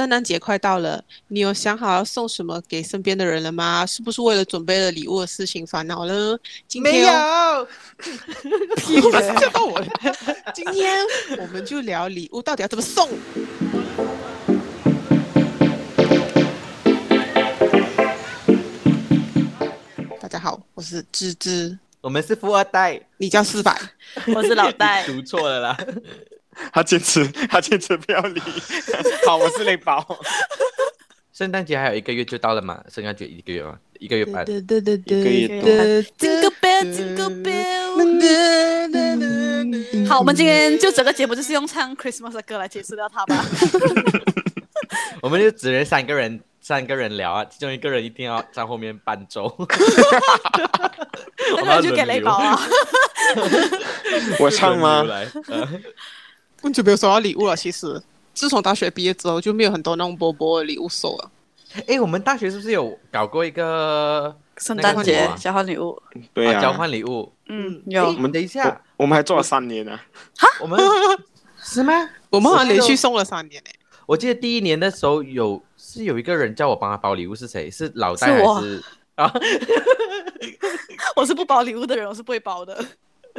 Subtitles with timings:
[0.00, 3.84] 圣诞节快到了，你有想好要送什么给身边的人了吗？
[3.84, 6.40] 是不是为了准备了礼物的事情烦恼了？
[6.66, 7.68] 今天没有，
[8.80, 9.86] 屁了，吓到我了。
[10.54, 11.04] 今天
[11.38, 13.10] 我们就聊礼物到底要怎么送。
[20.18, 23.78] 大家好，我是芝芝，我们是富二代，你叫四百，
[24.34, 25.76] 我是老戴， 读错了啦。
[26.72, 28.40] 他坚持， 他坚持不要理。
[29.26, 30.18] 好，我是雷宝。
[31.32, 32.82] 圣诞节还有一个月就到了嘛？
[32.92, 33.78] 圣诞节一个月嘛？
[33.98, 34.44] 一个月半。
[34.44, 35.70] 对对对对，一个月多。
[36.18, 37.66] Jingle bell, jingle bell。
[40.06, 43.44] 好，我们今天就整个节目就是用唱 Christmas 的歌来结束掉它吧。
[45.22, 49.56] 我们就只能三个人，三个人聊啊，其中一个人一定要在后面伴奏。
[51.56, 52.60] 那个就给雷宝啊。
[54.40, 55.06] 我唱吗？
[56.62, 57.56] 我就没有收到礼物了。
[57.56, 58.00] 其实，
[58.34, 61.30] 自从大学毕业之后，就没有很多那种波波的礼物收了。
[61.86, 66.00] 哎，我们大学是不是有搞过一个圣诞节交换礼物？
[66.34, 67.32] 对呀，交换礼物。
[67.48, 68.06] 嗯，有。
[68.06, 69.98] 我们等一下，我们还做了三年呢。
[70.36, 70.48] 哈？
[70.60, 70.78] 我们
[71.62, 71.92] 是吗？
[72.30, 73.76] 我们好像连续送了三年诶。
[74.06, 77.70] 我记得第一年的时候有是有一个人叫我帮他包礼物，是谁？
[77.70, 78.82] 是老戴还是
[79.14, 79.32] 啊？
[81.14, 82.84] 我是不包礼物的人，我是不会包的。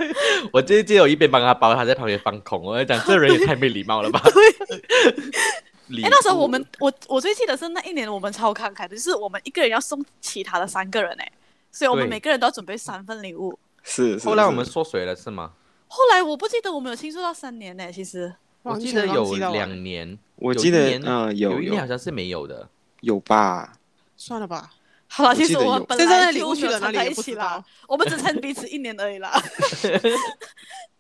[0.54, 2.62] 我这记得我一边帮他包，他在旁边放空。
[2.64, 4.22] 我在讲，这人也太没礼貌了吧？
[6.04, 11.32] 哎，那时候我们，我我最记得是那一年我们超慷慨的，就是我们一个人要送其他的三个人哎，
[11.72, 13.60] 所以我们每个人都要准备三份礼物。
[13.84, 14.26] 是，是。
[14.26, 15.52] 后来我们缩水了是吗？
[15.88, 22.70] 后来我不记得我们有庆祝到三年呢，其实我记得有两年，我记得嗯有有一年好像是没有的，
[23.02, 23.74] 有吧？
[24.16, 24.72] 算了吧。
[25.14, 29.30] 好了，其实我们本来礼物去了哪里也不知道，我们只撑彼此一年而已啦。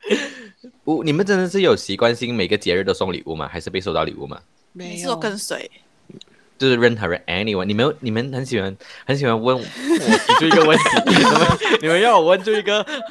[0.84, 3.48] 不，你们真的是有习惯性每个节日都送礼物吗？
[3.48, 4.42] 还是被收到礼物吗？
[4.74, 5.70] 没有，跟随。
[6.62, 12.84] 就是任何人，anyone，你们你们很喜欢很喜欢问我提出一个问题，你们你们要我问出一个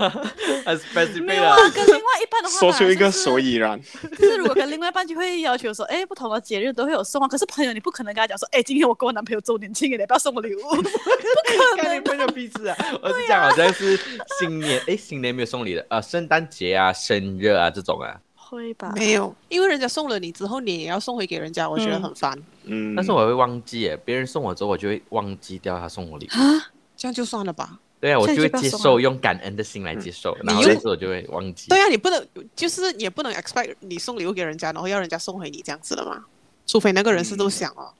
[0.64, 3.76] 很 specific 没有啊，跟另外一半的话，说出一个所以然。
[4.16, 7.26] 就是如果跟另外一半就会要求说，哎，不同的节日都会有送啊。
[7.26, 11.96] 可是朋友你不可能跟他讲说，哎，今天我跟我男朋友周年庆，你不要送我礼物，不可能。
[11.96, 12.76] 你朋友屁事啊！
[13.02, 13.98] 我是讲好像是
[14.38, 18.14] 新年，哎，新年没有送礼的啊，圣诞节啊，生日啊这种啊。
[18.50, 18.92] 会吧？
[18.96, 22.36] 没有，因为人家送了你之后，你也要送回给人家，我觉得很烦。
[22.64, 26.30] 嗯，但是我会忘记，哎，别人送我之后，我就会忘记掉他送我礼物。
[26.36, 27.78] 啊，这样就算了吧。
[28.00, 30.36] 对啊，我就会接受，用感恩的心来接受。
[30.42, 31.68] 然后这次我就会忘记。
[31.68, 36.24] 对啊，你不能，就是也不能 expect 你送礼物给人家，然后要人家送回你这样子的嘛。
[36.66, 37.92] 除非那个人是都想哦。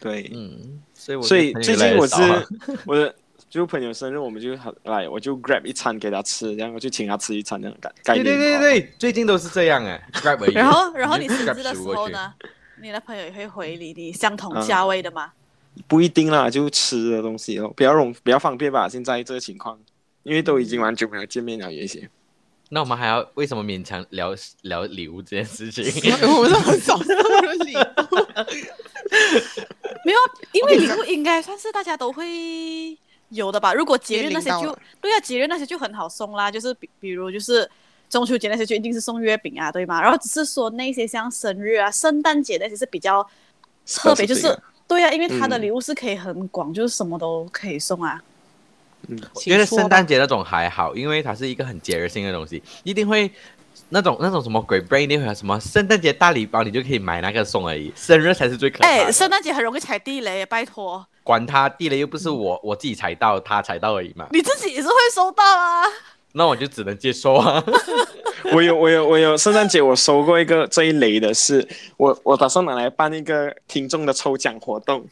[0.00, 2.16] 对，嗯，所以所以最近我是
[2.84, 3.14] 我的。
[3.54, 8.24] 就朋友生日，我们就很来，我就 grab 一餐给他吃，然后就请他吃一餐那种感概念。
[8.24, 12.34] 对对对对，最近都是这样哎，grab 然后然后你生日的时候呢，
[12.82, 15.30] 你的朋友也会回礼你相同价位的吗？
[15.86, 18.88] 不一定啦，就吃的东西哦，比较容比较方便吧。
[18.88, 19.78] 现在这个情况，
[20.24, 22.10] 因为都已经很久没有见面了，有一些。
[22.70, 25.84] 那我们还要为什么勉强聊聊礼物这件事情？
[26.26, 27.16] 我们都很少送
[27.64, 27.78] 礼物。
[30.04, 30.18] 没有，
[30.50, 32.98] 因为礼物应该算是大家都会。
[33.34, 37.68] 有的吧，如果节日那些就对啊，节日那些就很好送啦，就是比比如就是
[38.08, 40.00] 中秋节那些就一定是送月饼啊，对吗？
[40.00, 43.26] 然后只是说那些像生日啊、圣诞节那些是比较
[43.86, 44.56] 特别，就是
[44.86, 48.22] 对啊，因为他的礼物是可以很广，嗯、就是什么都可以送啊。
[49.08, 53.30] 嗯，我觉得圣诞节那种还好，因为它是一个很节日性的东西，一定会
[53.88, 57.92] 那种那种什么鬼 brain 一定会有什么圣诞节大礼包，你就可以买那个送而已。
[57.96, 59.04] 生日才是最可怕的。
[59.04, 61.06] 哎，圣诞节很容易踩地雷，拜托。
[61.24, 64.28] 管他地雷又不是我，我自己踩到，他踩到而已嘛。
[64.30, 65.82] 你自己也是会收到啊。
[66.36, 67.64] 那我就只能接受啊。
[68.52, 75.02] 我有我有我有圣诞节我收过一个这一类的是，我我打算拿来办一个听众的抽奖活动。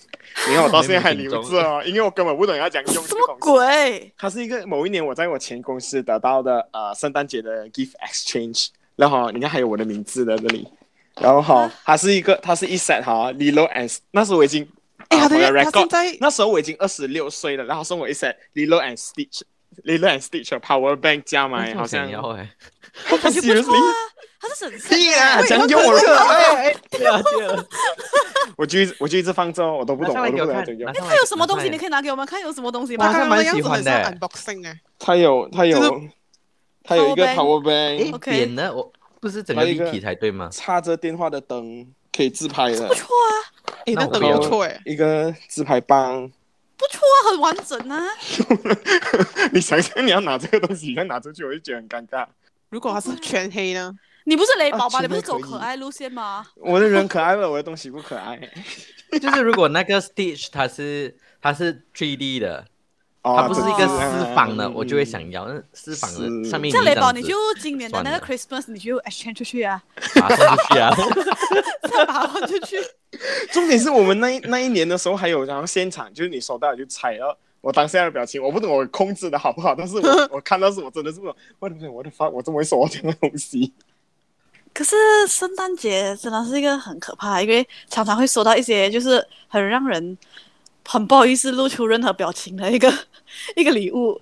[0.47, 4.13] 你看我到现在还留着哦，因为我根本不懂要讲用什么鬼。
[4.19, 10.69] 它是一个某一年我在我前公司得到的呃圣诞节的 gift exchange，然后你看还有我的名字在这里，
[11.19, 14.69] 然后好，它是一个它是一 set 哈，Lilo and 那时候我已经。
[15.13, 22.51] 哎，他的他现在那时候我已经二十六岁了，然后送我一 set Lilo and Stitch，Lilo and Stitch Power Bank 加买，好像要哎，
[23.21, 23.81] 他是不错啊，
[24.41, 27.65] 他是省钱啊，讲给我热，哎，对啊对啊，
[28.57, 30.93] 我就我就一直放着，我都不懂，我都不知道怎样。
[30.95, 31.69] 他有什么东西？
[31.69, 33.13] 你可以拿给我们看，有什么东西吗？
[33.13, 36.01] 他蛮喜欢的，unboxing 哎，他有他有
[36.85, 40.49] 他有一个 Power Bank，扁的，我不是整个立体才对吗？
[40.51, 43.33] 插着电话的灯，可以自拍的，不错啊。
[43.87, 46.31] 哎，那都不错哎，一个自拍棒，
[46.77, 48.05] 不错啊，很完整啊。
[49.53, 52.27] 你想想，你要拿这个东西，你再拿出去，我就觉得很尴尬。
[52.71, 53.93] 如果它是全黑呢？
[54.25, 54.99] 你不是雷宝吗？
[54.99, 56.47] 啊你不是走可爱路线吗？
[56.57, 58.39] 我的人可爱了，我的东西不可爱。
[59.21, 62.65] 就是如果那个 Stitch 它是它是 3D 的，哦
[63.23, 65.47] 它不是一个私房的，嗯我就会想要。
[65.47, 70.93] 那私房的上面像雷宝，你你就今年的那个 Christmas，你就 exchange 出去啊，出去啊。
[71.89, 72.77] 再把它换出去。
[73.53, 77.39] 重点是我们那一那一年的时候，还有然后现场就是你收到你就猜了。
[77.61, 83.73] 我当下的表情，我不懂我控制的好不好，但是我 我看到是我真的是我我的我的发，我怎么会收到这样的东西？
[84.75, 84.97] 可是
[85.29, 90.19] 圣诞节真的是一个很可怕，因为常常会收到一些就是很让人
[90.87, 92.93] 很不好意思露出任何表情的一个
[93.57, 94.21] 一个礼物。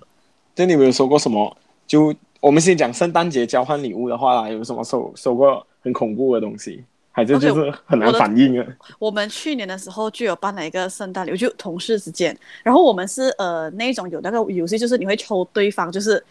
[0.54, 1.56] 就你没有收过什么？
[1.86, 8.66] 就我们先讲圣诞节交换礼物的话啦，有什么收收过很恐怖的东西，还是就是很难反应啊？
[8.98, 16.22] 我们去年的时候就有办了一个圣诞礼物，就同事之间，然后我们是呃那一种有那个游戏，就是你会抽对方，就是。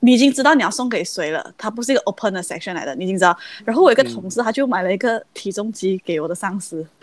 [0.00, 3.36] 你已经知道你要送给谁了，它不是一个 open 的 section 来的，你已经知道。
[3.64, 6.86] 然后我有一个同事，他就买了一个体重机给我的上司。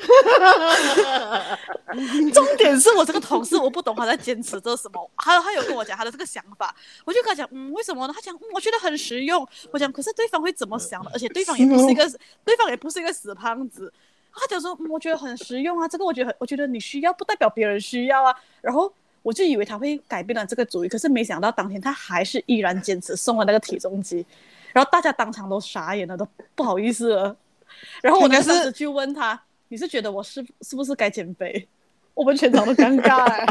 [2.34, 5.12] 重点是我这个同事，我不懂他在坚持做什么。
[5.16, 6.74] 还有他有跟我讲他的这个想法，
[7.04, 8.13] 我就跟他讲，嗯，为什么呢？
[8.16, 9.46] 他讲，嗯，我觉得很实用。
[9.72, 11.12] 我讲，可是对方会怎么想的？
[11.13, 12.10] 而且对方也不是一个，
[12.46, 13.92] 对方也不是一个死胖子。
[14.34, 18.36] 他讲说，嗯，我觉得很实用啊，这个我觉得很，我觉得你需要不代表别人需要啊。
[18.62, 18.94] 然后。
[19.24, 24.24] 我就以为他会改变了这个主意，可是没想到当天他还是依然坚持送了那个体重机，
[24.72, 27.36] 然后大家当场都傻眼了，都不好意思了。
[28.02, 31.68] 然后我当时就问他：“你是觉得我是是不是该减肥？”
[32.14, 33.46] 我们全场都尴尬 哎。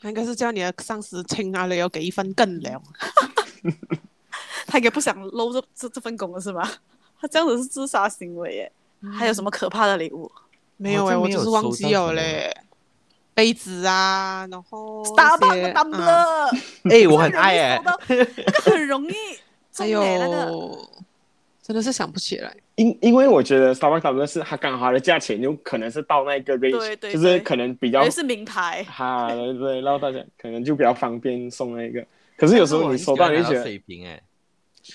[0.00, 2.82] 他应该是叫你的上司亲啊，你要给一份更粮。
[4.66, 6.68] 他应该不想漏这这这份工了是吧？
[7.20, 8.72] 他这样子是自杀行为耶。
[9.00, 10.30] 嗯、还有什么可怕的礼物？
[10.76, 12.52] 没有哎，我就是忘记了嘞。
[13.38, 16.58] 杯子啊，然后 Starbucks tumbler，
[16.90, 18.26] 哎，我很爱哎，那个
[18.64, 19.14] 很容易，
[19.76, 20.90] 哎呦，
[21.62, 22.52] 真的是想不起来。
[22.74, 32.04] 因因为我觉得 Starbucks 是它刚好的价钱，有可能是到那个 range，就是可能比较是名牌，哈，对对，然后大家可能就比较方便送那个。
[32.36, 34.20] 可是有时候你收到你就觉得水瓶哎，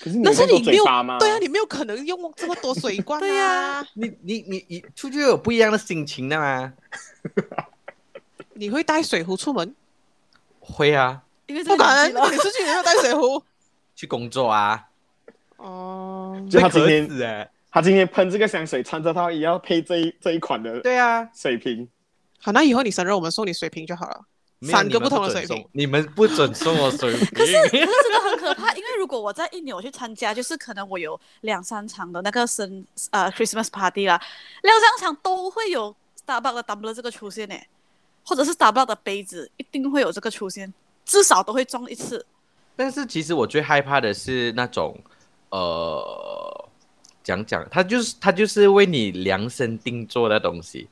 [0.01, 0.84] 可是那是你没有
[1.18, 6.74] 对啊，你没有可能用这么多水罐 对呀，你你你你出去有不一样的心情的吗？
[8.55, 9.75] 你会带水壶出门？
[10.59, 13.44] 会啊，因为不可能，你出去你没有带水壶？
[13.95, 14.88] 去工作啊。
[15.57, 20.79] 哦，就他今天，他今天喷这个香水，穿着它也要配这一这一款的。
[20.81, 21.88] 对啊，水瓶。
[22.41, 24.25] 好，那以后你生日我们送你水瓶就好了，
[24.63, 25.65] 三个不同的水瓶。
[25.71, 27.27] 你们不准送我水瓶。
[27.33, 34.21] 可是可是真的很可怕，因为如果我在印尼我去参加，就是可能我有两三场的那个生呃 Christmas party 啦，
[34.63, 35.95] 两三场都会有
[36.25, 37.67] Starbucks 的 tumbler 这个出现诶。
[38.25, 40.73] 或者是 Starbucks 的杯子，一定会有这个出现，
[41.05, 42.25] 至少都会中一次。
[42.75, 44.97] 但是其实我最害怕的是那种，
[45.49, 46.69] 呃，
[47.23, 50.87] 讲讲，他就是他就是为你量身定做的东西。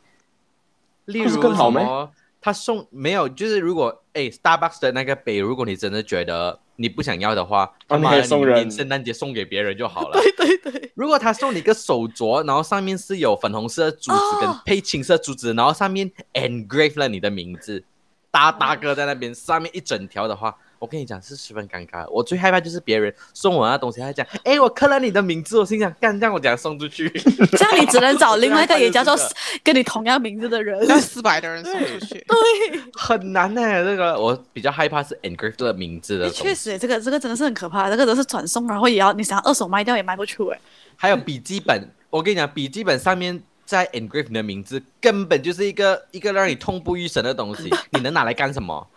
[1.05, 10.19] 例如什么，他送没有，就是如果哎，Starbucks 的那个杯，如果你真的觉得你不想要的话，他妈的，你连圣诞节送给别人就好了。
[10.37, 10.91] 对对对。
[10.95, 17.83] 如果他送你一个手镯，然后上面是有粉红色珠子跟配青色珠子，哦、然后上面 engrave 了你的名字，
[18.31, 22.09] 大大哥在那边，上面一整条的话，我跟你讲是十分尴尬。
[22.09, 27.07] 我最害怕就是别人送我那东西，他讲，哎，我刻了你的名字，我心想，干，这样我怎样送出去？
[27.53, 29.15] 这样你只能找另外一个也叫做
[29.63, 33.85] 跟你同样名字的人，那四百的人送出去，对， 很难呢、欸。
[33.85, 36.27] 这个我比较害怕是 engraved 的名字的。
[36.31, 40.59] 确实，这个这个真的是很可怕，这个都是转送，然后也要你想要二手卖掉也卖不出哎。
[40.95, 47.69] 还有笔记本，我跟你讲，笔记本上面在 engrave 你的名字，根本就是一个一个让你痛不欲生的东西。
[47.91, 48.87] 你能拿来干什么？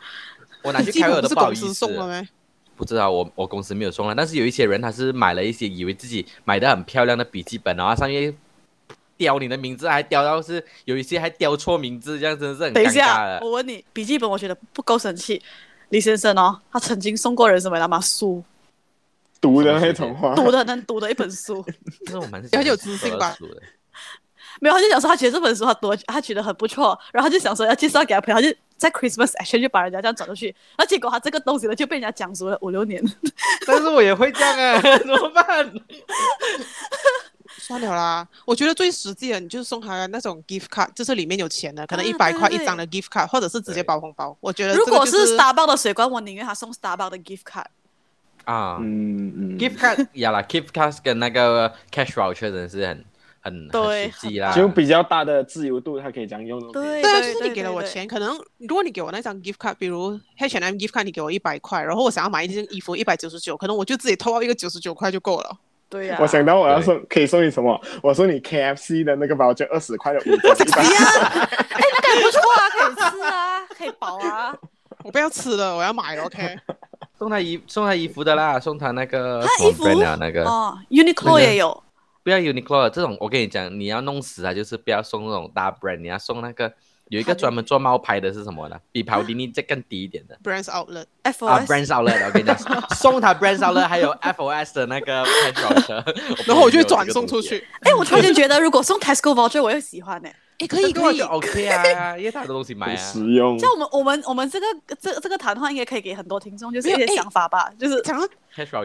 [0.64, 1.72] 我拿去开我的不好意思。
[1.72, 2.28] 送了没？
[2.76, 4.14] 不知道，我我公司没有送了。
[4.14, 8.36] 但是有一些人他是买了一些，以为自己买的很漂亮的笔记本，然后上面
[9.16, 12.82] 雕你的名字，还雕到是有一些还雕错名字，这样真的是很尴尬的。
[12.82, 15.40] 等一下，我问你，笔记本我觉得不够神气。
[15.90, 18.00] 李先生哦，他曾经送过人什么来吗？
[18.00, 18.42] 书。
[19.40, 21.64] 读的那种话，读的能读的一本书，
[22.06, 23.36] 这我蛮很有自信吧？
[24.60, 30.46] 没有，他就想说他觉得这本书他多，他觉得很不错，然后他就想说要介绍给他朋友，他就在 Christmas Action 就把人家这样转出去，
[30.76, 33.02] 然后结果他这个东西呢就被人家讲足了五六年。
[33.66, 35.72] 但是我也会这样啊， 怎么办？
[37.56, 44.36] 算了啦，我觉得最实际的，你就是送他那种 gift card，就是里面有钱的，可能一百块一张的 gift card，或者是直接包红包。
[44.40, 47.64] 我觉得如果是 Starbucks 的水罐，我宁愿他送 Starbucks 的 gift card。
[48.44, 53.04] 啊，嗯嗯，gift card 呀啦，gift card 跟那个 cash voucher 真的是很
[53.44, 56.58] 很对实际啦，就比较大的自由度，他可以这样用。
[56.72, 65.58] 对对啊，就是你给了我钱，可能如果你给我那张 gift card，比如 H&M gift card，你给我一百块，然后我想要买一件衣服一百九十九，可能我就自己偷到一个九十九块就够了。
[65.90, 66.18] 对呀、啊。
[66.22, 67.78] 我想到我要送，可以送你什么？
[68.02, 70.64] 我送你 KFC 的那个包，就二十块的五 折。
[70.72, 71.00] 哎呀，
[71.70, 74.56] 哎，那个也不错啊，可以吃啊，可以饱啊。
[75.04, 76.56] 我不要吃了，我要买了，OK。
[77.18, 79.86] 送他衣送他衣服的啦，送他那个他衣服
[80.18, 81.83] 那个哦，Uniqlo 也有。
[82.24, 86.72] 不要 Uniqlo 这种，我跟你讲，你要弄死他，就是不要送那种大 brand，你要送那个
[87.08, 88.76] 有一个专门做冒牌的是什么呢？
[88.90, 90.36] 比跑迪尼再更低一点的。
[90.42, 92.56] Brands Outlet FOS 啊，Brands Outlet，我跟你讲，
[92.96, 96.02] 送他 Brands Outlet，还有 FOS 的那个 voucher，
[96.48, 97.62] 然后我就转送出去。
[97.82, 100.28] 哎，我突然间觉得如果送 Tesco voucher，我又喜欢呢。
[100.58, 103.58] 也可以，可以，OK 啊， 因为太多东西买啊，实用。
[103.58, 104.66] 像我们，我们，我们这个
[105.00, 108.20] 这这个谈话应该可以给很多听众，就是一些想法吧，就是讲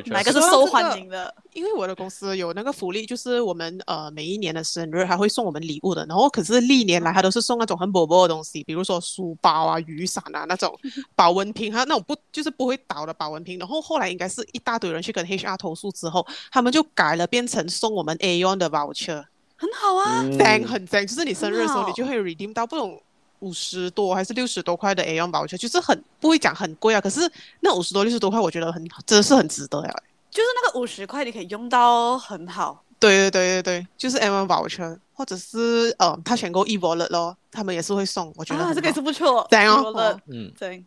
[0.08, 1.34] 哪个是受欢迎的。
[1.54, 6.04] 因为我的公司有那个福利，就是我们呃每一年的生日还会送我们礼物的。
[6.08, 10.76] 然后可是历年来他都是送那种很薄薄的东西，比如说书包啊、雨伞啊那种
[11.16, 13.60] 保温瓶，哈，那种不就是不会倒的保温瓶。
[13.60, 19.24] 然后后来应该是一大堆人去跟 HR 投诉之后，他们就改了，变成送我们 Aeon 的 voucher。
[19.60, 22.98] 很好啊，赞很赞，就是你生日的时候，你就会 redeem 到不懂
[23.40, 29.94] 五十多还是六十多块的 Aeon voucher，就是很不会讲很贵啊，可是那五十多六十多块，我觉得很真的是很值得呀。
[30.32, 32.82] 就是那个五十块，你可以用到很好。
[33.00, 40.82] 对对对对对，就是 Aeon voucher，或者是呃，他选购 eWallet 咯，他们也是会送，我觉得啊，这个也是不错，对哦，嗯，对，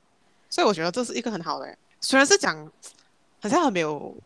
[0.49, 2.71] 所以我觉得这是一个很好的，虽然是讲
[3.43, 4.17] 好像很没有。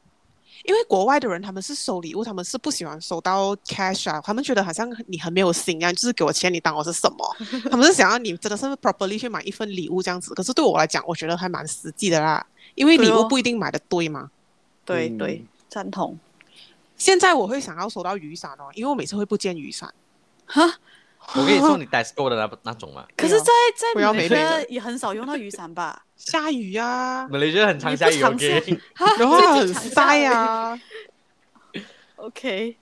[0.66, 7.36] 因为国外的人他们是收礼物，他们是不喜欢收到 cash 啊，他们觉得好像你很没有心啊，就是给我钱，你当我是什么？
[7.70, 10.34] 他们是想要你真的是 properly 去买一份礼物这样子。
[10.34, 12.44] 可是对我来讲，我觉得还蛮实际的啦，
[12.74, 14.30] 因为礼物不一定买的对嘛。
[14.84, 16.18] 对对，赞同。
[16.96, 19.92] 现在我会想要收到雨伞哦，因为我每次会不见雨伞。
[20.46, 20.78] 哈。
[21.34, 23.04] 我跟你说你 Tesco 的那 那种嘛？
[23.16, 26.04] 可是，在在马来西亚也很少用到雨伞吧？
[26.16, 28.80] 下雨呀，马来西亚很常下雨，OK，
[29.18, 30.78] 然后很晒啊。
[32.16, 32.76] OK，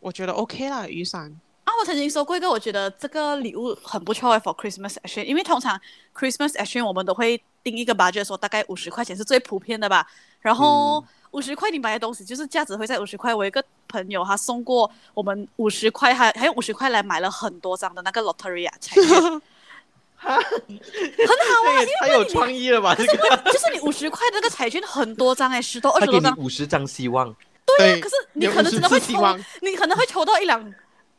[0.00, 1.34] 我觉得 OK 啦，雨伞。
[1.64, 5.80] 啊，我曾经收过一个，我觉得这个礼物很不错，for Christmas exchange，因为通常
[6.14, 10.06] Christmas exchange 我们都会定一个 budget，说大概五十块钱是最普遍的吧，
[10.40, 11.00] 然后。
[11.00, 13.34] 嗯五十块你买的东西就是价值会在五十块。
[13.34, 19.04] 我一个朋友他送过我们五十块，还还用五十块来买了很多张的那个 lottery 啊彩券，
[20.16, 20.38] 很好
[21.68, 22.94] 啊，太 有创意了吧？
[22.94, 27.34] 这个就是你五十块的那个彩券很多张哎，十多二十多张，五十张希望。
[27.78, 29.20] 对啊，可是你可能真的会抽，
[29.60, 30.74] 你可能会抽到一辆。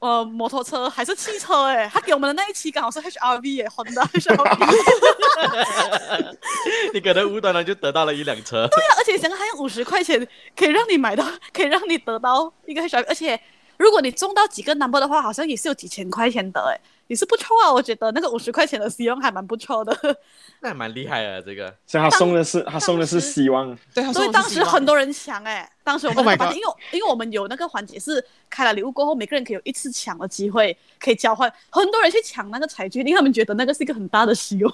[0.06, 1.64] 呃，摩托车还是汽车？
[1.66, 4.76] 哎，他给我们的那一期刚好是 HRV 耶，Honda HRV。
[6.94, 8.68] 你可能无端端就得到了一辆车。
[8.68, 13.40] 对啊，而且想想还有五十块钱可以让你买到，可以让你得到一个 HRV，而且
[13.78, 16.80] 如果你中到几个 number 的话，好像也是有几千块钱的哎。
[17.08, 19.96] 也是不错啊，我觉得那个五十块钱的希望还蛮不错的，
[20.60, 21.72] 那还蛮厉害的，这个。
[21.86, 34.74] 所以他送的是他送的是希望，对，所以当时很多人抢哎、欸，当时我们把、oh、因为因为我们有那个环节是开了礼物过后，每个人可以有一次抢的机会，可以交换，很多人去抢那个彩券，因为他们觉得那个是一个很大的希望。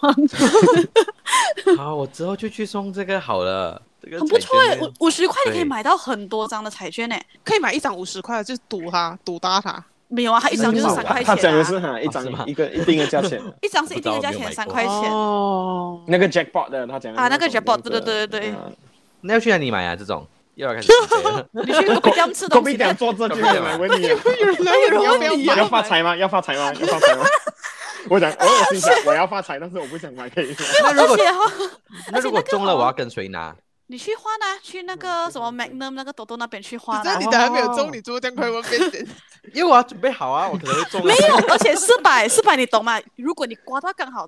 [1.76, 9.84] 好，我之后就去送这个好了，这个、很不错哎、欸，五五十块你可以买到很多张的彩券哎、欸，可以买一张五十块，就是赌它，赌大它。
[10.14, 11.36] 没有啊，他一张就是三块钱、啊。
[11.36, 13.42] 他讲的是哈，一张一个一定的价钱。
[13.64, 14.94] 一张是一定的价钱，三块钱。
[15.10, 16.04] 哦。
[16.08, 17.22] 那个 jackpot 的，他讲的。
[17.22, 18.56] 啊，那个 jackpot，对对对对对。
[19.22, 19.96] 那要去哪里买啊？
[19.96, 20.92] 这种又要开始。
[21.52, 22.78] 你去 Kopitiam 吃东西。
[22.78, 24.08] Kopitiam 坐这就有人问你。
[24.08, 24.16] 有
[24.90, 25.46] 人问你。
[25.46, 26.14] 要发财吗？
[26.18, 26.74] 要发财吗？
[26.74, 27.24] 要发财吗？
[28.10, 30.54] 我讲，我有心想我要发财，但是我不想买，可以。
[30.84, 31.18] 那如果
[32.12, 33.56] 那如果中了，我要跟谁拿？
[33.92, 37.02] 你去换啊，去那个什么 Magnum 那个多多那边去换、啊。
[37.04, 39.08] 那你的还没有中，你做这样快问别人。
[39.54, 41.06] 因为我要准备好啊，我可能会中。
[41.06, 43.02] 没有，而且四百四百，你懂吗？
[43.18, 44.26] 如果你刮到刚好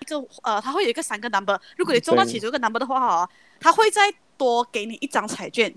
[0.00, 3.30] 一个呃，它会有一个三个 number，如果你中到其中一个 number 的话，哈，
[3.60, 5.70] 它会再多给你一张彩券，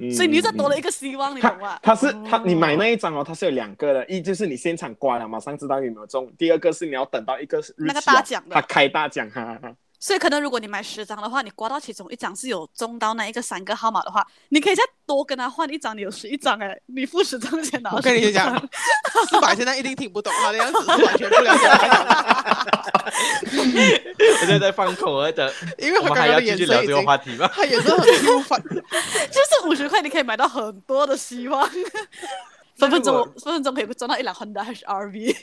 [0.00, 1.78] 嗯、所以你就多了一个希望，嗯、你懂吗？
[1.80, 9.56] 它是它，你买那一张哦，它是有两个的，一就是你现场刮了，马上知道有没有中；第二个是你要等到一个那个大奖的，它开大奖哈。
[10.06, 17.90] 所以可能如果你买十张的话，你刮到其中一张是有中到那一个三个号码的话，你可以再多跟他换一张，你有十一张哎，你付十张钱拿。
[17.90, 18.56] 我跟你讲，
[19.28, 21.66] 四百现在一定听不懂他的样子，是完全不了解。
[24.16, 27.50] 我现在在放空，我在因为我们还要继续聊这个话题吗？
[27.52, 31.68] 他也是很舒服， 就是五十块你可以买到很多的希望，
[32.76, 35.36] 分分钟分分钟可以赚到一两 Honda HRV。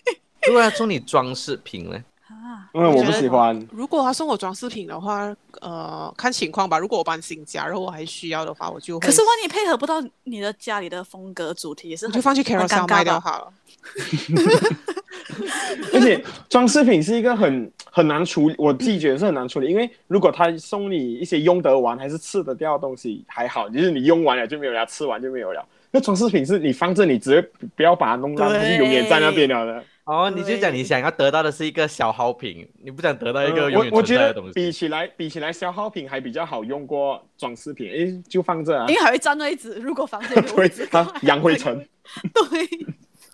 [0.47, 2.01] 如果要送你装饰品呢？
[2.33, 3.67] 啊，因为我不喜欢。
[3.71, 6.77] 如果他送我装饰品的话，呃，看情况吧。
[6.77, 8.99] 如果我搬新家，然后我还需要的话，我就。
[8.99, 13.53] 可是万一配合不到你的家里的风格主题，也是就放去 Carousell 卖掉好了。
[15.93, 19.69] 而且装饰品是一个很很难处理，我自己觉得是很难处理。
[19.69, 25.65] 因为如果他送你一些用得完还是吃得掉的东西还好，就是你用完了就没有了，吃完就没有了。
[25.95, 29.83] 那装饰品是你放着，你直接不要把它弄烂，它是永远在那边了的。
[30.05, 34.53] 哦，你就讲你想要得到的是一个消耗品，你不想得到一个永远我我觉得存在的东西。
[34.53, 38.95] 比起来，比起来消耗品还比较好用过装饰品，诶，就放着啊因。
[38.95, 41.77] 为还会占位置，如果房间有位置对，啊，扬灰尘。
[42.33, 42.67] 对，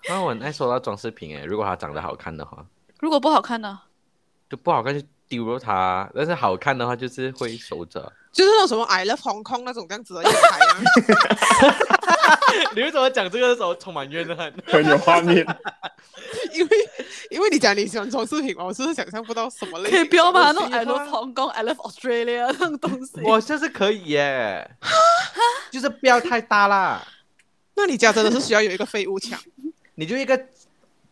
[0.09, 2.63] 那我很爱收到装饰品诶，如果它长得好看的话，
[2.99, 3.79] 如果不好看呢？
[4.49, 8.11] 就不好看就丢了它；但是好看的话，就是会收着。
[8.31, 10.81] 就是那种什么 I love Hong Kong 那种这样子的一个牌啊。
[12.75, 14.53] 你为什么讲这个的时候充满怨恨？
[14.65, 15.45] 很有画面。
[16.53, 16.77] 因为
[17.31, 19.97] 因为你讲你喜欢装饰品嘛，我是不是想象不到什么类型。
[19.97, 23.21] 可以不要把那种我 I love Hong Kong、I love Australia 那种东西。
[23.23, 24.69] 我就是可以耶，
[25.71, 27.01] 就是不要太大啦，
[27.75, 29.39] 那你家真的是需要有一个废物墙。
[29.95, 30.37] 你就一个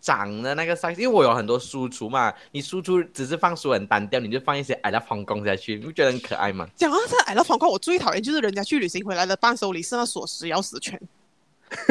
[0.07, 6.65] 长的那个 size，因为我有很多输出嘛，你输出只是放书很单调，你就放一些 I love Hong Kong 下去，你不觉得很可爱吗？
[6.77, 10.97] 讲到这 I love Hong Kong，我最讨厌就是人家去旅行回来的伴手礼是那锁匙、钥匙圈。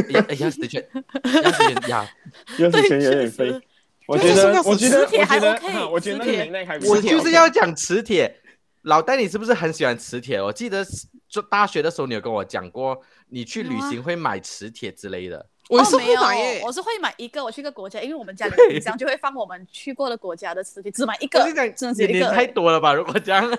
[0.08, 0.82] 要要死圈，
[1.24, 2.08] 要死圈呀！
[2.56, 3.60] 钥匙圈有点飞。
[4.08, 8.34] 我觉得，我觉得，我觉得我觉得那个磁铁年代还不错我就是要讲磁铁。
[8.82, 10.40] 老戴，你是不是很喜欢磁铁？
[10.40, 10.86] 我记得
[11.28, 15.44] 就大学的时候，你有跟我讲过，你去旅行会买磁铁之类的。
[15.68, 17.42] 我是有买耶，我是会买一个。
[17.42, 21.40] 我去一个国家，因为我们家里的冰箱就会放我们去过的国家的磁铁，只买一个
[21.72, 22.30] 真的只有一个。
[22.30, 22.94] 太多了吧？
[22.94, 23.50] 如果这样，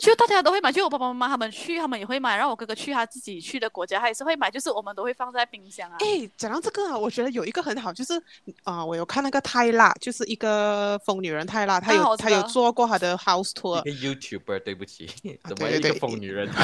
[0.00, 2.36] 就大家都会买，就我爸爸妈妈他们去，他们也会买。
[2.36, 5.96] 然后我哥哥去他自己去的国家，他也是会买，就是我们都会放在冰箱啊。
[6.00, 8.14] 哎，讲到这个啊，我觉得有一个很好，就是
[8.62, 15.06] 啊、呃，我有看那个泰辣，就是一个疯女人泰辣，她有、她有做过她的 house tour，一个 YouTuber，对不起，
[15.42, 16.48] 啊怎么一个疯女人？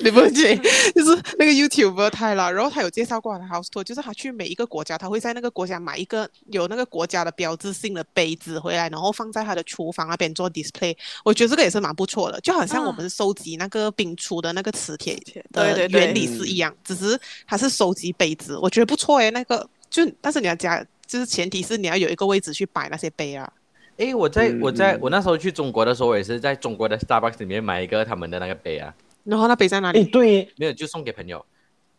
[0.00, 0.56] 对不起，
[0.94, 10.96] 就是那个 YouTuber 泰辣，然后她有介绍过他的 house tour，就是她去每一个国家，她会在那个国家买一个有那个国家的标志性的杯子回来，然后放在她的厨房那边做 display。
[11.24, 19.30] 我觉得这个也是蛮不错的，就好像我们收集那个冰厨的那个磁铁的对对对原理是一样，只是它是收集杯子，我觉得不错诶。
[19.30, 23.52] 那个就但是你要加，就是前提是你要有一个位置去摆那些杯啊。
[23.98, 30.04] 诶，我在我在嗯我那时候去中国的时候，我也是在中国的 Starbucks 里面买一个他们的那个杯啊，然后那杯在哪哎，里？
[30.04, 31.44] 对，没有就送给朋友。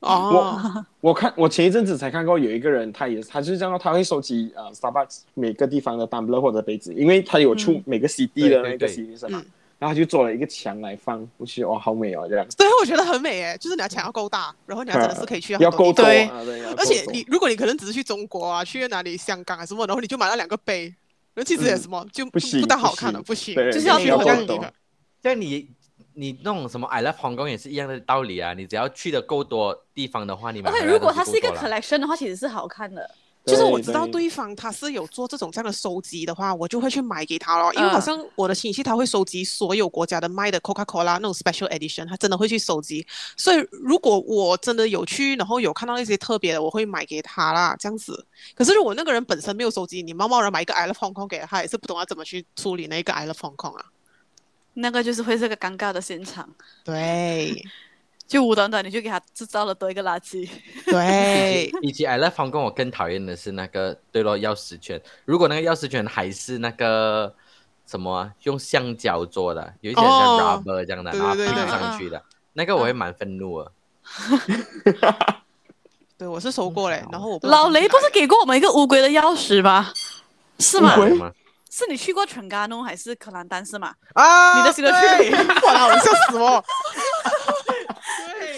[0.04, 9.46] 哦，我看我前一阵子才看过有一个人，他也他就是这样，他会收集呃 Starbucks 每个地方的 tumbler 或者杯子，因为他有出每个 CD 的那个 CD 是嘛嗯，
[9.80, 20.94] 然后他就做了一个墙来放，我觉得哇好美哦这样，对，我觉得很美诶，就是你的墙要够大， 然后你要真的是可以去到要够多而且你如果你可能只是去中国啊，去哪里香港啊什么，然后你就买了两个杯，
[21.36, 24.36] 那其实也什么、就不行不大好看了，不行，就是要去很多。
[24.46, 24.74] 多地方。
[25.24, 25.70] 像你
[26.16, 33.10] 你那种什么 I love Hong Kong 也是一样的道理啊，你只要去的够多地方的话，你买回 OK，来如果它是一个 collection 的话，其实是好看的。
[33.46, 34.24] 就是我知道对。
[34.24, 34.30] 对。
[34.30, 37.74] 方他是有做这种这样的收集的话，我就会去买给他咯。
[37.74, 43.06] 因为嗯好像我的亲戚他会收集所有国家的卖的 Coca-Cola 那种 special edition，他真的会去收集。
[43.36, 48.26] 所以如果我真的有去，然后有看到一些特别的，我会买给他啦，这样子。
[48.56, 53.86] 可是如果那个人本身没有收集，你贸贸然买一个 I Love Hong Kong 给他，也是不懂要怎么去处理那个 I Love Hong Kong 啊。
[54.76, 56.50] 那个就是会是个尴尬的现场，
[56.84, 57.64] 对
[58.26, 60.50] 就无端端你就给他制造了多一个垃圾。
[60.86, 65.00] 对，以及 I love Hong Kong，我更讨厌的是那个对咯钥匙圈。
[65.26, 67.36] 如果那个钥匙圈还是那个
[67.86, 73.72] 什么啊用橡胶做的，有一些像哦 rubber 这样的，对然后拼对对上去的，那个我会蛮愤怒的。
[76.18, 79.92] 对我是收过嘞，然后我老雷不是给过我们一个乌龟的钥匙吗？
[80.60, 80.96] 是吗？
[80.96, 81.32] 乌龟吗？
[81.76, 83.92] 是你去过全嘎弄还是可兰丹是吗？
[84.14, 85.32] 啊，你的 signature 对
[85.68, 86.64] 哇，我笑死我。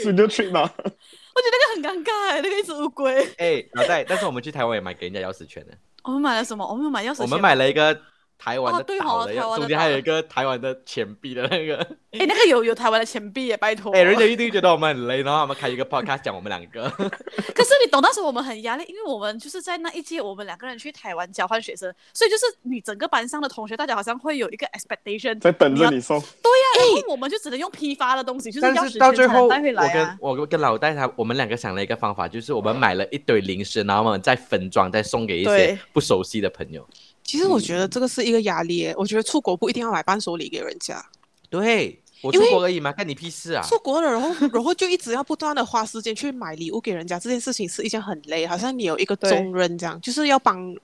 [0.04, 0.62] 是就 trip 吗？
[0.62, 3.25] 我觉得那个很尴尬哎，那个一只乌龟。
[3.38, 5.73] 哎，老戴，但是我们去台湾也买给人家钥匙圈的，
[6.04, 6.67] 我们买了什么？
[6.67, 7.23] 我们有买钥匙圈。
[7.23, 7.97] 我们买了一个
[8.38, 11.78] 台湾哦的岛的，对哦台湾中间还有一个台湾的钱币的那个。
[12.12, 13.93] 哎，那个有有台湾的钱币耶，拜托。
[13.93, 16.89] 哎，人家一定觉得我们很累，然后他们开一个 podcast 讲我们两个。
[17.54, 30.17] 可是你懂，那时候我们很压力，因为我们就是在那一届，我们两个人去台湾交换学生，所以就是你整个班上的同学，大家好像会有一个 expectation，在等着你送，对呀、然后我们就只能用批发的东西，就是要是到最后，我跟。
[30.21, 36.88] 我跟老戴他，我们两个想了一个方法，就是我们买了一堆零食，然后我们再分装，再送给一些不熟悉的朋友。
[37.25, 41.03] 其实我觉得这个是一个压力耶，我觉得出国不一定要买伴手礼给人家。
[41.49, 43.61] 对我出国而已嘛，干你屁事啊！
[43.63, 50.75] 出国了，然后然后就一直要不断的花时间去买礼物给人家，这件事情是一件很累，好像你有一个重任这样，就是要帮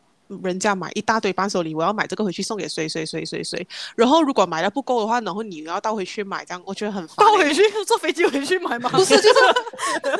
[0.43, 7.31] 人家买一大堆伴手礼，我要买这个回去送给谁谁谁谁谁，然后如果买的不够的话，然后你又要倒回去买，这样我觉得很烦耶。
[7.31, 8.89] 倒回去 坐飞机回去买吗？
[8.93, 9.39] 不是就是，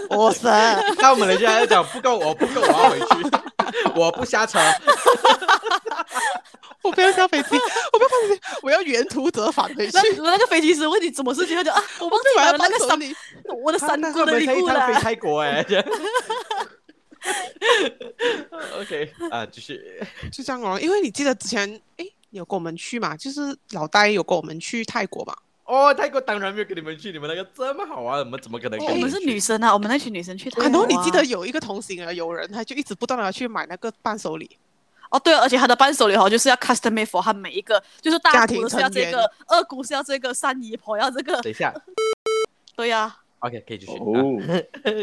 [0.09, 3.05] 我塞，那我们人家在讲不够，我不够，我要回去，
[3.95, 4.59] 我不下车。
[6.83, 7.49] 我不要下飞机，
[7.93, 9.91] 我不要下飞机，我要原途折返回去。
[10.17, 14.87] 那那个飞机师问你怎么事情，他就啊，我忘记买了那个什么，你，我我的三我的礼物啦。
[14.87, 15.63] 飞泰国哎。
[18.79, 19.79] OK 啊，继续
[20.31, 20.79] 就这样哦。
[20.81, 25.35] 因为你记得之前哎有跟我们去嘛，就是老戴有跟我们去泰国嘛。
[25.65, 28.79] 哦，泰国当然没有跟你们去，你们那个这么好玩，我们怎么可能？
[28.79, 30.63] 我们是女生啊，我们那群女生去泰国。
[30.63, 34.49] 然后你记得有一个同行的友人，他就一直不断的去买那个伴手礼。
[35.09, 41.41] 哦，对，而且他的伴手礼哈，就是要 custom made for 他每一个，就是大姑是要这个，二姑是要这个，三姨婆要这个。
[41.41, 41.73] 等一下，
[42.75, 43.17] 对呀。
[43.41, 43.91] OK，可以继续。
[43.91, 44.13] 哦，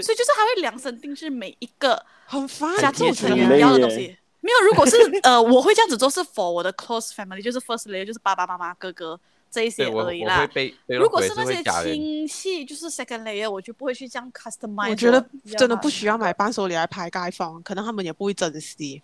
[0.03, 4.17] 所以就是他会量身定制每一个很烦家族成员要的东西。
[4.41, 9.19] 没有，如果是呃，我会这样子做，是 for 我的 close family，就是 first layer，就是爸爸妈妈、哥哥
[9.51, 10.49] 这一些而已啦。
[10.87, 14.91] 如果是那些亲戚，就是 second layer，我就不会去这样 customize。
[14.91, 19.03] 我觉得真的不需要买伴手礼来拍街坊，可能他们也不会珍惜。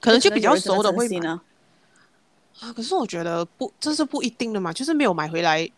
[0.00, 1.40] 可能就比较熟的会买呢，
[2.58, 5.70] 啊，可是我觉得不，这是不一定的嘛，就是没有买回来。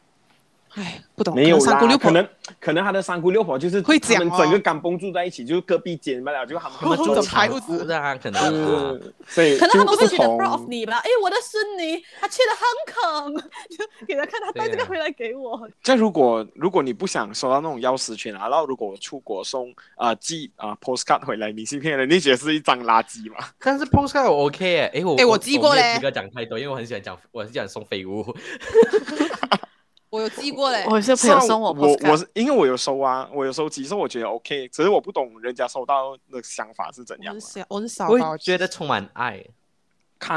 [0.74, 1.34] 哎，不懂。
[1.34, 2.28] 没有三姑六婆，可能
[2.60, 10.98] 可能他的三姑六婆就是会讲，整个港崩住在一起，就是隔壁间罢了，就他们他们住的排屋子的啊，可能，所以可能他们会觉得 proud of 你吧？
[10.98, 13.34] 哎，我的孙女，她去了香港，
[13.70, 15.68] 就给他看，他带这个回来给我。
[15.82, 23.44] 这如果如果你不想收到那种钥匙圈啊，然后如果我出国送啊寄啊 postcard 回来明信片的，你觉得是一张垃圾吗？
[23.58, 28.24] 但是 postcard 我 OK 哎，哎我哎我寄过嘞，不要讲太多，因为我很喜欢讲，我很喜欢送废物。
[30.12, 37.34] 我有寄过嘞，我有朋友送我，我我是因为我有收啊，我有收集，所以我觉得 OK，只是我不懂人家收到的想法是怎样。
[37.68, 39.42] 我很少，我觉得充满爱。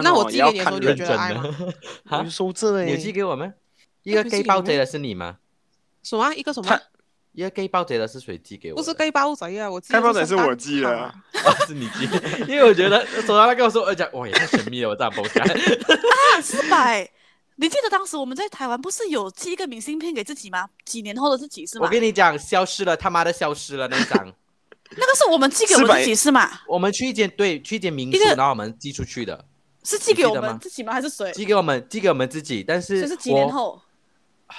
[0.02, 1.44] 那我寄给你的时候，你觉得爱吗？
[2.08, 3.54] 啊，收这哎，你寄给我们
[4.04, 5.40] 一个 gay 包贼的是你吗？
[6.04, 6.34] 什么？
[6.34, 6.80] 一个什么？
[7.34, 8.78] 一个 gay 包贼的是谁寄给我？
[8.78, 11.14] 不是 gay 包贼啊，我 gay 包贼是我寄的，
[11.68, 12.06] 是你寄，
[12.48, 15.46] 因为我觉得收到他跟我说，而且哇也太神秘了，我这样不敢。
[15.46, 17.12] 啊，四百。
[17.58, 20.68] 你记得当时我们在台湾不是有寄一个明信片给自己吗？
[20.84, 21.86] 几年后的自己是吗？
[21.86, 24.34] 我跟你讲，消失了，他妈的消失了那张。
[24.98, 26.50] 那个是我们寄给我们自己是吗？
[26.68, 29.46] 我们去一间对，去一间民宿，然后我们寄出去的。
[29.84, 30.94] 是寄给我们自己吗？
[30.94, 31.32] 还是谁？
[31.32, 32.64] 寄给我们，寄给我们自己。
[32.64, 33.82] 但是是几年后？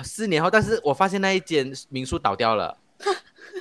[0.03, 2.77] 四年后，但是我发现那一间民宿倒掉了。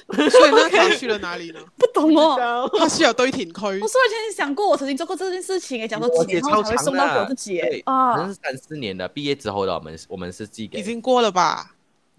[0.29, 1.59] 所以那他去了哪里呢？
[1.77, 3.53] 不懂哦，他需要堆填区。
[3.55, 11.71] 我突然间想过，我曾经做过这件事情，诶，讲说几年后才会送到我自己，啊，可能是三四年的，毕业之后的，我们我们是寄给，已经过了吧？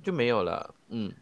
[0.05, 1.13] 就没有了，嗯。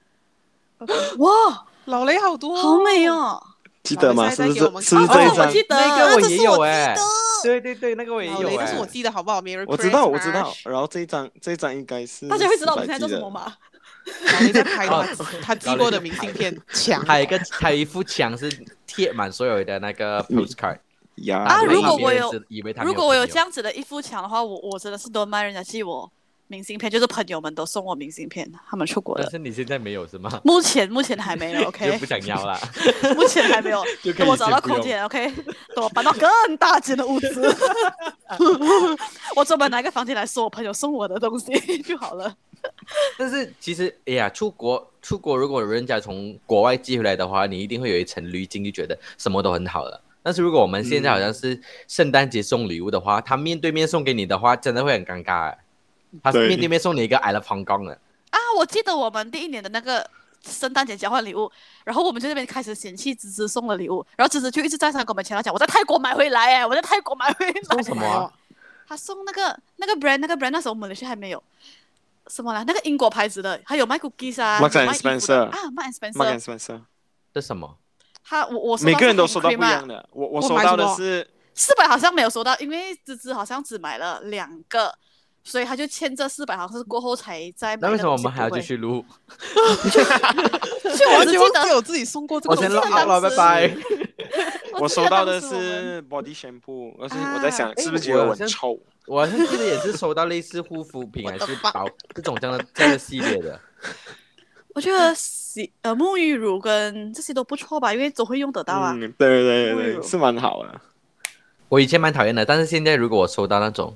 [1.18, 3.42] 哇，老雷好多，好美哦！
[3.82, 4.30] 记得吗？
[4.30, 4.58] 是不是？
[4.60, 5.52] 是不是这一张？
[5.68, 6.96] 那个我也有哎，
[7.42, 9.40] 对对对，那个我也有，但是我记得好不好？
[9.40, 10.52] 没人，我知道，我知道。
[10.64, 13.54] 然后这一张，这一张应该是大家会知道我们现在做什么吗？
[14.42, 15.02] 你在拍他
[15.42, 18.50] 他寄过的明信片墙，还有一个还有一幅墙是
[18.86, 20.78] 贴满所有的那个 postcard。
[21.32, 22.32] 啊，如果我有
[22.82, 26.10] 如果我有这样子的一幅墙的话，我我真的是多卖人家寄我
[26.48, 29.22] 明信片，就是朋友们都送我明信片，他们出国了。
[29.22, 30.40] 但是你现在没有是吗？
[30.44, 31.92] 目前目前还没有，OK。
[31.92, 32.58] 就不想要了。
[33.16, 33.82] 目前还没有，
[34.18, 35.30] 等我找到空间，OK。
[35.74, 37.56] 等我搬到更大间的屋子，
[39.36, 42.34] 我专门拿一个房间来收我朋友送我的东西就好了。
[43.18, 50.00] 但是其实，哎呀，出国出国，如果人家从国外寄回来的话，你一定会有一层滤镜，就觉得什么都很好了。
[50.22, 55.50] 但是如果我们现在好像是圣诞节送礼物的话，嗯、他面对面送给你的话，真的会很尴尬。
[55.50, 55.58] 哎，
[56.22, 57.92] 他是面对面送你一个 I love Hong Kong 的。
[58.30, 60.08] 啊，我记得我们第一年的那个
[60.42, 61.50] 圣诞节交换礼物，
[61.84, 67.52] 然后我们在那边开始嫌弃芝芝送的礼物，然后芝芝就一直在上跟我们强调讲，我在泰国买回来，哎，我在泰国买回来。
[67.62, 68.32] 送什么、啊？
[68.88, 71.42] 他送那个那个 brand，那个 brand 那时候我们的是还没有。
[72.28, 72.64] 什么啦？
[72.66, 76.80] 那个英国牌子的，还有卖 cookies 啊，Marks and Spencer 啊，Marks and Spencer，Marks and Spencer，
[77.32, 77.76] 这什么？
[78.26, 84.90] 他我我每个人都收到不一样的，我我收到的是四百，好像没有收到，因为芝芝好像只买了两个，
[85.42, 87.82] 所以他就欠这四百，好像是过后才再买。
[87.82, 89.04] 那为什么我们还要继续录？
[90.96, 93.76] 就我只记得我自己送过这个，我先录了，拜拜。
[94.80, 98.78] 我收到的是 body shampoo，而是我在想是不是觉得我很臭。
[99.06, 103.60] 我好像记得也是收到类似护肤品还是保这种这样的这样的系列的。
[104.74, 108.92] 我觉得洗呃沐浴乳跟这些都不错吧，因为总会用得到啊。
[108.96, 110.80] 嗯，对对对对，是蛮好的。
[111.68, 113.94] 我以前蛮讨厌的，但是现在如果我收到那种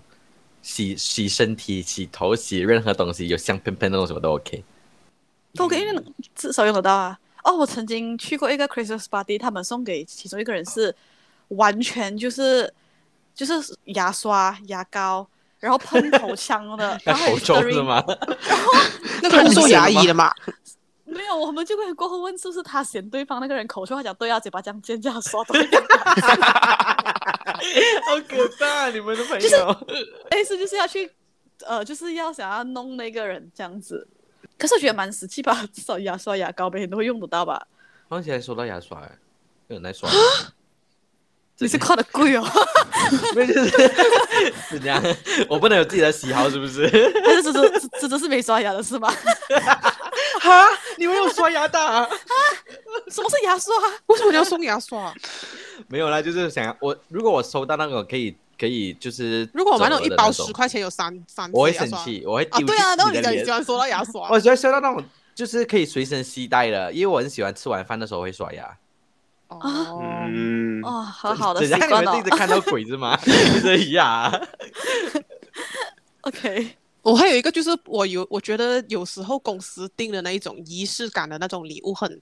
[0.63, 4.63] 洗洗身体、洗头、洗任何东西有香喷喷那种什么都 OK。
[5.55, 7.19] 都 OK，因为至少用得到啊。
[7.45, 10.95] 哦，我曾经去过一个 Christmas party，他们送给其中一个人是
[11.49, 12.73] 完全就是。
[13.39, 13.53] 就是
[13.85, 15.25] 牙刷、牙膏，
[15.61, 18.03] 然后喷口腔的， 然后还有口臭是吗？
[18.43, 18.73] 然后
[19.23, 20.35] 那个是做牙医的嘛？
[21.07, 25.55] 没有，我们就会过后问是不是他嫌对方那个人口臭，他讲对啊，嘴巴这样尖这样刷，好
[28.27, 28.91] 可怕！
[28.91, 29.57] 你们的朋友，就是
[30.33, 31.09] 类似就是要去
[31.65, 34.05] 呃，就是要想要弄那个人这样子。
[34.59, 37.67] 可是我觉得蛮实际吧，至少牙刷、牙膏每天都会用得到吧。
[38.09, 39.01] 放起来说到牙刷，
[39.69, 40.11] 有人在刷。
[41.61, 42.47] 你是夸的贵哦？
[43.35, 43.71] 没就是
[44.69, 45.03] 是这样，
[45.49, 46.89] 我不能有自己的喜好，是不是？
[47.25, 49.13] 但是这这这这是没刷牙的是吗？
[50.41, 52.09] 哈，你没有刷牙的啊？
[53.11, 53.75] 什么是牙刷？
[54.07, 55.13] 为什么你要送牙刷？
[55.89, 62.67] 没有啦，就是想要我，如果我收到那个可以可以就是，如果我买那种一包十块钱有三三，我会生气，我会丢啊。
[62.67, 68.77] 对啊，然后你讲你喜欢收到牙刷， 我喜欢收到那种就是可以随身携带的，因为我很喜欢吃晚饭的时候会刷牙。
[69.47, 69.61] 哦，
[70.29, 72.11] 嗯，哦，很好的习惯哦。
[72.13, 73.17] 你们一直看到鬼子吗？
[73.25, 73.31] 一
[73.63, 74.29] 直牙。
[76.23, 82.21] OK，我还有一个就是我有，我觉得有时候公司订的那一种仪式感的那种礼物很。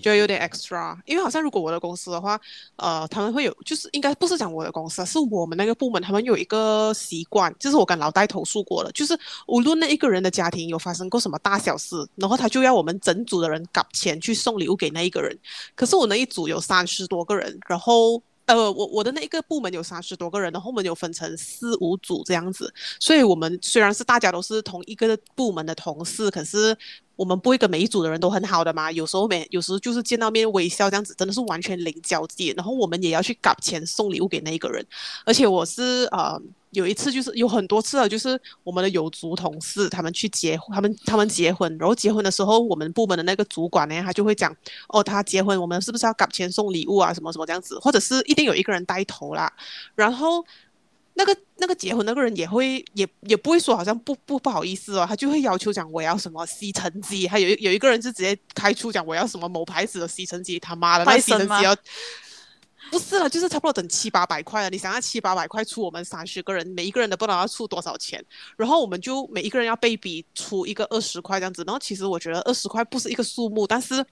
[0.00, 2.40] 觉得有点 extra，因为好像如果我的公司的话，
[2.76, 15.38] 呃，他们会有，就是应该不是讲我的公司，是我们那个部门，他们有一个习惯，就是我跟老戴投诉过了，就是无论那一个人的家庭有发生过什么大小事，然后他就要我们整组的人搞钱去送礼物给那一个人。
[15.74, 26.76] 可是我那一组有三十多个人，然后呃，我我的那一个部门有三十多个人，然后我们有分成四五组这样子，所以我们虽然是大家都是同一个部门的同事，可是。
[27.22, 32.52] 我们不会跟每一组的人都很好的嘛，有时候每有时候就是见到面微笑这样子，真的是完全零交际。
[32.56, 34.84] 然后我们也要去搞钱送礼物给那一个人，
[35.24, 36.36] 而且我是呃
[36.70, 44.52] 有一次就是有很多次了，就是我们的有族同事他们去结他们他们结婚，然后结婚的时候我们部门的那个主管呢，他就会讲
[44.88, 49.52] 哦，他结婚我们是不是要搞钱送礼物啊什么什么这样子，或者是一定有一个人带头啦，
[49.94, 50.44] 然后。
[51.14, 61.76] 那个那个结婚那个人也会也也不会说好像不不不好意思哦，他就会要求讲我要什么吸尘机，还有有一个人就直接开出讲我要什么某牌子的吸尘机，他妈的那吸尘机要
[62.90, 64.70] 不是了，就是差不多等七八百块了。
[64.70, 68.24] 你想要七八百块出我们三十个人，每一个人都不知道要出多少钱，
[68.56, 71.62] 然后我们就每一个人要被逼出一个二十块这样子。
[71.66, 74.04] 然后其实我觉得二十块不是一个数目，但是。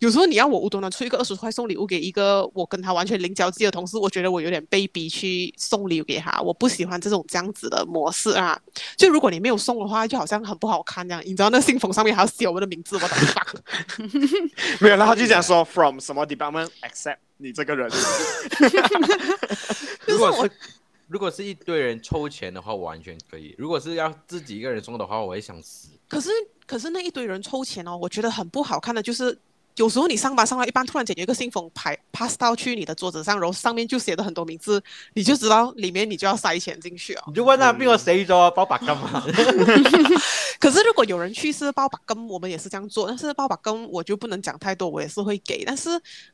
[0.00, 8.60] 有时候你要我无端端出一个二十块送礼物给一个我跟他完全零交际的同事，我觉得我有点被逼去送礼物给他，我不喜欢这种这样子的模式啊。
[8.96, 11.22] 就如果你没有送的话，就好像很不好看这样。
[11.24, 13.14] 你知道那信封上面还要写我们的名字，我的妈！
[14.80, 17.88] 没有，然后就讲说 from 什么 department accept 你这个人。
[20.06, 20.50] 如果是
[21.06, 25.88] 如果是一堆人抽钱的话，我完全可以；如果是要自己一个人送的话，我会想死。
[26.08, 26.28] 可是
[26.66, 29.38] 可是那一堆人抽钱哦，我觉得很不好看的，就是。
[29.76, 34.80] 有时候你上班上到一半，突然间有一个信封牌 pass 到去你的桌子上，然后上面就写着很多名字，
[35.14, 37.24] 你就知道里面你就要塞钱进去哦。
[37.26, 39.24] 你就问他边个谁做包白金嘛？
[40.60, 43.08] 可是如果有人去世包白金，我们也是这样做。
[43.08, 45.64] 但是包白金我就不能讲太多，我也是会给。
[45.64, 45.90] 但是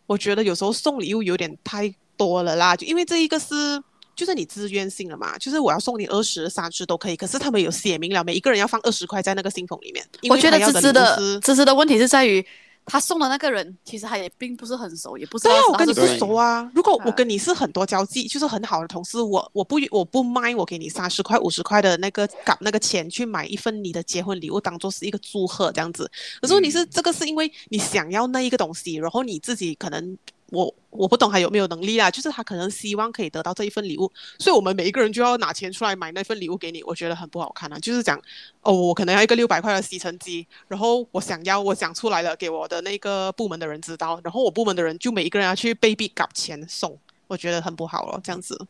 [0.07, 3.83] 我觉得有时候送礼物有点太多了啦，就因为这一个是
[4.15, 7.17] 就是你自愿性了嘛，就是我要送你二十、三十都可以。
[7.17, 10.07] 可是他们有写明了，每一个人要放二十块在那个信封里面。
[10.29, 12.47] 我觉得芝芝的芝芝的问题是在于。
[12.87, 15.45] 他送的那个人，其实他也并不是很熟，也不是。
[15.45, 16.69] 对啊，我跟你不熟啊。
[16.75, 26.11] 如果我跟你是很多交际，就是很好的同事，我我不我不卖，我给你三十块、五十块的那个搞那个钱去买一份你的结婚礼物，当做是一个祝贺这样子。
[26.41, 30.19] 可是问题是，这个是因为你想要那一个东西，然后你自己可能。
[30.51, 37.79] 我我不懂还有没有能力啊，就是他可能希望可以得到这一份礼物，所以我们每一个人就要拿钱出来买那份礼物给你，我觉得很不好看啊。
[37.79, 38.21] 就是讲
[38.63, 48.67] 哦，我可能要一个六百块的吸尘机，然后我想要我讲出来了，给我的那个部门的人知道，然后我部门的人就每一个人要去被逼搞钱送，我觉得很不好了，这样子。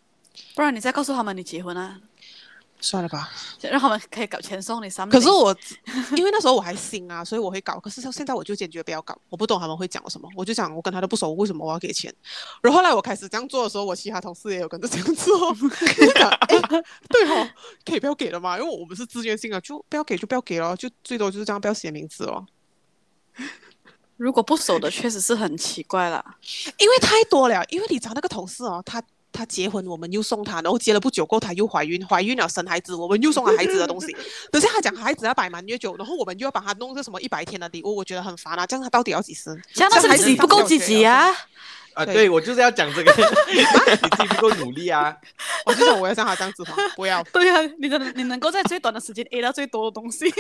[0.54, 2.00] 不然你再告诉他们你结婚啊。
[2.80, 5.08] 算了吧，让他们可以搞钱送你三。
[5.08, 5.54] 可是我，
[6.16, 7.78] 因为那时候我还新啊，所以我会搞。
[7.78, 10.28] 可是现在我就坚决不要搞，我不懂他们会讲什么。
[10.34, 12.12] 我就想我跟他都不熟，为什么我要给钱？
[12.62, 15.50] 然后后来我开始这样做的时候，我其他同事也有跟着这样做。
[15.50, 15.60] 欸、
[17.08, 17.50] 对、哦，
[17.84, 18.58] 可以不要给了嘛？
[18.58, 22.46] 因为我们是自愿性的，就不要给就不要给了，就最多就是这样，不要写名字哦。
[24.16, 26.24] 如果不熟的，确实是很奇怪啦，
[26.78, 27.64] 因为太多了。
[27.68, 29.02] 因为你找那个同事哦，他。
[29.40, 34.14] 他结婚，我们又送他，然后结了不久过后，他又怀孕，怀孕了生孩子，我们又送了孩子的东西。
[34.52, 38.66] 等下他讲孩子要摆满月酒，然后我们又要帮他弄个什么一百天的礼物，我觉得很烦啊！
[38.66, 39.58] 这样他到底要几时？
[39.72, 41.34] 这样孩子不够积极啊！
[41.94, 43.12] 啊，对，我就是要讲这个，
[43.50, 45.16] 你自己不够努力啊！
[45.66, 46.64] 我就想我要像他这样子，
[46.96, 47.22] 不要。
[47.24, 50.30] 对啊，你的你能够在最短的时间 A 到最多的东西。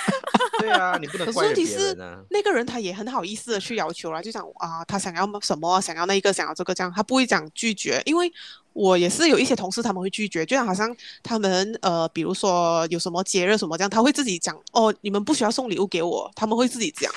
[0.60, 1.54] 对啊，你不能怪别人啊。
[1.54, 1.96] 可是问题是，
[2.30, 8.32] 那个人他也很好意思的去要求了，就讲啊，他想要什么，想要那一个，想要这个，这样他不会讲拒绝，因为
[8.72, 17.12] 我也是有一些同事他们会拒绝，就像好像他们呃，比如说有什么节日什么这样，他会自己讲哦，你们不需要送礼物给我，他们会自己讲，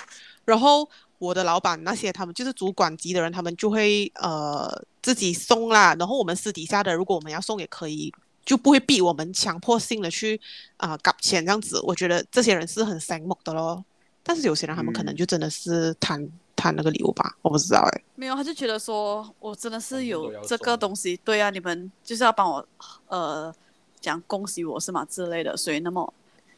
[0.45, 0.89] 然后。
[1.23, 4.69] 我的老板那些他们就是主管级的人，他们就会呃
[5.01, 5.95] 自己送啦。
[5.97, 8.13] 然后我们私底下的，如果我们要送也可以，
[8.45, 10.39] 就不会逼我们强迫性的去
[10.75, 11.79] 啊搞钱这样子。
[11.83, 13.83] 我觉得这些人是很醒目的咯。
[14.21, 18.03] 但是有些人他们可能就真的是贪、嗯、贪那个礼物吧，我不知道哎、欸。
[18.15, 22.67] 没有，他就觉得说我真的是有这个东西，对啊，你们就是要帮我
[23.07, 23.53] 呃
[24.01, 26.13] 讲恭喜我是吗之类的，所以那么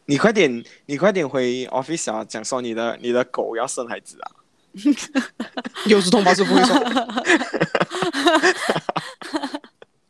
[0.06, 4.32] 你快点，你快点回 office 啊，讲说你的你的狗要生孩子啊。
[5.88, 6.75] 有时同胞是不会说。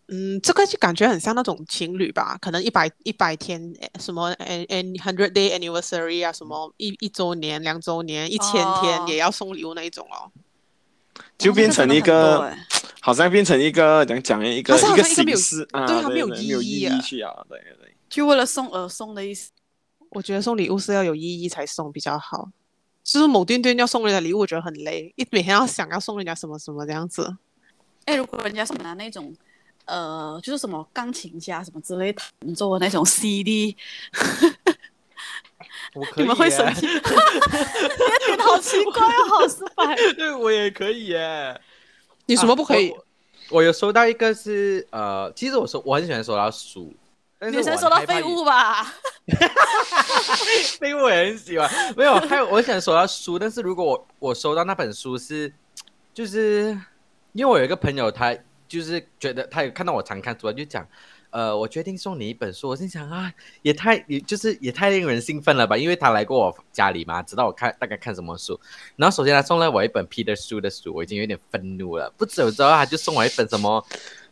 [0.07, 10.31] 嗯，这个就感觉很像那种情侣吧，可能一百一百天什么 an an hundred day anniversary 啊，什么一一周年、两周年、一千天也要送礼物那一种哦，
[11.39, 12.53] 就变成一个，哦、
[13.01, 16.29] 好像变成一个讲讲一个一个形式啊，对，它没有
[16.61, 17.01] 意义啊，
[17.49, 19.49] 对对，就为了送而送的意思。
[20.11, 22.47] 我觉得送礼物是要有意义才送比较好，
[23.05, 27.37] 就是某顿顿要送人家礼物，我觉得很累，一每天要想要送人家什么什么这样子。
[28.03, 29.33] 哎，如果人家送拿那种。
[29.87, 33.77] 呃，就是什么钢琴家什么之类弹奏的那种 CD，
[36.17, 36.87] 你们会生气？
[36.87, 37.11] 你的
[38.25, 39.95] 脸好奇怪哦，好失败。
[40.15, 41.61] 对，我也可以耶。
[42.25, 42.89] 你什么不可以？
[42.89, 42.97] 啊、
[43.51, 46.91] 我，我有收到一个是呃，其实我说我很喜欢收到书，
[47.41, 48.93] 女生收到废物吧？
[50.79, 51.69] 废物我也很喜欢。
[51.95, 55.53] 没有，还有我想收到书，但是如果我我收到那本书是，
[56.13, 56.77] 就是
[57.33, 58.35] 因为我有一个朋友他。
[58.67, 60.85] 就是觉得他有看到我常看书，就讲，
[61.29, 62.67] 呃，我决定送你一本书。
[62.67, 68.59] 我心想啊，也太也就是也太令人兴奋了吧，因为他来过我家里嘛，知道我看大概看什么书。
[68.95, 72.11] 然后首先他送了我一本 Peter 书的书，我已经有点愤怒了。
[72.17, 73.85] 不久之后他就送我一本什么。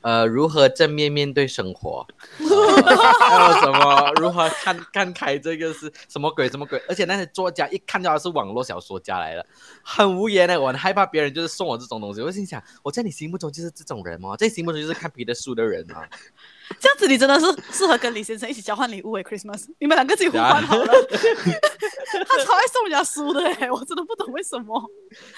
[0.04, 2.06] 呃，如何正面面对生活？
[2.40, 4.12] 呃、还有什么？
[4.22, 5.38] 如何看看开？
[5.40, 6.50] 这个是什么鬼？
[6.50, 6.78] 什么鬼？
[6.90, 9.46] 而且那些作家一看到他是网络小说家来了，
[9.82, 10.60] 很无言的。
[10.60, 12.22] 我很害怕别人就是送我这种东西。
[12.22, 14.36] 我心想，我在你心目中就是这种人吗？
[14.36, 16.04] 在你心目中就是看别的书的人吗？
[16.80, 20.86] 这样子你真的是适合跟李先生一起交换礼物诶，Christmas，你们两个自己互换好了。
[22.28, 24.82] 他超爱送人家书的诶，我真的不懂为什么。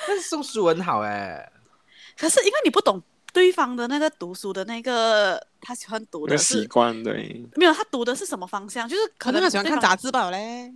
[0.07, 1.51] 但是送书很好诶，
[2.17, 3.03] 可是因为你不懂。
[3.35, 8.87] 对方的那个读书的那个，他喜欢读的习惯，对，没有他读的是什么方向？
[8.87, 10.73] 就是可能，他喜欢看杂志吧嘞，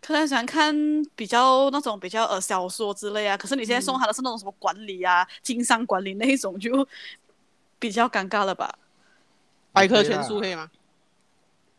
[0.00, 0.72] 可能喜欢看
[1.16, 3.36] 比较那种比较呃小说之类啊。
[3.36, 6.86] 可是你现在送他的是那种什么管理啊、经、嗯、商管理那一种，就
[7.80, 8.72] 比较尴尬了吧？
[9.72, 10.70] 百科全书可以吗？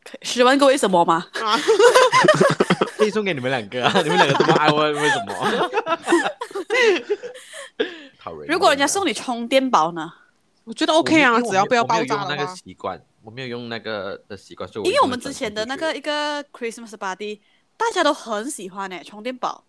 [0.04, 1.26] 可以，十万个为什么吗？
[2.98, 4.02] 可以送给你们两个啊！
[4.02, 5.34] 你们两个这么爱问为什么？
[8.48, 10.12] 如果人家送你充电宝呢？
[10.64, 12.24] 我觉得 OK 啊，只要不要爆炸的话。
[12.24, 17.42] 我没有用那个习惯，我没有用那个的习惯，因为我们之前的那个一个 Christmas party，
[17.76, 19.66] 大家都很喜欢诶，充电宝。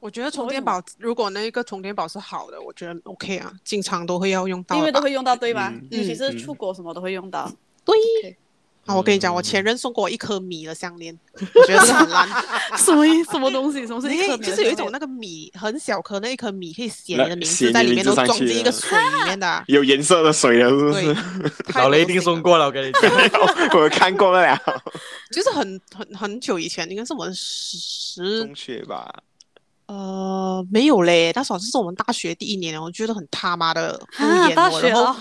[0.00, 5.70] 我觉得充电宝，如果那个充电宝是好的，我觉得 OK 啊，经常都会要用到，因为都会用到对吧？
[5.72, 7.46] 嗯、尤其是出国什么都会用到。
[7.48, 7.96] 嗯、对。
[7.96, 8.36] Okay.
[8.86, 11.18] 好，我跟你讲，我前任送过我一颗米的项链，
[11.54, 12.28] 我觉得是很烂。
[12.78, 13.84] 什么什么东西？
[13.84, 14.36] 什么是一颗？
[14.38, 19.62] 就是有一种那个米很小颗，那一颗米可以写你的名字在里面，都装进一个水里面的。
[19.66, 21.16] 有颜色的水的，是不是？
[21.78, 23.10] 老雷一定送过了，我跟你讲，
[23.74, 24.56] 我看过了。
[25.32, 29.12] 就是很很很久以前，应该是我们十中学吧？
[29.86, 35.16] 呃，没有嘞，那时候是我们大学第一年，我觉得很他妈的敷衍我，然后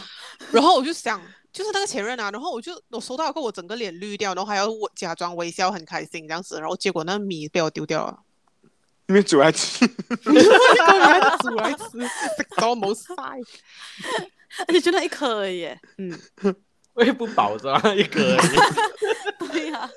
[0.52, 1.20] 然后我就想。
[1.56, 8.20] 就是那个前任啊，然后我就我收到过，我整个脸绿掉，然后还要我假装微笑很开心这样子，然后结果那米被我丢掉了，
[9.08, 10.34] 因为煮来吃，煮
[11.56, 13.14] 来吃，食到冇晒，
[14.68, 15.66] 而且就那一颗而已，
[15.98, 16.20] 嗯，
[16.96, 17.82] 胃不饱是吧？
[17.96, 19.90] 一颗而已，对呀、啊，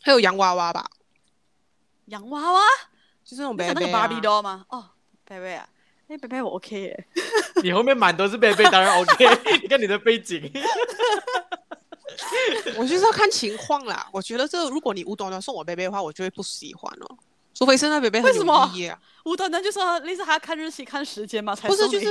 [0.00, 0.86] 还有洋娃娃吧，
[2.06, 2.60] 洋娃娃？
[3.22, 4.64] 就是那种贝贝、啊、那个芭比 doll 吗？
[4.70, 4.88] 哦，
[5.26, 5.68] 贝贝啊。
[6.08, 7.06] 哎，贝贝我 OK 耶，
[7.62, 9.26] 你后面满都是贝贝，当然 OK。
[9.60, 10.40] 你看你的背景，
[12.78, 14.08] 我就是要看情况啦。
[14.12, 17.16] 我觉得这如果你无端端送我贝贝的话，我就会不喜欢哦。
[17.54, 18.44] 除非是那贝贝很有意义啊。
[18.44, 18.98] 为什么？
[19.24, 22.06] 无端端就说类似他看日期、看时间嘛，才不是就是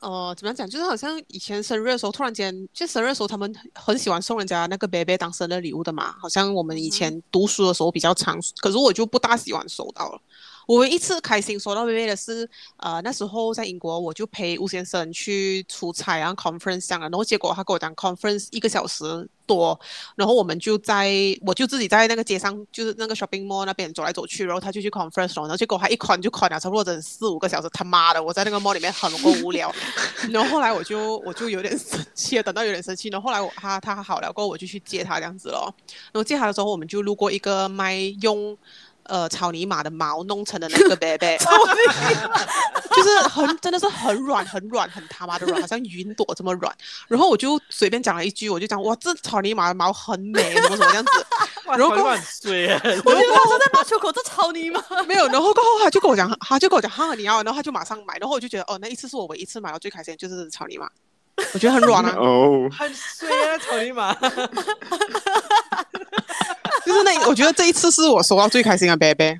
[0.00, 0.68] 呃，怎么样讲？
[0.68, 6.14] 就是好像以前生日的时候，突然间就生日的时候，他们很喜欢送人家那个贝贝当生日礼物的嘛。
[6.20, 10.20] 好像我们以前读书的时候比较常，嗯、可是我就不大喜欢收到了。
[10.68, 12.46] 我一次开心说到贝贝的是，
[12.76, 19.80] 呃，那时候在英国，我就陪吴先生去出差，然后 conference 上了，然后结果他跟我讲 conference 一个小时多，
[20.14, 21.10] 然后我们就在，
[21.40, 29.74] 我就自己在那个街上，就是那个 shopping mall 那边走来走去，然后他就去 conference，然后结果他一看就看了差不多整四五个小时，他妈的，我在那个 mall 里面很够无聊，
[30.30, 35.74] 然后后来我就我就有点生气，等到有点生气，然后后来我他他好了过后，我就去接他这样子咯，
[36.12, 38.54] 然后接他的时候，我们就路过一个卖用。
[39.08, 41.36] 呃草泥马的毛弄成的那个 baby，
[42.94, 46.72] 就是很真的是很软很软很他妈的软，好像云朵这么软。
[47.08, 51.26] 然后我就随便讲了一句，我就讲哇，这草泥马的毛很美，什么什么这样子。
[51.68, 52.68] 然后乱水，
[53.04, 55.26] 我以为他是在骂秋口这草泥马，没有。
[55.26, 60.88] 然后过后他就跟我讲，他就跟我讲哈你要，然后他就马上买，然后我就觉得哦，那一次是我唯一一次买到最开心的就是草泥马。
[61.54, 64.12] 我觉得很软啊，哦，很碎啊，草泥马。
[66.88, 69.38] 就是那，我觉得这一次是我收到最开心的 baby。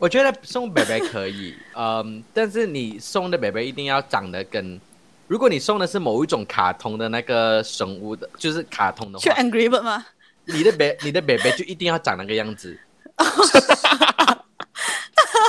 [0.00, 4.80] 我觉得送 baby 可以， 嗯，但是你送的 baby 一定要长得跟，
[5.26, 10.06] 如果你送的是某一种卡通的那个生物的，就是卡通的话，去 Angry Bird 吗？
[10.46, 12.78] 你的 baby，你的 baby 就一定要长那个样子。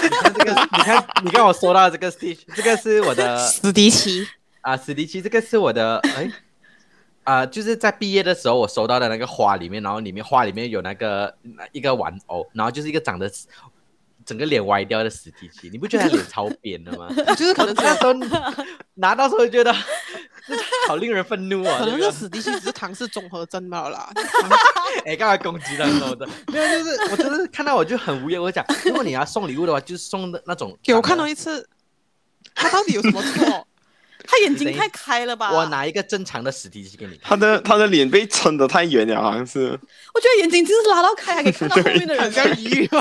[0.01, 4.27] 你看这个，你看，你看我收到这个 Stitch，这个是我的史迪奇。
[4.61, 6.29] 啊，史迪奇，这个是我的，哎，
[7.23, 11.35] 啊，就是在毕业的时候我收到的那个花里面，然后里面花里面有那个
[11.71, 13.31] 一个玩偶，然后就是一个长得
[14.25, 17.07] 整个脸歪掉的史迪奇，你不觉得他脸超扁的吗？
[17.37, 18.13] 就是可能那时候
[18.95, 19.73] 拿到时候觉得
[20.87, 21.77] 好令人愤怒啊！
[21.79, 24.09] 可能是史迪奇只是唐氏综合症罢啦。
[25.05, 26.27] 哎，干嘛攻击他说的？
[26.51, 28.41] 没有，就是我真的是看到我就很无言。
[28.41, 30.77] 我讲，如果你要送礼物的话，就是送的那种。
[30.81, 31.67] 给我看到一次，
[32.55, 33.67] 他到底有什么错？
[34.31, 35.51] 他眼睛太开了吧？
[35.51, 37.19] 我拿一个正常的史迪奇给你。
[37.23, 39.71] 他的他的脸被撑得太圆了，好像是。
[40.13, 42.87] 我觉得眼睛就是拉到开，还可以看到 后面的人，像鱼。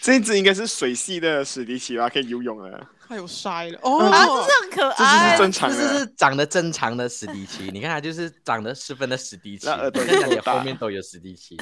[0.00, 2.08] 这一只应该是水系的史迪奇吧？
[2.08, 2.80] 可以游泳了。
[3.06, 5.26] 他有晒了哦，啊，这是很可爱。
[5.28, 7.68] 这是正常的，这是长得正常的史迪奇。
[7.70, 11.58] 你看他就是长得十分的史迪奇，那跟你后面都有史迪奇。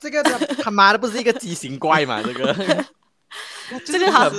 [0.00, 2.20] 这个他他妈的不是一个畸形怪吗？
[2.24, 2.52] 这个。
[3.84, 4.36] 这个好是，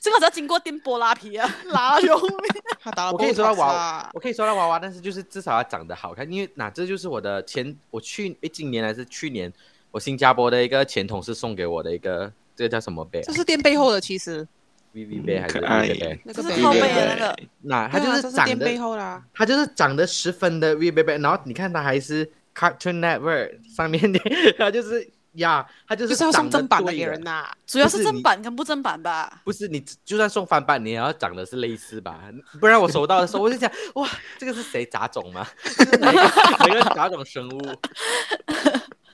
[0.00, 2.20] 这个只要经过电波拉皮啊，拉用。
[3.12, 9.52] 我可以说他娃娃，我可以说他娃娃，但是就是至少要长得好看，因为那这就是我的前，我去诶，今年还是去年，
[9.90, 13.20] 我新加坡的一个前同事送给我的一个，这个叫什么杯？
[13.22, 14.46] 这是垫背后的，其实。
[14.92, 16.20] V V 杯还是 V V 杯？
[16.24, 17.36] 那个后背的那个。
[17.62, 24.18] 那他就是长得，他就是长得十分的 V V 杯，然后你看他还是 Cartoon Network 上面的，
[24.56, 25.06] 它就是。
[25.36, 29.40] 呀，他就是就是要送正版的给人呐，主要是正版跟不正版吧。
[29.44, 32.20] 不是你，就算送翻版，你也要长得是类似吧？
[32.60, 34.08] 不然我收到的时候，我就想，哇，
[34.38, 35.46] 这个是谁杂种吗？
[36.00, 37.60] 哪个杂种生物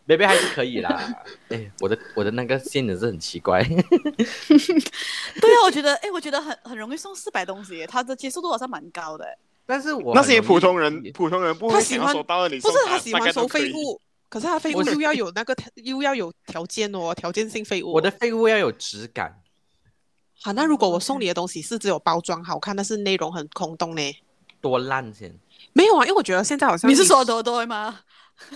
[0.06, 1.00] ？baby 还是可以啦。
[1.48, 3.62] 哎，我的我的那个线也是很奇怪。
[3.64, 9.24] 对啊，我觉得，哎，我觉得很很容易送四百东西，他的接受度好像蛮高的。
[9.64, 14.00] 但是我那些普通人，普通人不会喜欢收到的，你不是他喜欢收废物。
[14.32, 17.92] 可是它废物又要有那个，又要有条件哦，条件性废物。
[17.92, 19.42] 我的废物要有质感。
[20.40, 24.16] 好，那如果我送你的东西是只有包装好看，但是内容很空洞呢？
[24.62, 25.38] 多烂先？
[25.74, 28.00] 没有啊，因为我觉得现在好像你，你是说多多吗？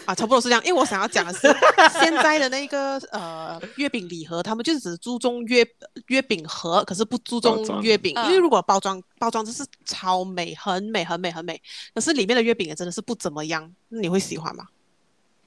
[0.06, 0.64] 啊，差不多是这样。
[0.64, 1.40] 因为我想要讲的是，
[2.00, 5.62] 现在的那个呃月饼礼盒，他们就只注重月
[6.06, 8.14] 月饼盒，可是不注重月饼。
[8.24, 11.60] 因为如果包装包装真是超美，很美，很美，很美，
[11.94, 14.64] 可是里面的月饼也真的是不怎么样，你会喜欢吗？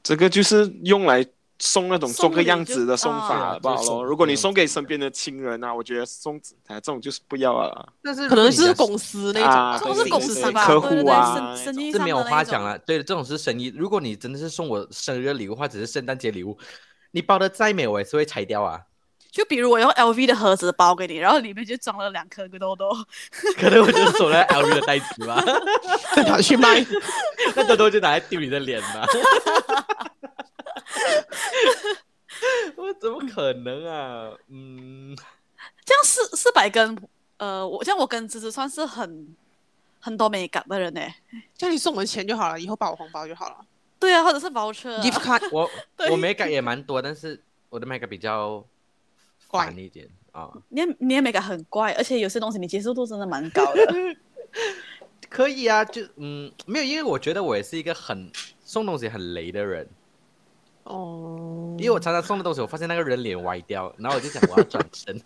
[0.01, 1.25] 这个就是用来
[1.59, 4.03] 送那种做个样子的送法，好不好咯？
[4.03, 6.37] 如果你送给身边的亲人啊，我觉得送
[6.67, 7.93] 哎这种就是不要了。
[8.01, 9.41] 但是可能是公司那
[9.77, 10.65] 种，这是公司吧？
[10.65, 12.79] 客户啊，生意这没有话讲了。
[12.79, 13.73] 对，这种是生意。
[13.75, 16.57] 如果你真的是送我生日礼物或者是圣诞节礼物，
[17.11, 18.79] 你包的再美，我也是会拆掉啊。
[19.31, 22.89] 就比如我用 LV 的盒子包给你，然后里面就装了两颗个豆豆，
[23.57, 25.39] 可能我就收了 LV 的袋子吧，
[26.27, 26.83] 拿去卖，
[27.55, 29.05] 那豆豆就拿来丢你的脸吧。
[32.75, 34.31] 我怎么可能啊？
[34.49, 35.15] 嗯，
[35.85, 36.97] 这样四四百根，
[37.37, 39.35] 呃，我这样我跟芝芝算是很
[39.99, 41.01] 很多美感的人呢。
[41.55, 43.57] 叫你送我钱就好了，以后包我红包就好了。
[43.99, 45.03] 对啊，或者是包车、啊。
[45.03, 45.69] gift card，我
[46.09, 48.65] 我美感也蛮多，但是我的美感比较。
[49.49, 50.47] 怪一点啊！
[50.69, 53.81] 你你也没感很怪，而且有些东西你接受度真的蛮高的。
[55.27, 58.31] 可以啊，就嗯，没有，因为我觉得我也是一个很
[58.63, 59.87] 送东西很雷的人。
[60.83, 61.75] 哦。
[61.79, 65.19] 因为我常常送的东西，我发现那个人脸歪掉，然后我就想我要转身，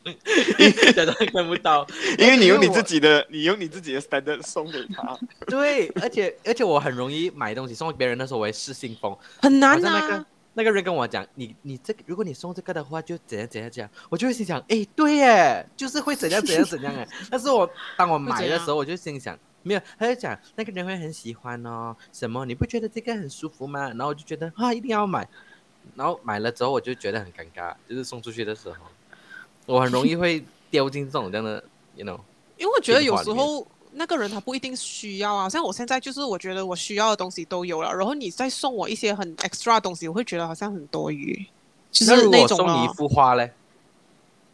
[0.94, 1.86] 假装看不到。
[2.20, 5.18] 因为你用你自己的，你用你自己的 standard 送给他。
[5.48, 10.26] 对，而且而且我很容易买东西送给别人的时候，我会失心疯，很难啊。
[10.56, 17.08] 那个人跟我讲，你你这个，如果你送这个的话，就怎样怎样怎样，我就会心想，哎，对耶，就是会怎样怎样怎样哎。
[17.32, 23.88] 但是我当我买的时候，我就心想，没有，他就讲那个人会很喜欢哦，什么你不觉得这个很舒服吗？
[23.90, 25.28] 然后我就觉得啊，一定要买。
[25.96, 28.76] 然后买了之后，我就觉得很尴尬，就是送出去的时候，
[29.66, 31.64] 我很容易会掉进这种这样的
[31.96, 32.20] ，you know，
[32.58, 33.68] 因为我觉得有时候。
[33.96, 41.46] 那个人他不一定需要啊，像我现在就是我觉得我需要的东西都有了，然后你再送我一些很 extra 的东西，我会觉得好像很多余。
[41.92, 43.54] 就是那种、啊、送你一幅画嘞，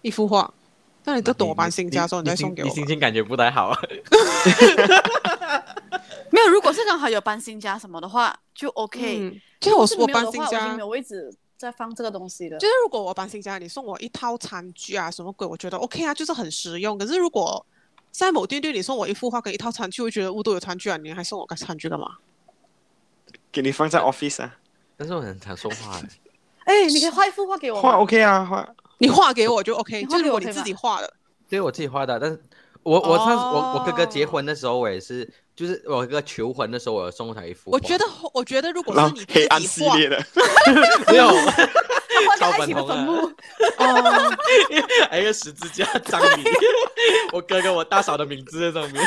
[0.01, 0.53] 一幅画。
[1.05, 2.67] 那你都懂我搬新家的时候，你再送给我。
[2.67, 3.79] 你心情感觉不太好啊。
[6.29, 9.19] 没有，如果是刚好有搬新家什么的话，就 OK。
[9.19, 12.57] 嗯、就我我搬新家，我没有位置再放这个东西的。
[12.57, 16.97] 就是如果我搬新家，你送我一套餐具啊，什么鬼，我觉得 OK 啊，就是很实用。
[16.97, 17.65] 可是如果
[18.11, 22.17] 在某店店你送我一幅画跟一套餐具，我觉得屋都有餐具啊，你还送我个餐具干嘛？
[23.51, 24.55] 给你放在 office 啊。
[24.97, 26.01] 但是我很常说话
[26.65, 27.81] 哎、欸，你可以画一幅画给我。
[27.81, 28.67] 画 OK 啊，画。
[28.97, 31.13] 你画给我就 OK，就是如果你自己画的。
[31.47, 32.39] 对，我自己画的，但是
[32.83, 37.71] 我我上次我我哥哥结婚的时候，我也是，就是我哥哥求婚的时候，我有送他一幅。
[37.71, 40.23] 我觉得，我觉得如果是你黑暗系列的，
[41.07, 41.27] 没有，
[42.37, 42.95] 超粉红的，
[43.77, 44.37] 哦，
[45.09, 46.43] 还有一个十字架 葬礼，
[47.33, 49.03] 我哥哥我大嫂的名字在上面，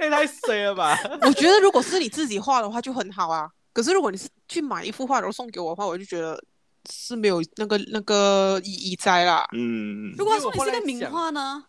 [0.00, 0.98] 也太衰了吧？
[1.22, 6.40] 我觉得如果是你自己画的话就很好啊，可是如果你是去买一幅画然后送给我的话，我就觉得。
[6.88, 9.44] 是没有那个那个意义在啦。
[9.52, 11.64] 嗯，如果说你是个名画呢？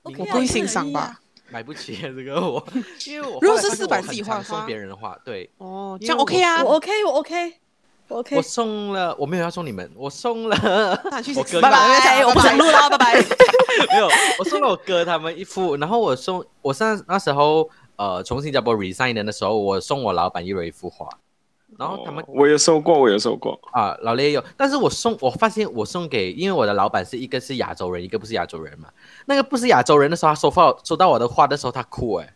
[0.00, 1.20] 我不会欣赏吧？
[1.50, 2.66] 买不起这个我，
[3.04, 5.50] 因为我如果是四百自己画，送别人的画，对。
[5.58, 7.61] 哦，这样 OK 啊，我 OK，我 OK，我
[8.12, 8.36] OK。
[8.36, 10.56] 我送了，我没有要送你们，我送了。
[11.36, 13.14] 我哥，拜拜，我不想录了， 拜拜。
[13.92, 14.08] 没有，
[14.38, 21.08] 我送了我哥他们一幅，然后我送我上那时候呃从新加坡 resign 的时候，我送我老板一人一幅画。
[21.78, 24.44] 然后他们，我也收过，我也收过啊，老雷也有。
[24.58, 28.88] 但是我送，我发现我送给，因为我的老板是一个是亚洲人，一个不是亚洲人嘛。
[29.24, 32.30] 那个不是亚洲人的时候，他收到收到我的画的时候，他哭哎，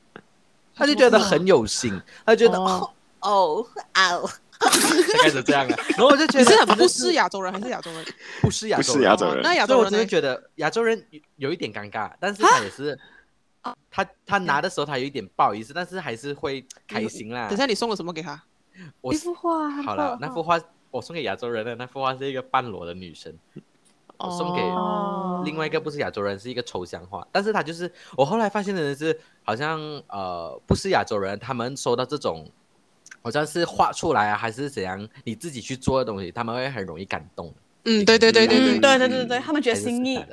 [0.74, 4.30] 他就觉得很有心，他就觉得哦哦哦，
[5.22, 5.76] 开始这样啊。
[5.90, 8.04] 然后我就觉得你，是不是亚洲人还是亚洲人？
[8.40, 9.42] 不是亚洲人，不是亚洲人。
[9.42, 11.04] 那亚洲人，我真的觉得亚洲人
[11.36, 12.98] 有一点尴尬，但是他也是，
[13.90, 17.48] 他他拿的时候他有一点不好意思，但是还是会开心啦。
[17.48, 18.42] 等下你送了什么给他？
[19.00, 23.34] 我一幅画好了，那幅画我送给亚洲人的那幅画是一个半裸的女生，
[24.18, 24.60] 我送给
[25.50, 27.26] 另外一个不是亚洲人，是一个抽象画。
[27.32, 32.46] 但是他就是我后来发现的是，好像呃不是亚洲人，他们收到这种
[33.26, 37.52] 好像是画出来啊，还是怎样，你自己去做的东西，他们会很容易感动。
[37.84, 40.24] 嗯，对对对对对对对对对，他们觉得心意，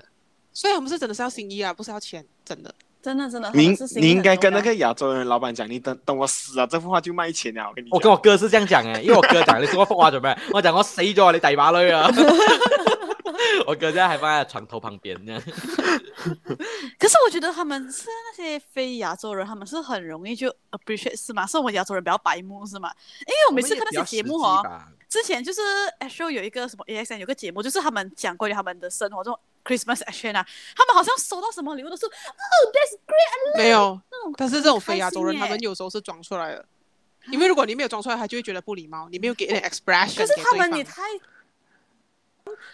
[0.53, 2.71] 所以我们是真的是要心意啊，不是要钱，真的。
[3.01, 7.67] 真的真的，你你应该跟那个亚洲人老板讲，你等等我死啊，这幅画就卖钱了。
[7.67, 12.09] 我跟你，我跟我哥是这样讲哎，因为我哥讲你说我幅画准备，我讲我死咗你大把女啊。
[13.67, 15.41] 我哥现在还放在床头旁边呢。
[16.99, 21.45] 可是我觉得他们是那些非亚洲人，他们是很容易就 appreciate 是吗？
[21.45, 22.91] 是我们亚洲人比较白目是吗？
[23.21, 24.61] 因为我每次看那些节目哦，
[25.09, 25.61] 之前就是
[25.99, 29.37] Astro 有一个什么 AXN 有个节目，就是他们讲关于他们的生活中。
[29.65, 32.13] Christmas action 啊，他们好像收到什么礼物都是，Oh
[32.73, 33.97] that's great，没有，
[34.35, 36.65] 但是这种非亚洲人，他们有时候是装出来的，
[37.27, 40.17] 因为如果你没有装出来，他就会觉得不礼貌，你没有给一点 expression。
[40.17, 41.01] 可是他们也太，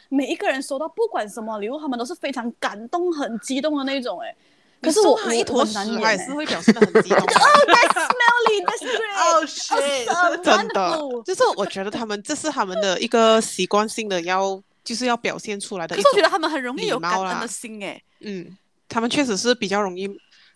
[0.09, 4.36] 每一个人收到不管什么礼物，他们都是非常感动、很激动的那种，哎，
[4.82, 7.19] 可是我一坨屎还是会表现的很激动。
[7.27, 14.61] Oh that's smelly，that's great，Oh shit， 真的，就是我觉得他们这是他们的一个习惯性的要。
[14.82, 18.01] 就是要表现出来的，可是我觉得他们很容易有感恩的心哎。
[18.21, 18.57] 嗯，
[18.88, 20.07] 他们确实是比较容易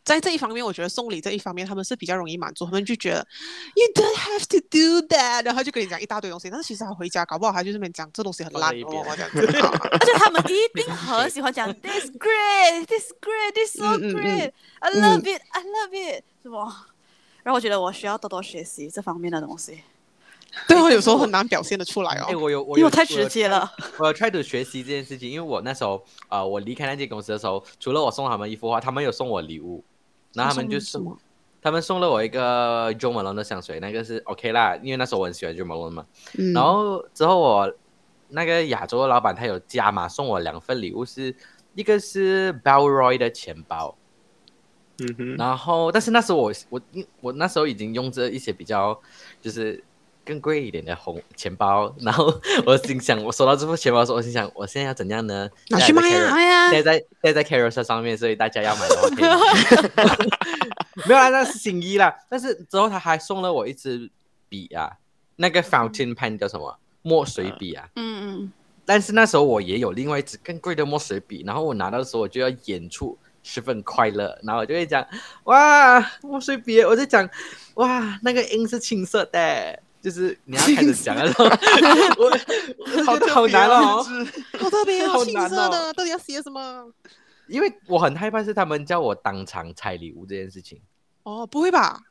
[0.03, 3.25] 在这一方面，我觉得送礼这一方面他们是比较容易满足，他们就觉得
[3.75, 9.39] You don't have to do that，然后就跟你讲一大堆东西，但是其实他回家搞不好他就这边讲这东西很烂哦，这样子。
[9.91, 16.57] 而且他们一定 很喜欢讲 This great, this great, this so great, I love it, I love it，是不？
[17.43, 19.83] 然后我觉得我需要多多学习这方面的东西。
[20.67, 22.25] 对我有时候很难表现得出来哦。
[22.29, 23.69] 哎，我有，我有，因为我太直接了。
[23.97, 25.95] 我要 try to 学习这件事情，因为我那时候
[26.27, 29.83] 啊、呃，我离开那间公司的时候，除了我送他们一幅画，他们有送我礼物，
[30.33, 31.17] 然后他们就送，
[31.61, 36.05] 他们送了我一个 Jo Malone 的香水，那个是 OK 啦，因为那时候我很喜欢 Jo Malone 嘛。
[36.37, 37.73] 嗯、然后之后我
[38.29, 41.35] 那个亚洲的老板他有加码送我两份礼物是，是
[41.75, 43.95] 一个是 Bellroy 的钱包，
[44.99, 46.81] 嗯哼，然后但是那时候我我
[47.21, 48.99] 我那时候已经用着一些比较
[49.41, 49.83] 就是。
[50.25, 52.33] 更贵一点的红钱包，然后
[52.65, 55.49] 我心想，我收到这副钱包的时候，我心想，我现在要怎样呢？
[55.69, 56.71] 拿去卖呀！
[56.71, 60.29] 戴在戴在 Carousell 上面，所以大家要买的话可以
[61.07, 62.15] 没有啊，那是新衣啦。
[62.29, 64.09] 但是之后他还送了我一支
[64.47, 64.91] 笔啊，
[65.35, 66.77] 那个 Fountain Pen 叫什么？
[67.01, 67.89] 墨水笔啊。
[67.95, 68.51] 嗯嗯。
[68.85, 75.05] 但是那时候我也有另外一支更贵的墨水笔，然后我拿到的时候，我就要演出十分快乐，然后我就会讲，
[75.45, 77.29] 哇，墨水笔，我就讲，
[77.75, 79.79] 哇，那个 ink 是青色的。
[80.03, 81.23] 就是你要开始讲了，
[82.19, 84.03] 我好好难哦，
[84.59, 86.91] 好特别哦，青色的，到底要写什么？
[87.47, 90.81] 因为我很害怕是他们叫我当场拆礼物这件事情。
[91.23, 92.01] 哦，不会吧？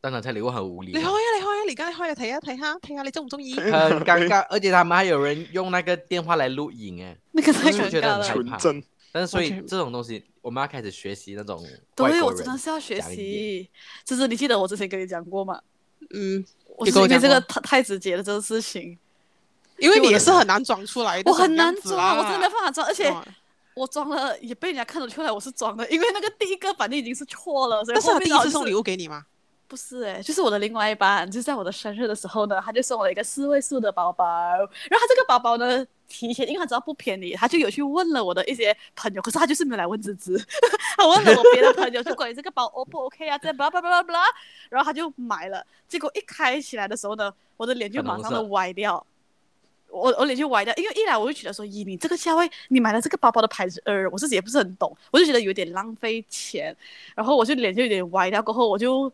[0.00, 0.92] 当场拆礼物很无理。
[0.92, 3.54] 你好呀，你好呀，你刚才开呀睇下睇下睇下，你中唔中意？
[3.56, 8.24] 很尴尬，而且他们还有人用那个电话来录影，哎，那个太尴尬了。
[8.24, 11.62] 纯真，但是所以这种东西，我们要开始学习那种。
[11.94, 13.68] 对，我真的是要学习。
[14.02, 15.60] 就是你记得我之前跟你讲过吗？
[16.14, 16.42] 嗯，
[16.78, 18.96] 我是因为这个太太直接了这个事情，
[19.76, 21.30] 因为你也是很难装出来的。
[21.30, 23.14] 我很难装，我真的没办法装，而且。
[23.74, 29.22] 我装了也被人家看得出来我是装的，因为那个第一个反正已经是错了，所以后面、就是、但是他第一次送礼物给你吗？
[29.68, 40.36] 不是哎、欸，就是我的另外一半，就是在我的生日的时候呢，他就送我一个四位数的包包，然后他这个包包呢，提前因为他知道不便宜，他就有去问了我的一些朋友，可是他就是没有来问芝芝，
[40.96, 44.24] 他问了我别的朋友，就关于这个包 O 不 OK 啊，这巴拉巴拉巴拉，
[44.70, 49.04] 然后他就买了，结果一开起来的时候呢，我的脸就马上都歪掉。
[49.90, 56.76] 我我脸就歪掉，因为一来我就觉得说，咦，你这个价位，你买了这个包包的牌子，呃，我自己也不是很懂，我就觉得有点浪费钱，
[57.14, 59.10] 然后我就脸就有点歪掉，过后我就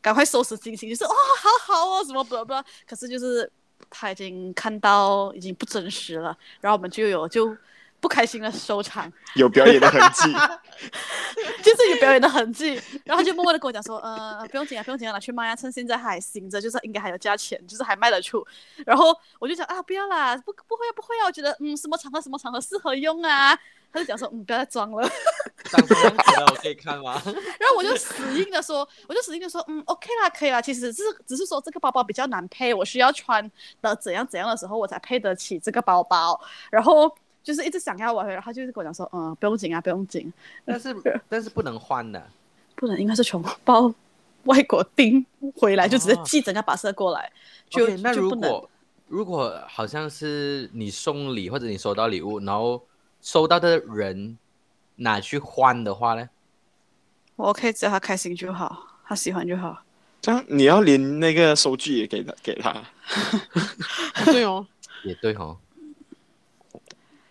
[0.00, 1.10] 赶快收拾心情，就是哦，
[1.66, 2.54] 好好哦，什么不不，
[2.86, 3.50] 可是就是
[3.90, 7.56] 他已经看到已经不真实了，然后我们就有就。
[8.02, 10.22] 不开心的收场， 有表演的痕迹，
[11.62, 12.74] 就是有表演的痕迹，
[13.04, 18.44] 然后他就默默的跟我讲说，呃，不用紧啊，不用紧啊，拿去卖啊，趁现在还行着，就是应该还有价钱，就是还卖得出。
[18.84, 23.56] 然后我就讲啊，不要啦，不不会啊，不会啊，我觉得嗯，什么场合什么场合适合用啊。
[23.92, 25.08] 他就讲说，嗯，不要再装了。
[25.70, 25.94] 当时
[26.50, 27.20] 我可以看吗？
[27.24, 30.60] 然后我就死硬的说，我就死硬的说，嗯，OK 啦，可以啦。
[30.60, 36.40] 其实只是只是说这个包包比较难配，我需要穿的怎样怎样的时候，我才配得起这个包包。
[36.70, 37.14] 然后。
[37.44, 40.32] 就是一直想要我，然后他就是跟我讲说，嗯，不用紧啊，不用紧。
[40.64, 40.94] 但是
[41.28, 42.24] 但是不能换的，
[42.76, 43.92] 不能，应该是从包
[44.44, 45.26] 外国订
[45.56, 47.32] 回来，就直接寄整个巴士过来。
[47.68, 48.70] 就、okay, 那如果
[49.08, 52.80] 如果好像是你送礼或者你收到礼物，然后
[53.22, 54.36] 收到的人
[54.96, 56.28] 拿去换的话呢？
[57.36, 59.82] 我可以只要他开心就好，他喜欢就好。
[60.20, 62.82] 这样你要连那个收据也给他给他。
[64.26, 64.66] 对哦，
[65.04, 65.56] 也对哦。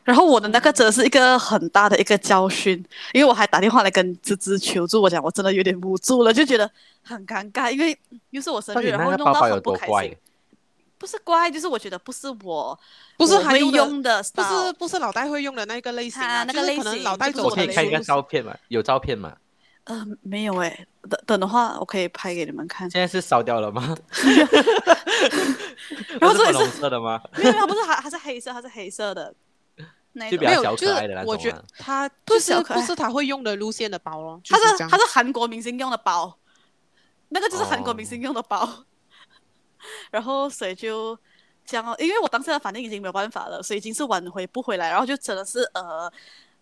[0.04, 2.84] 然后我的那个真的是一个很大的一个教训，
[3.14, 6.70] 因为我还打电话来跟芝芝求助，我讲我真的有点无助了，就觉得
[7.04, 7.98] 很尴尬，因为
[8.32, 10.18] 又是我生日，然后弄到很不开心。
[11.02, 12.80] 不是乖，就是我觉得不是我，
[13.18, 18.56] 不是还用，用的，不是不是老戴会用的那个类型啊，那个类型，就是、可能老戴我可以看一个照片嘛？
[18.68, 19.36] 有照片吗？
[19.86, 22.88] 嗯、呃，没有诶，等等的话我可以拍给你们看。
[22.92, 23.98] 现在是烧掉了吗？
[26.22, 27.20] 然后这是粉红色的吗？
[27.36, 29.34] 没有，它不是，它它是黑色，它是黑色的。
[30.30, 36.38] 就比较小可爱的那种、啊、我觉得它不是不是他会用的路线的包咯，他是它是韩国明星用的包，
[37.30, 38.60] 那个就是韩国明星用的包。
[38.60, 38.70] Oh.
[40.12, 41.18] 然后所以就
[41.66, 46.12] 这样，因为我当时的反应已经没有办法了，所以已经是挽回不回来，然后就真的是呃。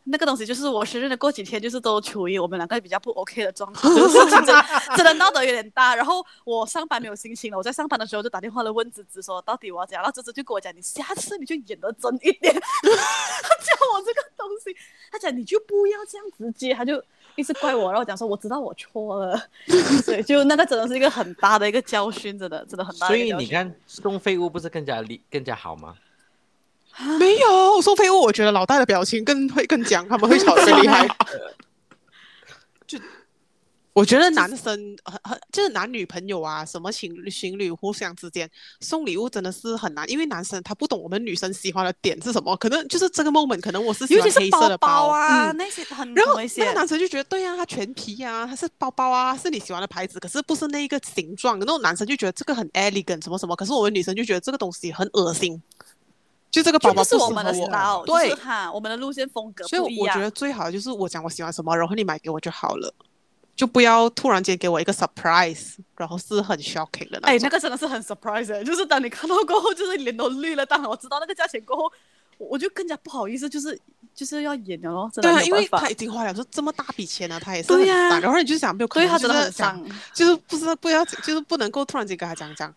[0.05, 4.43] 那个东西就是我生日的过几天，就是都处于我们两个比较不 OK 的状态，就是事情
[4.95, 5.93] 真的闹得有点大。
[5.93, 10.01] 然后我上班没有心情了，我在上班的时候就打电话来问芝芝说，到底我要怎样？
[10.01, 12.51] 然后芝芝就跟我讲，你下次你就演得真一点。
[12.55, 14.75] 他教我这个东西，
[15.11, 17.03] 他讲你就不要这样直接，他就
[17.35, 19.41] 一直怪我，然后讲说我知道我错了，
[20.03, 23.15] 所以就那个真的是一个很大的一个教训，真的真的很大的。
[23.15, 25.95] 所以你看送废物不是更加厉更加好吗？
[27.17, 31.07] 没有送废物，我觉得老大的表情更会更僵，他们会吵得厉害。
[32.85, 32.99] 就
[33.99, 55.61] 我觉得男生很很就是男女朋友啊，什么情侣情侣互相之间送礼物真的是很难，因为男生他不懂我们女生喜欢的点是什么，可能就是这个 moment，可能我是喜欢黑色的包，包啊，嗯、那些很然后那个男生就觉得对啊，他全皮啊，他是包包啊，是你喜欢的牌子，可是不是那一个形状，那种男生就觉得这个很 elegant 什么什么，可是我们女生就觉得这个东西很恶心。
[56.49, 58.33] 就这个宝宝不是我们的 style，对。
[58.33, 59.67] 哈，我们的路线风格。
[59.67, 62.91] 所以我觉得最好的就是我讲我喜欢什么，然后你买给我就好了，
[63.59, 67.27] 就不要突然间给我一个 surprise，然后是很 shocking 的那。
[67.27, 70.65] 哎，那个真的是很 surprise，欸，就是当你看到过后，就是脸都绿了。
[70.65, 71.91] 当然我知道那个价钱过后，
[72.39, 73.77] 我就更加不好意思，就是
[74.15, 75.11] 就是要演了咯。
[75.15, 78.19] 对啊，因为他已经花了说这么大笔钱了，他也是很烦，啊。
[78.21, 82.73] 然后你就想没有可能，他真的很伤，就是不是不要，就是不能够突然间跟他讲讲。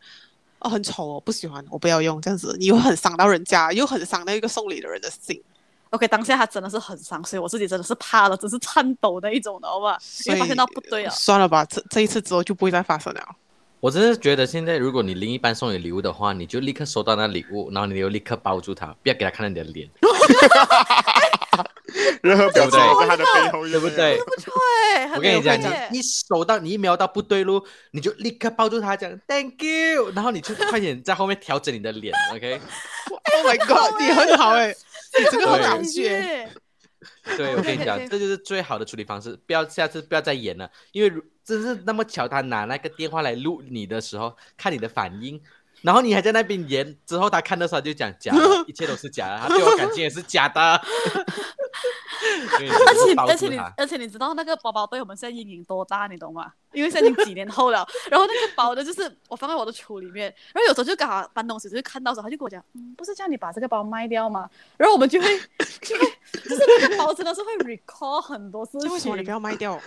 [0.59, 5.41] 哦，很丑哦，不喜欢，我不要用这样子，你又很伤到人家，又很伤到一个送礼的人的心。
[5.93, 9.99] OK，当下他真的是很伤，所以我自己真的是怕了，只是颤抖那一种的，好吧？
[10.26, 13.22] 因为发现到不对了，算了吧，这这一次之后就不会再发生了。
[13.78, 19.88] 我真是觉得现在，如果你另一半送你礼物的话，你就立刻收到那礼物，然后你就立刻抱住他，不要给他看到你的脸。
[22.22, 24.16] 任何表情在他的背后，对不对？
[24.18, 24.53] 不错，
[25.16, 25.66] 我跟你讲，你
[25.99, 34.74] 你收到，你一瞄到不对路，你就立刻抱住他，讲 Thank you，然后你就快点在后面调整你的脸，OK？Oh my God，你很好哎，你
[35.30, 36.48] 这个好感觉。
[37.36, 41.12] 对，我跟你讲，这就是最好的处理方式，不要下次不要再演了，因为
[41.44, 45.40] 真是那么巧，他拿那个电话来录你的时候，看你的反应。
[45.80, 50.80] 然后你还在那边演，之后他看的时候就讲假的， 一切都是假的，他对我感情也是假的。
[52.87, 56.53] 而且而且你而且你知道那个包包对我们现在阴影多大，你懂吗？
[56.73, 64.49] 因为现在已经几年后了，然后那个包的就是我放在我的橱里面，然后有时候就刚好搬东西，就是看到时候他就跟我讲，嗯，不是叫你把这个包卖掉吗？
[64.79, 65.39] 然后我们就会
[65.81, 68.91] 就会就是那个包真的是会 recall 很多事情。
[68.91, 69.79] 为什么你不要卖掉？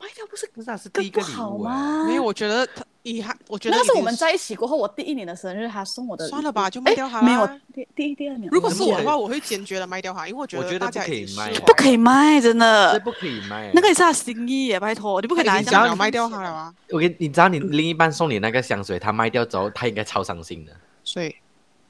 [0.00, 2.04] 卖掉不是不是是第一个礼物吗？
[2.06, 6.28] 没有，我觉得他遗憾，我觉得那是我们在一起过后，我第一年的生日他送我的。
[6.28, 7.20] 算了吧，就卖掉它。
[7.20, 7.44] 没有
[7.74, 8.48] 第第一第二年。
[8.52, 12.92] 如果是我的话，我会坚决的卖掉它，因为我觉得大家可以卖，不可以卖，真的。
[12.92, 13.72] 这不可以卖。
[13.74, 16.72] 那个也是他心意耶，拜托，你不可以拿香水卖掉它了啊！
[16.90, 20.72] 我给你，你知道你另一半送你那个香水，他卖掉之后，他应该超伤心的。
[21.02, 21.34] 所以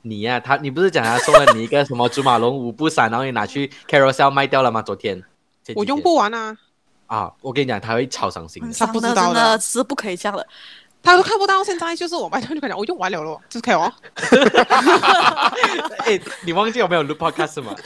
[0.00, 4.80] 你呀，他你不是讲他送了你一个什么 祖马龙五步伞，然后你拿去 Carousell 卖掉了吗？
[4.80, 5.22] 昨天
[5.74, 6.56] 我用不完啊。
[7.08, 8.72] 啊，我跟你讲，他会超伤心的。
[8.72, 10.46] 他不知道的，是不可以这样的。
[11.02, 13.92] 他都看不到，现在就是我卖掉就可以讲，我用完了咯，就是可以哦。
[16.04, 17.74] 哎，你忘记有没有录 podcast 吗？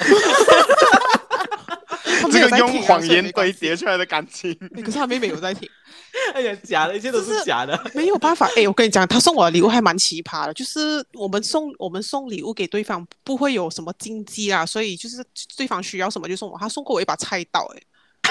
[2.31, 4.57] 这个用谎言堆叠出来的感情。
[4.77, 5.69] 可是他妹妹有在听。
[6.35, 7.79] 哎呀，假的，一切都是假的。
[7.95, 15.25] 没有办法，哎，我跟你讲，他送我的礼物还蛮奇葩的，就是我们送我们送礼物给对方不会有什么禁忌啊，所以就是
[15.57, 16.59] 对方需要什么就送我。
[16.59, 17.83] 他送过我一把菜刀，哎。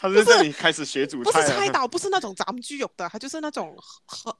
[0.00, 3.76] 他在这里开始学煮菜，不是菜刀，不是那种咱们具有的，他就是那种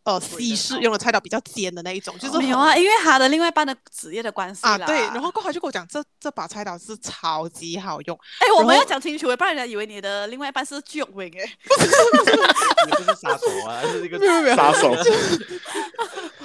[0.05, 11.45] 呃西式用的菜刀，比较尖的那一种，就是没有啊，因为他的另外一半的职业的关系啊，对，然后过后就跟我讲，这这把菜刀是超级好用，哎，我们要讲清楚，不然人家以为你的另外一半是巨有名哎，
[12.87, 14.19] 你不是杀手啊，是一个
[14.57, 14.97] 杀手，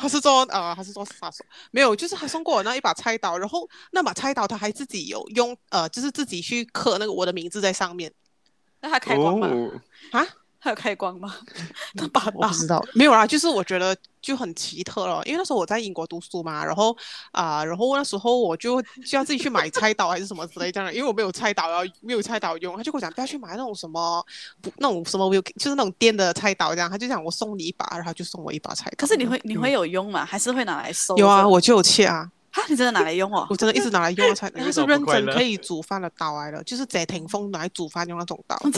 [0.01, 8.11] 他是做呃，他是做杀手，没有，就是他送过我那一把菜刀，然后那把菜刀他还自己有用，呃，就是自己去刻那个我的名字在上面。
[8.79, 9.47] 那他开光吗？
[10.11, 10.27] 啊，
[10.61, 11.35] 他有开光吗？
[11.95, 13.25] 那把我不知道，没有啦。
[13.25, 16.95] 就是我觉得就很奇特了，因为那时候我在英国读书嘛，然后
[17.31, 24.23] 啊、呃，然后那时候我就就要自己去买菜刀还是什么之类这样的，因为我没有菜刀要没有菜刀用，他就跟我讲不要去买那种什么
[24.61, 28.95] 不那种什么就是那种电的菜刀这样，他就讲我送你一把，然后就送我一把菜刀。
[28.97, 30.23] 可是你会你会有用吗？
[30.23, 31.17] 还是会拿来收？
[31.17, 32.29] 有啊，我就有切啊。
[32.51, 33.47] 哈，你真的拿来用哦？
[33.49, 38.57] 我真的一直拿来用啊，才 它是认真可以煮饭的刀来的，就是翟霆锋拿来煮饭用那种刀，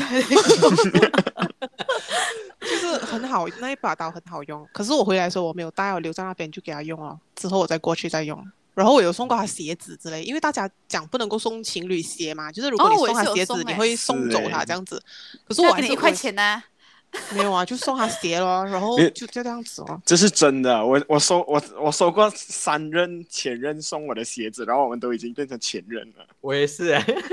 [2.61, 4.67] 就是很好，那一把刀很好用。
[4.71, 8.41] 可是我回来的时候我没有带，我留在那边就给他用了，之后我再过去再用。
[8.75, 14.99] 然后我有送过他鞋子之类，因为大家讲不能够送情侣鞋嘛，就是如果你送他鞋子，你会送走他这样子。
[15.47, 16.63] 可是我还给你一块钱呢。
[17.35, 20.01] 没有啊，就送他鞋咯，然后就就这样子哦。
[20.03, 26.25] 这是真的，我我收我我收过三任前任送我的鞋子，然后我们都已经变成前任了。
[26.41, 27.23] 我也是哎、欸，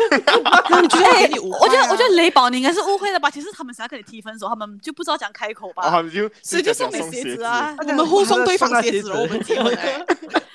[0.68, 1.58] 那你觉得给你误会？
[1.60, 3.30] 我觉得我觉得雷宝你应该是误会了吧？
[3.30, 5.82] 其实他们想要跟你提分手，他们就不知道怎样开口吧？
[5.84, 10.04] 啊、就所以就送你鞋子啊，我们互送对方鞋子，我们结婚哎。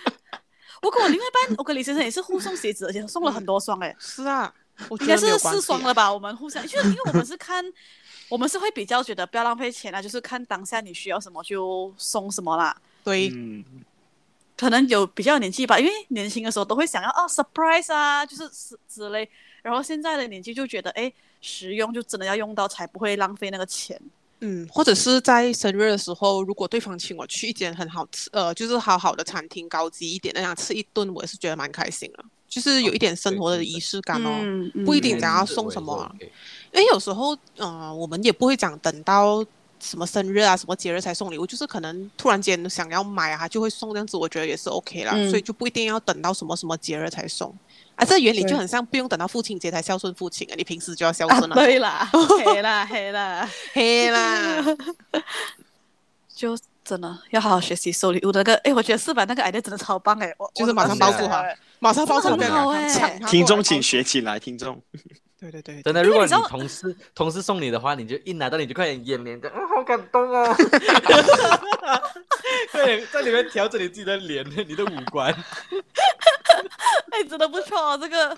[0.83, 3.95] 我跟我另外一半，我跟李先生也是互送鞋子，而且送了很多双哎、欸。
[3.97, 4.53] 是啊，
[4.87, 6.13] 我应该是四双了吧？
[6.13, 7.65] 我们互相，就是因为我们是看。
[8.29, 12.75] 我们是会比较觉得不要浪费钱啊，就是看当下你需要什么就送什么啦。
[13.03, 13.63] 对，嗯，
[14.57, 19.29] 可能有比较年纪吧，因为年轻的时候都会想要哦 surprise 啊，就是之之类。
[19.61, 21.11] 然后现在的年纪就觉得哎，
[21.41, 23.99] 实用就真的要用到，才不会浪费那个钱。
[24.41, 32.25] 嗯，或者是在生日的时候，如果对方请我去一间很好吃，呃，就是好好的餐厅，高级一点那样吃一顿，我也是觉得蛮开心的，
[32.55, 36.09] 就是有一点生活的仪式感哦，嗯嗯、不一定讲要送什么、啊。
[36.71, 39.45] 因为有时候，嗯、呃，我们也不会讲等到
[39.77, 45.11] 什么生日啊、什么节日才送礼物，就是可能突然间想要买啊，就会送这样子，我觉得也是 OK 啦。
[45.15, 47.53] 嗯、所以就不一定要等到什么什么节日才送。
[47.95, 51.59] 啊，这原理就很像不用等到父亲节才孝顺父亲啊，你平时就要孝顺了、啊。
[51.59, 52.09] 对啦，
[52.45, 54.65] 黑啦，黑啦，黑啦，
[56.33, 58.55] 就真的要好好学习收礼物的那个。
[58.57, 61.43] 哎，我觉得四百那个 idea 真的超棒哎，我就是马上包住他，
[61.79, 64.81] 马上包住他，听众请学起来，听众。
[65.37, 70.55] 对对对，真的，如果你同事同事送你的话，你就一拿到你就快点掩脸的，啊，好感动哦！
[72.71, 75.33] 对，在里面调整你自己的脸，你的五官。
[77.11, 78.37] 哎，真的不错哦，这个。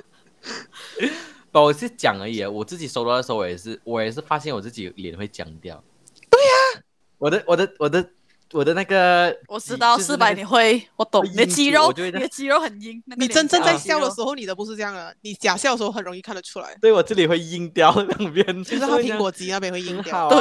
[1.52, 5.82] 不，我是讲而已啊，我自己收到的时候，我也是，我也是发现我自己脸会僵掉。
[6.30, 6.82] 对呀，
[7.20, 8.10] 我的，我的，我的。
[8.54, 13.02] 我的那个，我知道四百你会，我懂你的肌肉，你的肌肉很硬。
[13.18, 16.76] 你真正在笑的时候，你的不是这样的，你假笑的时候很容易看得出来。
[16.80, 20.30] 对，我这里会硬掉两边，就是他 苹果肌那边会硬掉。
[20.30, 20.39] 对，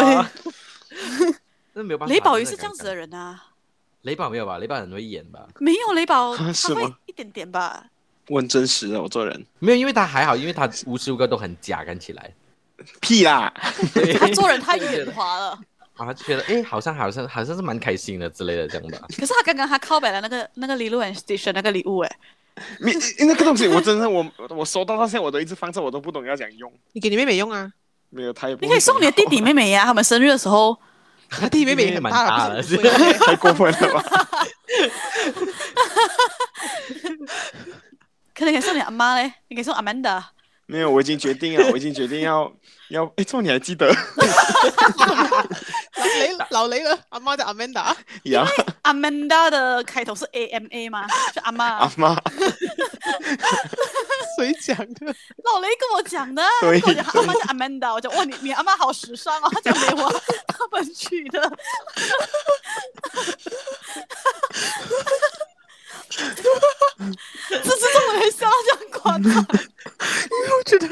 [1.73, 2.15] 那没有办法。
[2.15, 3.43] 雷宝也是这样子的人啊。
[4.03, 4.59] 雷宝没有吧？
[4.59, 5.47] 雷宝很会演吧？
[5.59, 6.45] 没有雷宝， 他
[6.75, 7.85] 会一点点吧。
[8.29, 12.33] 我很真实的，我做人没有，因为他还好，因为他无时无刻都很假，看起来。
[13.01, 13.53] 屁啦！
[14.21, 15.59] 他做人太 圆滑了。
[15.97, 18.99] 啊，他就觉得哎，好像好像好像是蛮开心的之类的这样的。
[19.19, 22.17] 可是他刚刚他靠北了那个那个 Lilo and Stitch 那个礼物哎，
[22.81, 22.93] 你
[23.27, 26.73] 那个东西我真的我我收到到现在我都一直放着，我都不懂要怎样用。
[26.93, 27.73] 你给你妹妹用啊？
[28.11, 28.63] 没有，他也不。
[28.65, 30.77] 你可以送你的弟弟妹妹呀， 他们生日的时候。
[31.29, 32.63] 他弟弟妹妹也蛮大了，
[33.27, 34.01] 太过分了吧？
[38.33, 40.25] 可能可以送你阿妈嘞，你可以送阿曼达。
[40.67, 42.45] 没有，我已经决定了，我已经决定要
[42.91, 43.05] 要。
[43.17, 43.89] 哎，这你还记得？
[45.97, 47.97] 老雷老雷了，阿妈叫阿曼达。
[48.23, 48.49] 因为
[48.83, 51.07] 阿曼达的开头是 A M A 吗？
[51.33, 51.67] 是阿妈。
[51.79, 52.17] 阿妈。
[54.39, 55.07] 谁讲的？
[55.45, 56.43] 老雷跟我讲的。
[56.61, 56.81] 对。
[56.81, 60.11] 阿妈叫阿曼达，我讲哇，你你阿妈好时尚哦，他讲给我，
[60.49, 61.53] 他们取的。
[66.17, 69.25] 这次怎么会笑到这样夸张？
[69.27, 70.89] 因为我觉得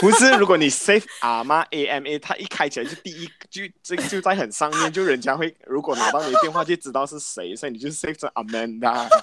[0.00, 9.08] 不是，如果你 save 阿妈 A M A，它一开起来就第一就这就在很上面，就人家会如果拿到你的电话就知道是谁，所以你就 save 成 Amanda。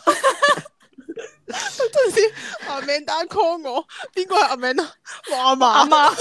[1.47, 2.33] 这是
[2.65, 4.87] Amanda call 我，边个系 Amanda？
[5.31, 6.15] 我阿妈阿妈。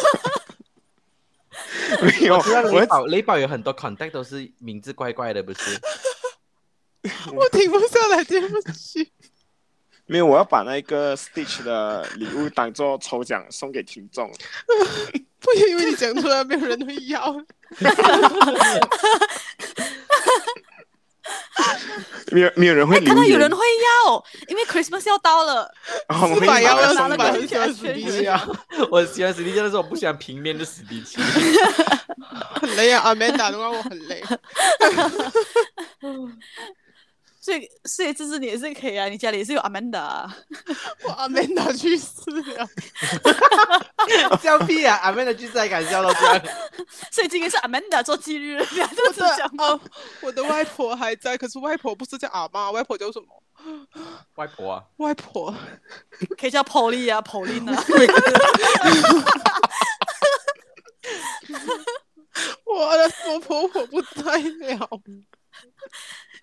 [2.02, 2.40] 没有，
[2.72, 5.80] 雷宝雷宝有很多 contact 都是名字怪怪的，不是？
[7.32, 9.12] 我停不下来，对不起。
[10.10, 14.28] 没有，我要把那个 Stitch 的礼物当做抽奖送给听众。
[15.38, 17.32] 不因为你讲出来，没有人会要。
[22.32, 22.98] 没有，没有人会。
[23.04, 23.58] 看到有人会
[24.04, 25.72] 要，因为 Christmas 要到了。
[26.34, 28.26] 四百要要三百，我喜欢史迪奇。
[28.90, 31.20] 我喜欢史迪奇，但是我不喜欢平面的史迪奇。
[32.60, 34.24] 很累啊，Amanda 的话我很累。
[37.40, 40.30] 所以，所以这是你也是可以啊，你家里也是有 Amanda，
[41.04, 42.06] 我 Amanda 去世
[42.52, 42.68] 了，
[44.42, 46.42] 笑屁啊！Amanda 去世还敢笑到这样？
[47.10, 49.80] 所以今天是 Amanda 做忌日，这样子讲哦。
[50.20, 53.42] 我的外婆还在，可是外婆不是叫阿妈，外婆叫什么？
[54.34, 55.54] 外婆啊，外婆
[56.38, 57.84] 可以叫 Polly 啊，Polly 啊。
[62.64, 64.88] 我的我婆婆不在了。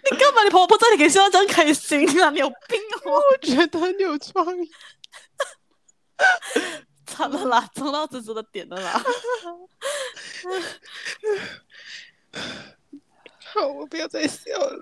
[0.09, 0.43] 你干嘛？
[0.43, 2.29] 你婆婆不在，你可以笑得这样开心啊？
[2.29, 3.19] 你有病哦！
[3.31, 4.71] 我觉得你有创意。
[7.05, 9.03] 惨了啦，冲到芝芝的点了啦。
[13.53, 14.81] 好，我不要再笑了。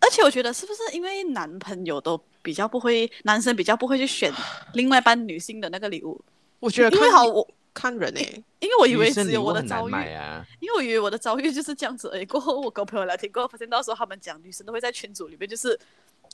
[0.00, 4.32] 而且我觉得，是不是因为男朋友都比较不会，男生比较不会去选
[4.74, 6.20] 另外一半女性的那个礼物？
[6.60, 7.46] 我觉得，因为好我。
[7.74, 12.24] 看人诶、欸，因为我以为只有我的遭遇，啊、因为我以为我的遭遇就是这样子而已。
[12.24, 15.78] 过后我跟朋友聊天过后，发现到时候他们讲女生都会在群组里面，就是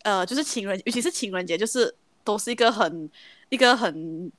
[0.02, 3.10] 呃，就是情人，尤其是情人节，就是都是一个很
[3.48, 4.30] 一个很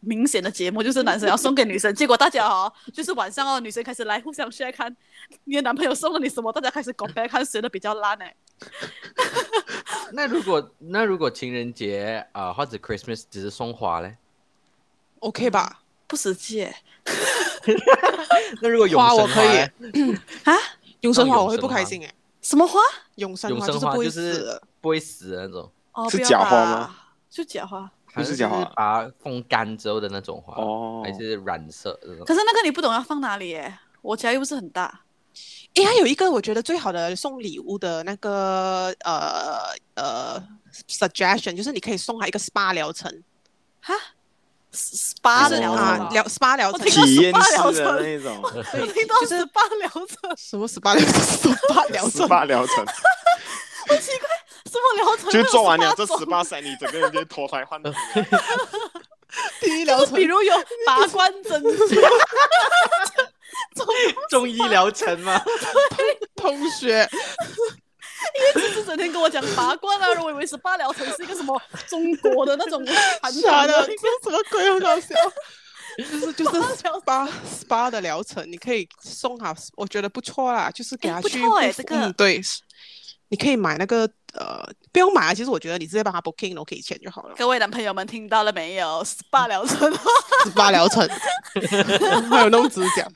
[0.00, 4.94] 明显的节目，就是男生要送给女生，结果大家哦， 就是晚上哦，女生开始来互相去看
[5.44, 8.34] 你的男朋友送了你什么，大家开始 compare 看谁的比较烂哎。
[10.12, 14.16] 那如果那如果情人节啊、呃、或者 Christmas 只是送花嘞
[15.20, 15.82] ，OK 吧？
[16.10, 16.68] 不实际，
[18.60, 19.58] 那如果永生花，我可以
[20.44, 20.54] 啊？
[21.00, 22.12] 永生花我会不开心哎。
[22.42, 22.80] 什么花？
[23.14, 25.70] 永生花就是不会死，不会死的那种。
[25.92, 26.96] 哦，是假花吗？
[27.30, 31.98] 是假花，不是假花，把它风干之后的那种花哦，还是染色。
[32.26, 33.78] 可是那个你不懂要放哪里耶？
[34.02, 35.02] 我家又不是很大。
[35.74, 39.58] 哎，还有一个我觉得最好的送礼物的那个呃
[39.94, 40.42] 呃
[40.88, 43.22] suggestion，就是你可以送他一个 SPA 疗程。
[43.80, 43.94] 哈
[44.72, 48.42] ？SPA 的疗程，疗 SPA 疗程，体验式的那种，
[48.92, 52.86] 听到 SPA 疗程，什么 SPA 疗程？SPA 疗程，SPA 疗程，
[53.88, 54.28] 好奇怪，
[54.70, 55.30] 什么疗程？
[55.30, 57.90] 就做完了这 SPA 赛，你整个人就脱胎换骨。
[59.60, 60.54] 第一疗程，比如有
[60.86, 62.00] 拔罐针 灸，
[63.74, 63.86] 中
[64.28, 65.40] 中医疗程吗？
[66.34, 67.08] 同学。
[68.54, 72.84] 因为只是整天跟我讲拔罐啊，我以为 SPA 疗程是一个什么中国的那种
[73.22, 74.70] 韩团的，这什么鬼？
[74.70, 75.14] 很搞笑。
[75.98, 81.40] 就是就是 SPA SPA 的疗程，你可以送他，我觉得不错啦，就是给他去。
[81.40, 82.40] 不错哎，这个嗯对，
[83.28, 85.34] 你可以买那个呃，不用买啊。
[85.34, 87.34] 其实我觉得你直接帮他 booking，我给钱就好了。
[87.36, 89.92] 各位男朋友们听到了没有？SPA 疗程
[90.46, 91.06] ，SPA 疗程，
[92.30, 93.06] 还有弄指甲。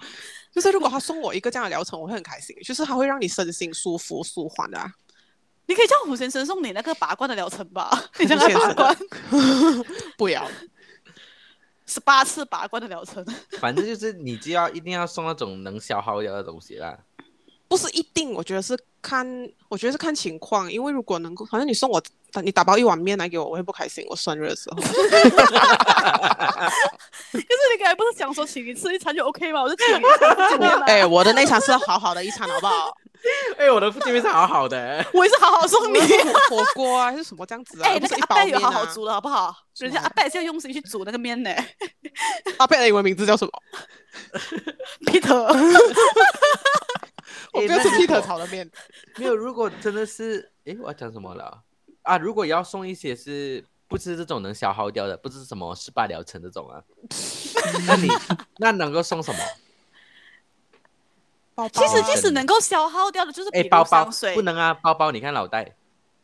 [0.54, 2.54] 就是如果他送我一个这样的疗程，我会很开心。
[2.62, 4.88] 就是他会让你身心舒服、舒缓的、啊。
[5.66, 7.90] 你可以叫胡先生送你那个拔罐的疗程吧？
[8.20, 8.98] 你叫他拔罐，
[10.16, 10.46] 不要，
[11.86, 13.24] 十八次拔罐的疗程。
[13.58, 16.96] 反正就是你就要一定要送那种能消耗掉的东西啦。
[17.66, 19.26] 不是一定，我觉得是看，
[19.68, 20.70] 我觉得是看情况。
[20.70, 22.00] 因为如果能够，反正你送我
[22.42, 24.04] 你打包一碗面来给我，我会不开心。
[24.08, 24.76] 我生日的时候。
[27.34, 29.62] 可是你刚才不是讲说请你吃一餐就 OK 吗？
[29.62, 30.24] 我就请你吃。
[30.86, 32.96] 哎、欸，我的那餐是好好的一餐，好不好？
[33.58, 35.98] 哎、欸，我的见面是好好的，我也是好好送你
[36.50, 37.88] 火锅啊，还是什么这样子啊？
[37.88, 39.54] 哎、欸，那个阿伯有好好煮煮的好不好？
[39.78, 41.50] 人家阿伯是要用心去煮那个面呢。
[42.58, 43.50] 阿伯的英文名字叫什么
[45.06, 45.34] ？Peter。
[47.52, 48.70] 我不要吃 Peter 炒的面。
[49.16, 51.62] 没有，如果真的是，哎、欸，我要讲什么了
[52.04, 52.16] 啊？
[52.16, 56.82] 如果要送一些是不是这种能消耗掉的，不是什么失败疗程这种啊？
[57.86, 58.08] 那你
[58.58, 59.38] 那能够送什么？
[61.56, 65.76] 包包啊、其实即使能够消耗掉的，就是哎，包包不能啊，包包你看脑袋，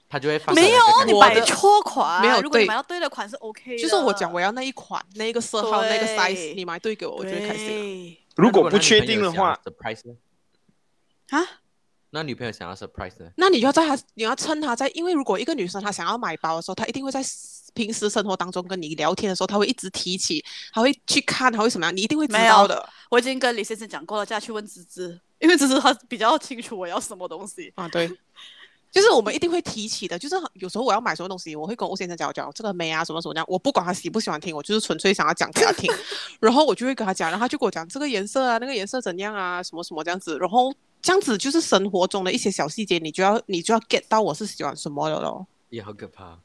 [0.09, 3.79] 它就会放没有你买错款，没有，如果你买到对的款是 OK 的。
[3.81, 8.17] 就是我讲我要那一款，那一个色号，那个 size，你买对给我，我就会开心。
[8.35, 9.57] 如果不确定的话
[11.31, 11.47] 啊？
[12.13, 13.31] 那女朋友想要 surprise 呢？
[13.37, 17.23] 那你要在她，你要趁她在，因为如果一个女生她想要买包的时候，她一定会在
[17.73, 22.89] 平时生活当中跟你聊天的时候，她会一直提起，她会去看，她会什么样，你一定会知道的。
[23.11, 27.89] 我已经跟李先生讲过了，叫她去问芝芝，因为芝芝她比较清楚我要什么东西啊。
[27.89, 28.09] 对，
[28.91, 35.89] 就是我们一定会提起的，就是有时候我要买什么东西，我会跟欧先生讲讲这个美啊，什么什么这样，我不管他喜不喜欢听，我就是纯粹想要讲给他听，
[36.41, 40.75] 然后我就会跟他讲，然后他就跟我讲这个颜色啊，那个颜色怎样啊，什么什么这样子，然后。
[41.03, 45.47] 这样子就是生活中的一些小细节，你就要你就要 get 到我是喜欢什么的咯。
[45.71, 46.39] 也好可怕。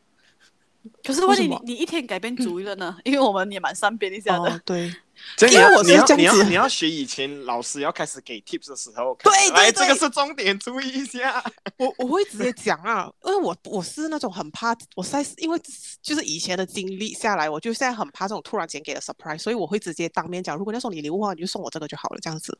[1.03, 2.95] 可是问题你你一天改变主意了呢？
[2.97, 4.49] 嗯、因为我们也蛮善变一下的。
[4.49, 4.93] 哦、对。
[5.41, 11.43] 因为我是这样子，你要你要学以前老师要开始给 tips 的时候，对，对，对，来这个是重点，注意一下。
[11.77, 15.59] 我我会直接讲啊， 因为我我是那种很怕，我在因为
[16.01, 22.57] 就是以前的经历下来，我就现在很怕这种突然间给的 surprise，所以我会直接当面讲，如果要送你礼物的话，你就送我这个就好了，这样子。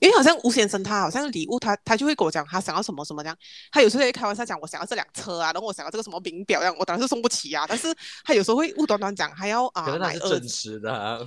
[0.00, 3.36] 因为好像吴先生他好像礼物他他就会跟我讲他想要什么什么这样，
[3.70, 7.94] 他有时候会开玩笑讲我想要这辆车啊，然后我想要这个什么名表这样，我当然是送不起啊，但是
[8.24, 11.18] 他有时候会误端端讲还要啊买是真实的、啊，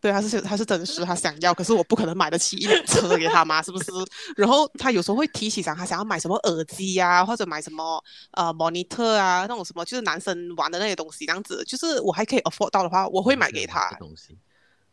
[0.00, 1.04] 对， 他是他是真实。
[1.04, 3.90] 他想要，可是我不可能买得起一辆车给他嘛，是不是？
[4.36, 8.02] 然后他有时候会提起想他想要买什么耳机呀、啊，或者买什么
[8.32, 13.90] 呃 monitor 啊，那种什么就是男生玩的那些东西，这样子，就是我还可以 afford 到的话，我会买给他。
[13.98, 14.36] 东西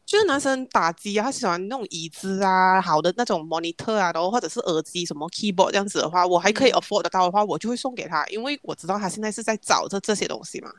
[0.06, 10.70] 就是男生打机啊，他喜欢那种椅子啊，好的那种 monitor 啊，然后或者是耳机什么 keyboard 这样子的话，我还可以 afford 得到的话，我就会送给他，因为我知道他现在是在找这这些东西嘛，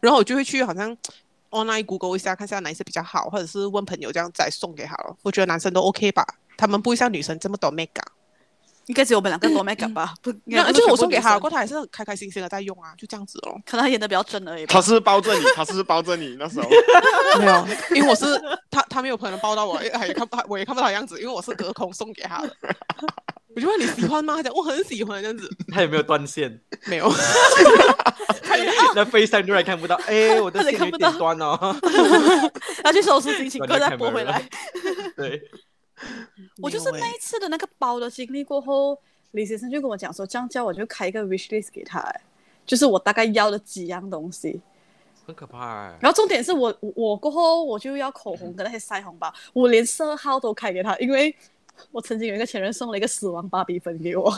[0.00, 0.96] 然后我就会去好像。
[1.52, 5.16] Online Google 一下，看一下哪一些比较好，或者是问朋友这样再送给他了。
[5.22, 6.26] 我觉得男生都 OK 吧，
[6.58, 8.10] 他们不会像女生这么多 make up。
[8.86, 10.12] 应该只有我们两个多 make up 吧？
[10.22, 13.54] 不，就是我送给他，不过他还是很开开心心的在用啊，就这样子哦。
[13.64, 14.66] 可能他演的比较真而已。
[14.66, 16.68] 他是包着你，他是包着你那时候。
[17.38, 18.24] 没有， 因为我是
[18.70, 22.56] 他，他没有可能包到我， 也看不，我也看不到样子，因为我是隔空送给他的。
[23.54, 24.36] 我就问你喜欢吗？
[24.36, 25.48] 他讲我很喜欢这样子。
[25.70, 26.58] 他有没有断线？
[26.86, 27.12] 没有。
[28.94, 31.76] 那 FaceTime 突然看不到，哎、欸，我的线有点断哦。
[32.82, 34.42] 他去收拾心情，快再拨回来。
[35.16, 35.40] 对。
[36.62, 38.98] 我就是那一次的那个包的经历过后，
[39.32, 42.02] 李先生就跟我讲说，这样叫我就开一个 wish list 给他，
[42.66, 44.60] 就是我大概要的几样东西。
[45.26, 45.88] 很可怕。
[46.00, 51.34] 然后重点是我我过后我就要口红跟那些腮红吧，我连色号都开给他，因为。
[51.90, 54.30] 我曾经有一个前任送了一个死亡芭比粉给我，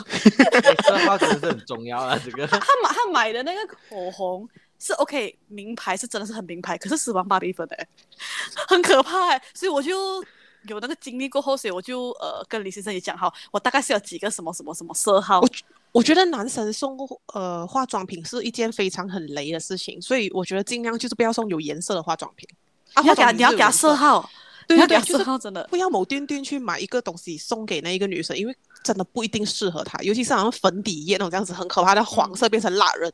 [0.87, 2.17] 色号真的是很重要啊！
[2.23, 4.49] 这个 他买他买的那个口红
[4.79, 7.87] 是 OK 名牌，是真的是很名牌，可是死亡芭比粉哎，
[8.69, 10.23] 很可怕哎，所以我就
[10.67, 15.39] 有那个经历过后，所以我就呃跟李先生也讲好，我大概是有几个什么什么什么色号。
[15.39, 15.49] 我
[15.91, 16.97] 我觉得男生送
[17.33, 22.47] 呃化妆品是一件非常很雷的事情，所以我觉得尽量就是不要送有颜色的化妆品。
[22.93, 24.29] 啊，你要给他你要给他色号。
[24.67, 33.11] 对对，就是真的不要某端端去买一个东西送给那一个女生，因为真的不一定适合她，尤其是好像粉底液那种这样子很可怕的黄色变成蜡人。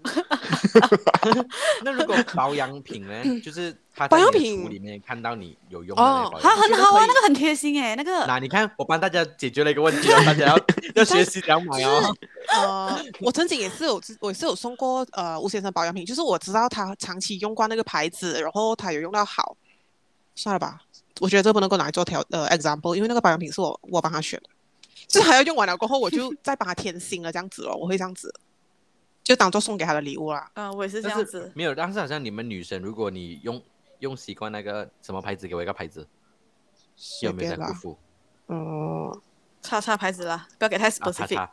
[1.84, 3.39] 那如果保养品呢？
[3.41, 8.26] 就是他保养品里面看到你有用的哦，他很好啊，那个很贴心哎，那个。
[8.26, 10.60] 那你看，我帮大家解决了一个问题，大家要
[10.95, 12.16] 要学习两买哦。
[12.54, 19.56] 呃，我曾经也是有，我也是有送过呃吴先生保养品，就是我知道他长期用惯那个牌子，然后他有用到好，
[20.36, 20.82] 算了吧。
[21.20, 24.49] 我觉得这不能够拿来做调呃 example，因为那个保养品是我我帮他选的，
[25.07, 28.34] 就还要用完了过后，我就 再帮他添新了这样子哦，我会这样子，
[29.24, 30.49] 就当做送给他的礼物啦。
[30.55, 31.51] 嗯，我也是这样子。
[31.53, 33.62] 没有，但是好像你们女生，如果你用
[33.99, 36.07] 用习惯那个什么牌子，给我一个牌子，
[37.22, 37.97] 有没有在辜负？
[38.47, 39.22] 嗯。
[39.62, 41.38] 叉叉牌子啦，不要给太 specific。
[41.38, 41.49] 啊、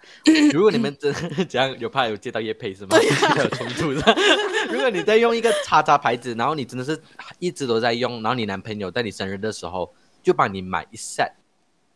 [0.53, 1.13] 如果你们真
[1.49, 2.97] 这样有怕有接到业配是吗？
[3.37, 4.17] 有冲突的。
[4.73, 7.01] 如果你在用一个叉叉牌子，然后你真的是
[7.39, 9.93] 一直都在用，然后你男朋友在你生日的时候
[10.23, 11.31] 就帮你买一 set，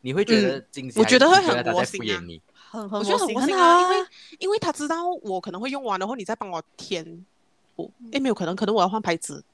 [0.03, 1.01] 你会觉得惊喜？
[1.01, 2.23] 我觉得会很窝心啊。
[2.71, 4.07] 很很我觉得，很好啊，因为
[4.41, 7.25] 因为他知道我可能会用完，然后你再帮我填
[7.77, 9.45] 不，诶，没有可能，可能我要换牌子。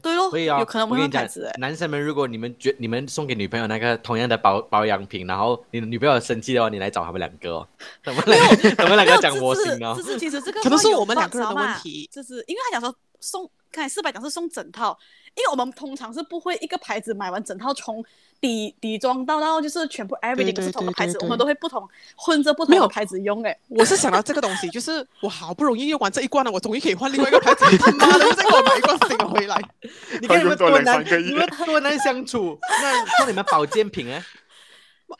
[0.00, 0.58] 对咯，可以啊。
[0.58, 1.26] 有可能我跟你讲，
[1.58, 7.68] 男生们，如果你们觉你们送给女朋友那个同样的保保养品，然后你的女朋友生气的话，你来找他们两个哦。
[8.02, 9.94] 他们两个，他们两个讲我行哦。
[9.96, 14.96] 这是其实这个可能是我们两个人的问题，就是因为他讲说送，看四百讲是送整套，
[15.34, 18.04] 因为我们通常是不会一个牌子买完整套从
[18.40, 23.42] 底底妆到到就是全部 everything 是同个牌子，我们都会不同混着不同的牌子用。
[23.42, 27.64] 哎，我是想到这个东西，就是我好不容易用完这一罐了，我终于可以换另外一个牌子。
[27.78, 29.60] 他妈的，又再给我买一罐新的回来。
[30.20, 32.58] 你看你们多难，你们多难相处。
[32.82, 34.22] 那送你们保健品哎，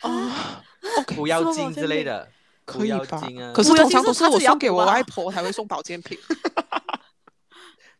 [0.00, 0.62] 啊，
[1.16, 2.28] 补腰精之类的，
[2.64, 3.18] 可以吧？
[3.18, 6.18] 啊、可是通常都是我送给我外婆才会送保健品。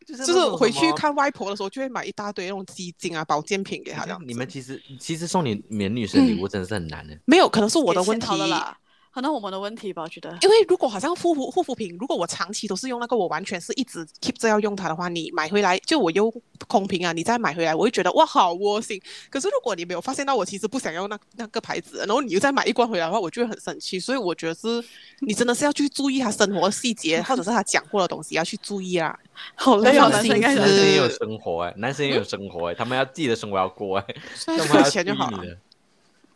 [0.05, 4.03] 就是回去看外婆的时候，就会买一大堆那种鸡精啊、保健品给她。
[4.03, 7.13] 这样，你们其实其实送你免女生礼物真的是很难的。
[7.13, 8.77] 嗯、没有，可能是我的问题啦。
[9.15, 10.29] 可能我们的问题吧，我觉得。
[10.41, 16.29] 因为如果好像护肤护肤品，如果我长期都是用那个，我完全是一直 keep 着要用它的话，你买回来就我又
[16.67, 19.01] 空瓶啊，你再买回来，我会觉得哇好窝心。
[19.29, 23.97] 可是如果你没有发现到我其实不想要那那个牌子，然后你又再买一罐回来的话，我就会很生气。
[23.97, 24.83] 所以我觉得是，
[25.21, 29.17] 你真的是要去注意他生活细节， 或者是他讲过的东西要去注意啊。
[29.55, 35.57] 好累啊，男生男生也有生活哎、欸，男生也有生活哎、欸，他们要自己的生活要过哎、欸，付钱就好了，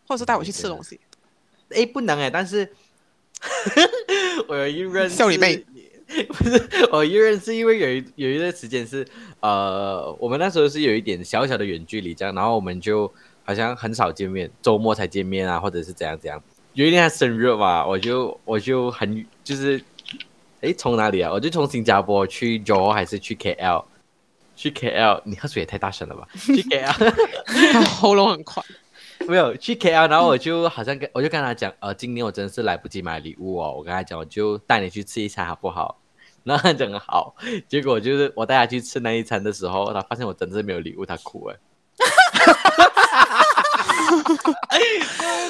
[0.08, 0.98] 或者是带我去吃东西。
[1.72, 2.70] 哎、欸，不能哎、欸，但是。
[4.50, 5.64] 我有一任笑你妹，
[6.28, 9.08] 不是我一任是因为有一有一段时间是
[9.40, 13.10] 呃，我们那时候是有一点小小的远距离这样，然后我们就
[13.46, 16.44] 好像很少见面，周末才见面啊，或者是怎样怎样。
[16.74, 19.82] 有一天他生日嘛，我就我就很就是，
[20.60, 21.32] 诶，从哪里啊？
[21.32, 23.86] 我就从新加坡去 Johor 还是去 KL？
[24.54, 25.22] 去 KL？
[25.24, 26.28] 你喝水也太大声了吧？
[26.36, 27.14] 去 KL，
[28.02, 28.62] 喉咙很快。
[29.28, 33.74] 没有去 KL，然后我就好像跟我就跟他讲，呃，今年我真的是来不及买礼物哦。
[33.78, 36.00] 我跟他讲，我就带你去吃一餐好不好？
[36.44, 37.36] 然后他讲好。
[37.68, 41.56] 结果就是我带他去吃那一餐的时候，他发现我真的是没有礼物，他哭 哎。
[42.00, 43.44] 哈哈哈哈哈
[44.44, 44.54] 哈！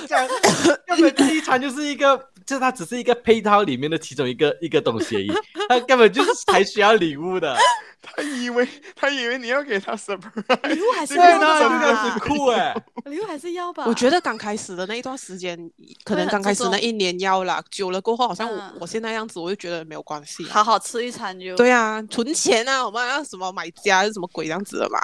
[0.07, 0.27] 讲
[0.87, 2.17] 根本第一餐就是一个，
[2.49, 5.31] 就是他只是一个配套里面的其中一个一个东西而已，
[5.69, 7.55] 他根本就是还需要礼物的。
[8.01, 11.59] 他以为他以为你要给他 surprise，礼物还是要吧？
[11.59, 12.75] 这个是酷哎，
[13.05, 13.85] 礼物还是要吧？
[13.85, 15.55] 我觉得刚开始的那一段时间，
[16.03, 24.99] 可能刚开始那一年要啦，久了过后，好像我、嗯、我现在样子，我就觉得没有关系，好好吃一餐就对啊，存钱啊，我们要什么买家是什么鬼这样子的嘛？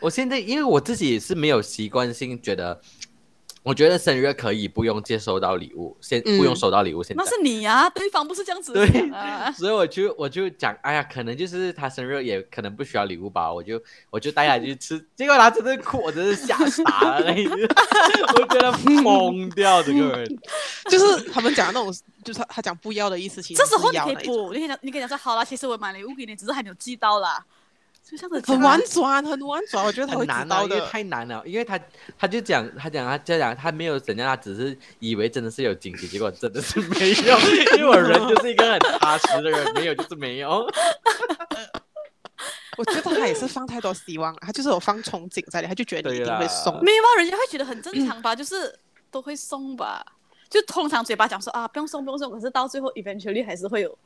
[0.00, 2.78] 我现在因为我自己也是没有习惯性觉得。
[3.62, 7.02] 我觉得生日可以不用接收到礼物，先不用收到礼物。
[7.02, 8.72] 现在、嗯、那是你呀、啊，对方不是这样子。
[8.72, 8.86] 对，
[9.52, 13.52] 所以我就我就讲，哎呀，可能就是他生日也可能不需要礼物吧。
[13.52, 13.80] 我就
[14.10, 17.52] 我就带他去吃，结果他真的哭，我真是吓傻了那一次，
[18.36, 20.38] 我觉得疯掉这个人。
[20.88, 21.94] 就是他们讲的那种，
[22.24, 27.44] 就是他他讲不要的意思，其实这时候你可以补，你可以讲，你可以讲说好了，其实我买礼物给你，只是还没有寄到啦。
[28.44, 30.76] 很婉转，很婉转， 我觉得他会知道的。
[30.76, 31.78] 因为太难了，因为他
[32.18, 37.38] 他就讲，他讲，他就讲，他没有怎样，他只是以为真的是有惊喜，结果真的是没有。
[37.76, 40.66] 因为我人就是一个很踏实的人，没有就是没有。
[42.78, 46.72] 我觉得他也是放太多希望，他就是有放憧憬在里，他就觉得你一定会送。
[46.82, 48.72] 没有啊，人家会觉得很正常吧，就是
[49.10, 50.04] 都会送吧，
[50.48, 53.98] 就通常嘴巴讲说啊不用送不用送，可是到最后 eventually 还是会有。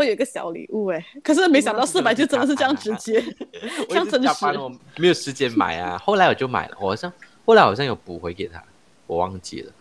[0.00, 3.22] 会有一个小礼物哎，可是没想到四百就真的是这样直接，
[3.88, 4.28] 这样真实。
[4.58, 7.12] 我没有时间买啊， 后来我就买了，我好像
[7.44, 8.62] 后来好像有补回给他，
[9.06, 9.72] 我忘记了。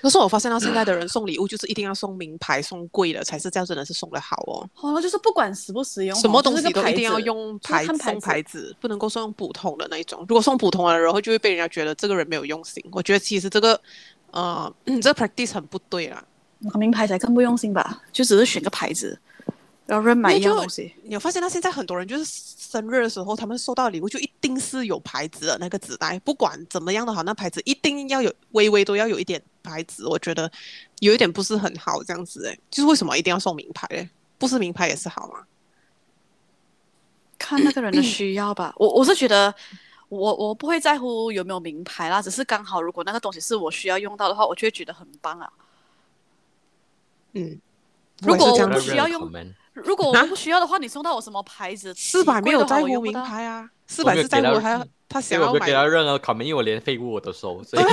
[0.00, 4.68] 可是我发现到现在的人送礼物就是一定要送名牌、送贵的才是这样，真的是送的好哦。
[4.74, 10.24] 好了，就是不管实不实用，什么东西都一定要用牌送牌子，不能够送普通的那一种。
[10.28, 12.84] 如果送普通的，然后就会被人家觉得这个人没有用心。
[12.92, 13.80] 我觉得其实这个，
[14.30, 16.22] 呃， 这个 practice 很不对啦。
[16.78, 18.02] 名牌才更不用心吧？
[18.12, 19.18] 就只是选个牌子，
[19.86, 20.94] 然后人买一样东西。
[21.02, 30.06] 你有发现到现在很多人就是生日的时候，他们收到礼物就一定是有牌子的那个纸袋，不管怎么样的好，那牌子一定要有，微微都要有一点牌子。
[30.06, 30.50] 我觉得
[31.00, 34.08] 有一点不是很好，这样子哎，就是为什么一定要送名牌嘞？
[34.38, 35.44] 不是名牌也是好吗？
[37.38, 38.72] 看那个人的需要吧。
[38.76, 39.54] 我我是觉得，
[40.08, 45.48] 我我不会在乎有没有名牌啦，只是刚好如果那个东西是我需要用到的话，我就会觉得很棒啊。
[47.36, 47.60] 嗯，
[48.22, 49.30] 如果我不需要用，
[49.74, 51.92] 如果我不需要的话，你送到我什么牌子？
[51.94, 55.52] 四百没有在乎名牌啊，四百是在乎 他他想要买。
[55.52, 57.88] 我没给他任何 comment，因为我连废物我都收，所以 我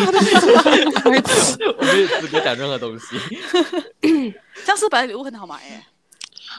[1.06, 3.20] 没有资格讲任何东西。
[4.64, 5.86] 这样四百的礼物很好买耶，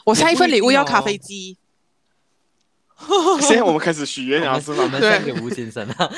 [0.05, 1.56] 我下一份礼物要咖啡机。
[3.40, 4.82] 现在我们开始许愿，然后是吗？
[4.84, 6.10] 我们献给吴先生啊。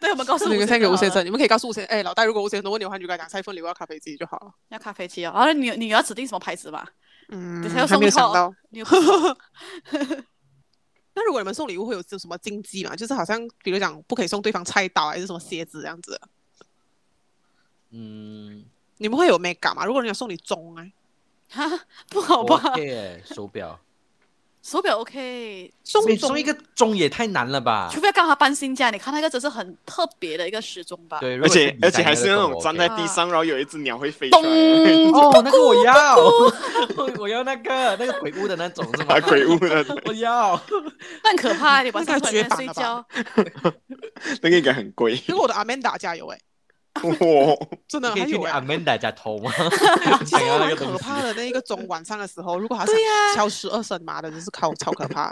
[0.00, 4.50] 对， 我们告诉你们献给吴先生，你们可以告诉吴先生，哎，老大，如果吴先生问你的话，你就跟他讲，下一份礼物要咖啡机就好了。
[4.68, 6.86] 要咖啡机啊，然后你你要指定什么牌子吧？
[7.28, 8.54] 嗯，等下要还没有送错想到。
[8.70, 9.36] 你有不错
[11.14, 12.94] 那如果你们送礼物会有有什么禁忌吗？
[12.96, 16.20] 就是好像比如讲不可以送对方菜刀还是什么鞋子这样子。
[17.90, 18.64] 嗯，
[18.98, 19.84] 你们会有美感吗？
[19.84, 20.92] 如果人家送你钟哎，
[21.50, 21.80] 哈，
[22.10, 23.78] 不好吧？OK 耶手表，
[24.70, 28.02] 手表 OK，送送一个钟也太难了吧除？
[28.02, 31.20] 非刚好搬新家，你看那个真是很特别的一个时钟吧？
[31.20, 34.48] 对，而且而且还是那种站在地上，然后有一只鸟会飞出来。
[35.14, 36.18] 哦，那个我要，
[37.18, 39.20] 我要那个那个鬼屋的那种是吗啊，？
[39.22, 40.60] 鬼屋的 我要。
[41.24, 43.72] 那很可怕，你晚上那个突然间绝版了吧睡觉，
[44.42, 45.16] 那个应该很贵。
[45.26, 46.38] 跟我的 Amanda 加油哎，
[47.02, 47.56] 哇，
[47.88, 48.60] 真的可以去你还有哎。
[48.60, 49.52] Amanda 家偷吗？
[50.24, 50.98] 其实可。
[50.98, 52.92] 怕的，那一个钟晚上的时候，如果他是
[53.34, 55.30] 敲十二声妈的，真是超 超可怕。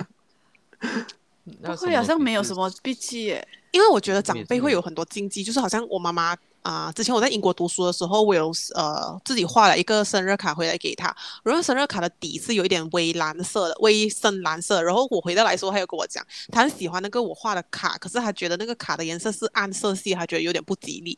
[1.63, 3.49] 不会好像没有什么么避忌耶。
[3.71, 11.15] 因为我觉得长辈会有很多禁忌，就是好像我妈妈啊、之前我在英国读书的时候，我有呃自己画了一个生日卡回来给她，
[11.45, 14.83] 然后生日卡的底是有一点微蓝色的，微深蓝色。
[14.83, 21.17] 然后我回到来说，她有跟我讲，她很喜欢那个我画的卡，可是她觉得那个卡的颜色是暗色系，她觉得有点不吉利。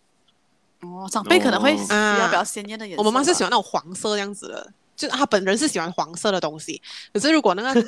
[0.80, 3.06] 哦，长辈可能会哦需要比较鲜艳的颜色吧。
[3.06, 6.80] 我妈妈是喜欢那种黄色这样子的，就她本人是喜欢黄色的东西。
[7.12, 7.80] 可是如果那个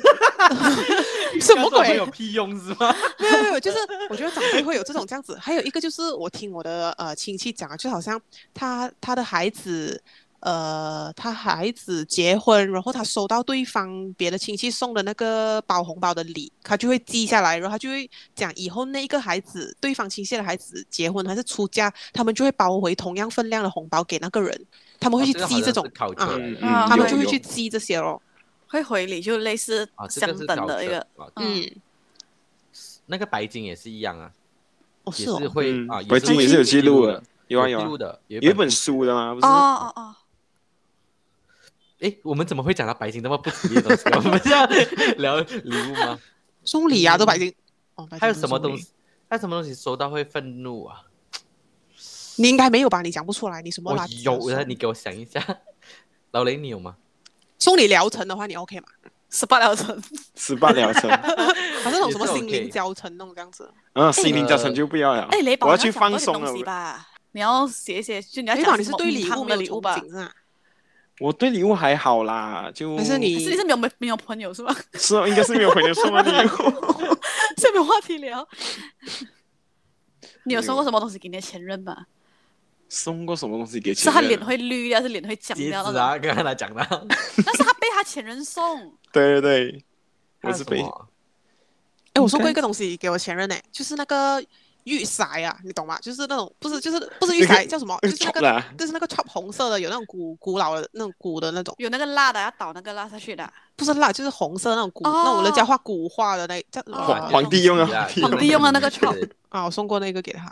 [1.39, 2.93] 什么鬼有屁用是吗？
[3.17, 3.77] 没有没有，就是
[4.09, 5.37] 我觉得长辈会有这种这样子。
[5.39, 8.19] 还有一个就是我听我的呃亲戚讲啊，就好像
[8.53, 10.01] 他他的孩子
[10.41, 24.65] 呃他孩子结婚，然后他收到对方别的亲戚送的那个包红包的礼，他就会记下来，然后他就会讲以后那一个孩子对方亲戚的孩子结婚还是出嫁，他们就会包回同样分量的红包给那个人，
[24.99, 25.87] 他们会去记这种
[26.27, 28.21] 嗯啊他们就会去记这些咯。
[28.67, 30.99] 会回礼，就类似啊，相等的一个。
[31.17, 31.71] 啊嗯嗯，
[33.07, 34.31] 那个白金也是一样啊，
[35.03, 39.03] 也哦是哦是，会嗯啊，白金也是有记录的，有啊有啊有记录，的，有有一本书。
[39.03, 39.35] 的吗？
[39.35, 39.47] 不哦是？
[39.47, 40.15] 哦哦，
[42.01, 44.03] 哎，我们怎么会讲到白金这么不吉利的东西？
[44.15, 44.65] 我们是要
[45.17, 46.19] 聊礼物吗？
[46.65, 47.53] 送礼啊都白金。
[47.95, 48.87] 哦，白金还有什么东西？
[49.29, 51.03] 还有什么东西收到会愤怒啊？
[52.37, 53.01] 你应该没有吧？
[53.01, 55.43] 你讲不出来，你什么我垃圾有的，你给我想一下。
[56.31, 56.95] 老雷，你有吗？
[57.59, 58.87] 送你疗程的话，你 OK 吗？
[59.29, 60.01] 十八疗程，
[60.35, 63.71] 十八疗程，还是那种什么心灵教程那种这样子？
[63.93, 65.21] 嗯，心灵教程就不要了。
[65.31, 66.53] 哎，雷宝，我要去放松了。
[66.63, 67.07] 吧？
[67.31, 69.93] 你要写一写，就你要雷宝，讲你是对礼物物没有的礼物吧？
[70.15, 70.33] 啊？
[71.21, 74.75] 我对礼物还好啦，就还是你是你是没有没没有朋友是吗？
[74.95, 76.47] 是哦，应该是没有朋友送我礼物。
[77.57, 78.47] 是没有 话题聊。
[80.45, 82.05] 你有送过什么东西给你的前任吗？
[82.89, 84.21] 送过什么东西给是前任？
[84.23, 86.01] 他脸会绿掉，还是脸会僵掉那种？
[86.01, 86.83] 啊，刚刚他讲的。
[87.45, 89.83] 但是他被他前任送，对对对，
[90.41, 90.81] 我是被
[92.13, 94.43] 哎，我送过一个东西给我前任呢，就是那个
[94.85, 95.97] 玉玺啊，你懂吗？
[96.01, 97.97] 就是那种不是 就是不是玉玺，叫什么？
[98.01, 103.51] 就是那个就是那个 chop 红色的，有那种古古老的那种古的那种，有那个辣的要倒那个辣下去的。
[103.75, 105.21] 不是蜡，就是红色那种古哦。
[105.25, 110.45] 那我人家画古画的那叫皇皇帝用啊啊皇帝用的那个 chop 是 啊，我送过那个给他，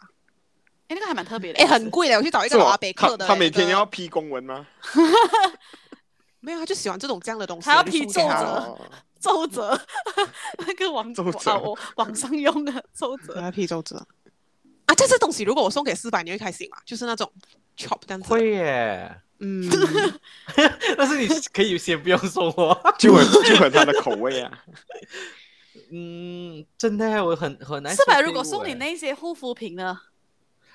[0.87, 1.59] 哎，那个还蛮特别的。
[1.63, 4.65] 哎，很贵的，我去找一个老阿伯他刻的，他每天要批公文吗？
[6.41, 8.77] 没有，他就喜欢这种这样的东西，他要批奏折
[9.19, 9.77] 奏折，
[10.59, 11.51] 那个网奏折。
[11.51, 13.35] 啊，我网上用的奏折。
[13.35, 14.01] 他要批奏折
[14.89, 16.77] 啊，这这东西如果我送给四百，你会开心吗？
[16.83, 17.31] 就是那种
[17.77, 19.69] chop 这样子，会耶，嗯，
[20.97, 22.75] 但是你可以先不用送我。
[22.97, 24.51] 就很就很他的口味啊。
[25.93, 27.95] 嗯，真的，我很很难。
[27.95, 29.99] 四百如果送你那些护肤品呢，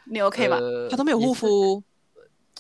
[0.05, 0.59] 你 OK 吗？
[0.59, 1.35] 呃他都没有护。
[1.35, 1.83] 肤，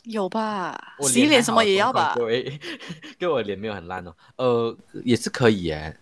[0.02, 0.96] 有吧？
[0.98, 2.24] 我洗脸什么也要吧各？
[2.26, 2.60] 位，
[3.18, 4.12] 跟我脸没有很烂哦。
[4.36, 5.96] 呃，也是可以耶。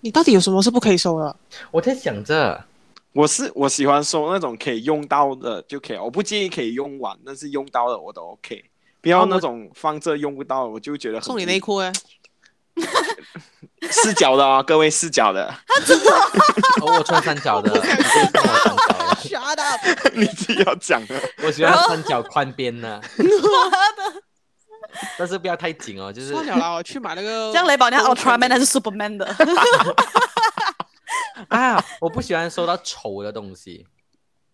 [0.00, 1.36] 你到底有什么是不可以收的？
[1.70, 2.62] 我在想着，
[3.14, 8.64] 我是我喜欢收那种可以用到的就可以，我不介意可以用完，但是用到的我都 OK。
[9.00, 11.92] 不要那种放这用不到，我就觉得很送你内裤哎，
[13.90, 15.46] 四角的啊、各位四角的，
[16.80, 19.62] 哦，我穿三角的， 你可以送我三角的。
[20.16, 21.14] 你自己要讲的。
[21.44, 23.00] 我喜欢三角宽边的，
[25.18, 27.52] 但是不要太紧哦，就是算了啦，我去买那个。
[27.52, 29.26] 这样雷宝，你要 Ultraman 还是 Superman 的？
[31.48, 33.86] 啊，我不喜欢收到丑的东西，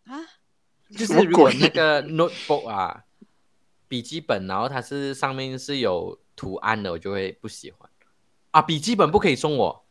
[0.06, 0.16] 啊？
[0.96, 3.04] 就是如果那个 notebook 啊，
[3.86, 7.88] 笔记本，然后它是上面是有图案的，我就会不喜欢。
[8.50, 9.84] 啊，笔记本不可以送我，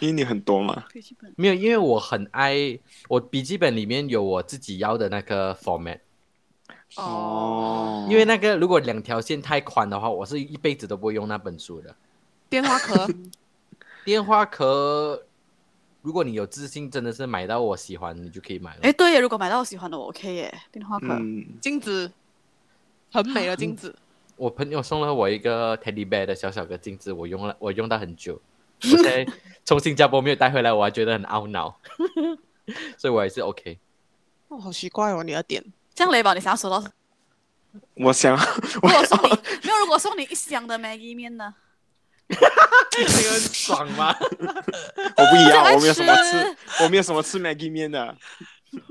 [0.00, 1.32] 因为你很多嘛，笔记本。
[1.36, 2.78] 没有，因为我很爱
[3.08, 6.00] 我笔记本里面有我自己要的那个 format，
[6.96, 11.96] 哦，因为那个如果两条线太宽的话，我是一辈子都不会用那本书的。
[12.50, 13.08] 电话壳，
[14.04, 15.24] 电话壳，
[16.02, 18.80] 如果你有自信，真的是买到我喜欢，你就可以买了。
[18.82, 21.06] 哎，对耶，如果买到我喜欢的，我 OK 耶，电话壳。
[21.14, 22.10] 嗯，镜子，
[23.12, 23.94] 很美的镜子。
[24.36, 28.40] 我朋友送了我一个 teddy bear 的小小的镜子，我用了，我用到很久。
[28.82, 29.26] 我现在
[29.64, 31.78] 从新加坡没有带回来，我还觉得很懊恼，
[32.98, 33.78] 所以我还是 OK。
[34.48, 35.64] 哦，好奇怪哦，你的点。
[35.94, 36.82] 这样雷宝，你想要收到？
[37.94, 38.36] 我想，
[38.82, 39.28] 如果送你
[39.62, 41.54] 没有，如果送你一箱的 Maggie 面呢？
[42.28, 44.14] 这个很爽吗？
[44.18, 48.16] 我不一样，我没有什么吃，我没有什么吃 Maggie 面的。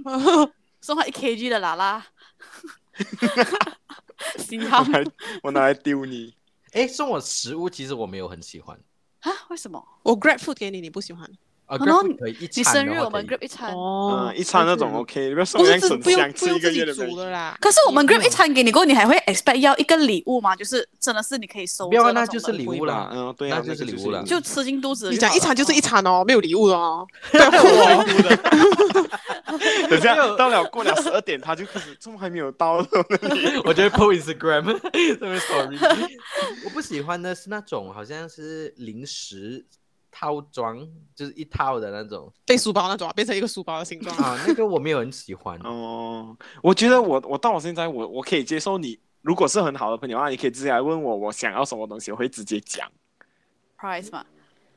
[0.82, 2.06] 送他一 kg 的啦啦。
[4.38, 4.86] 幸好
[5.44, 6.36] 我拿来丢你。
[6.74, 8.80] 哎，送我食物，其实我没有很喜欢
[9.22, 9.32] 啊？
[9.50, 9.84] 为什么？
[10.04, 11.30] 我 Grab food 给你，你不喜欢？
[11.72, 11.78] 啊，
[12.20, 17.58] 可以一，你生日我们 Grab 一餐哦，一餐那种 OK，你不要送两整箱吃一个月的煮啦。
[17.62, 20.54] 可是我们 Grab 一餐给你过后，你还会 expect 要一个礼物吗？
[20.54, 23.10] 就是真的是你可以收，不要，那就是礼物啦。
[23.14, 25.10] 嗯，对啊，那就是礼物啦，就吃进肚子。
[25.10, 27.08] 你讲一餐就是一餐哦，没有礼物哦。
[27.32, 29.10] 对，礼物的。
[29.90, 32.86] 等下到了过了十二点，他就开始，怎么还没有到？
[33.64, 35.78] 我觉得 po Instagram，sorry，
[36.66, 39.66] 我不喜欢的是那种好像是零食。
[40.12, 40.78] 套装
[41.16, 46.38] 就是一套的那种，背书包那种啊，变成一个书包的形状啊，那个我没有很喜欢 哦。
[46.62, 52.92] 我觉得我我到我现在我我可以接受你，如果是很好的朋友啊，你可以直接来问我我想要什么东西，我会直接讲。
[53.80, 54.26] Price 嘛？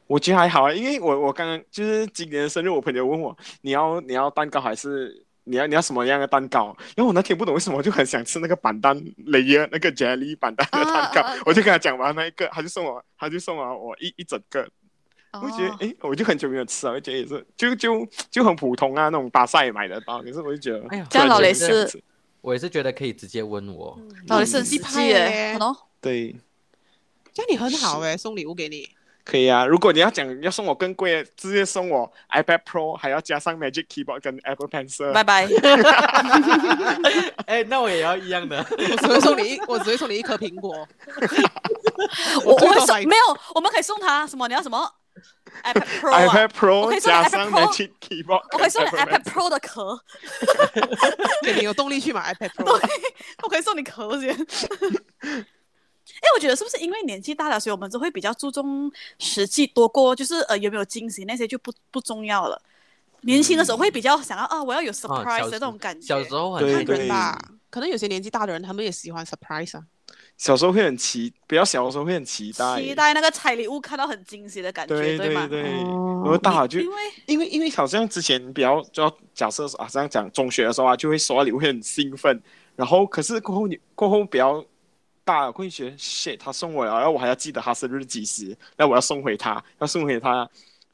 [0.07, 6.77] 我觉得还好啊，因为我我刚刚就是今年的生日，我朋友问我你要你要蛋糕还是你要你要什么样的蛋糕？
[6.97, 8.97] 因为我那天不懂为什么我就很想吃那个板蛋
[9.27, 14.69] 雷耶那个 jelly 板蛋的蛋糕，啊啊、我就跟他讲完那一个，他就送我他就送了我一一整个。
[15.43, 21.89] 我觉得，哎，我就很久没有吃了，我觉得也是，就就就很普通啊，那种巴萨也买得到，可是我就觉得，哎呀，这样老雷是，
[22.41, 23.99] 我也是觉得可以直接问我，
[24.29, 25.59] 老雷是很实际耶，
[26.01, 26.35] 对，
[27.33, 28.89] 这样你很好哎，送礼物给你，
[29.25, 35.49] 可以啊，如果你要讲要送我更贵，直接送我 iPad Pro，还要加上 Magic Keyboard 跟 Apple Pencil，拜拜，
[37.47, 40.87] 哎，那我也要一样的，我只会送你一，我只会送你一颗苹果，
[42.45, 44.47] 我会送，没有，我们可以送他什么？
[44.47, 44.87] 你要什么
[45.63, 49.99] ？iPad Pro，iPad Pro 加上 Magic Keyboard，我可以送你 iPad Pro 的壳，
[51.43, 52.79] 给你有动力去买 iPad Pro。
[52.79, 52.91] 对，
[53.43, 54.31] 我可以送你壳先。
[54.35, 62.61] 哎，我觉得是不是因为年纪大了，所以我们就会比较注重实际多过就是呃有没有惊喜那些就不不重要了。
[63.23, 66.07] 年轻的时候会比较想要啊，我要有 surprise 的那种感觉。
[66.07, 67.39] 小时候很看人吧，
[67.71, 69.85] 可能有些年纪大的人他们也喜欢 surprise 啊。
[70.37, 75.47] 小时候会很期，比较小的时候会很期待，期待那个拆礼物，看到很惊喜的感觉，对对吗？
[75.47, 76.97] 对对，然后大了就因为
[77.27, 82.43] 因为因为好像之前比较就要假设啊，这样讲中学的时候啊，就会收到礼物会很兴奋，
[82.75, 84.63] 然后可是过后你过后比较
[85.25, 90.47] 大了会觉得 shit，他送我了，然后我还要记得他生日几时，那我要送回他，要送回他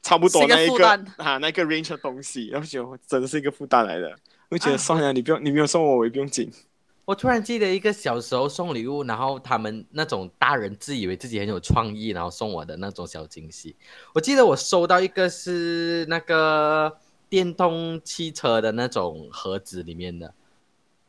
[0.03, 0.87] 差不多那一个，个
[1.17, 4.15] 啊那个 range 的东西，然后觉得真的是一个负担来的，
[4.49, 6.51] 我觉得算了，啊、你不用你没有送我，我也不用紧。
[7.03, 13.75] 我突然记得一个小时候送礼物，然后他们那种大人自以为自己很有创意，然后送我的那种小惊喜。
[14.13, 16.97] 我记得我收到一个是那个
[17.27, 20.33] 电动汽车的那种盒子里面的，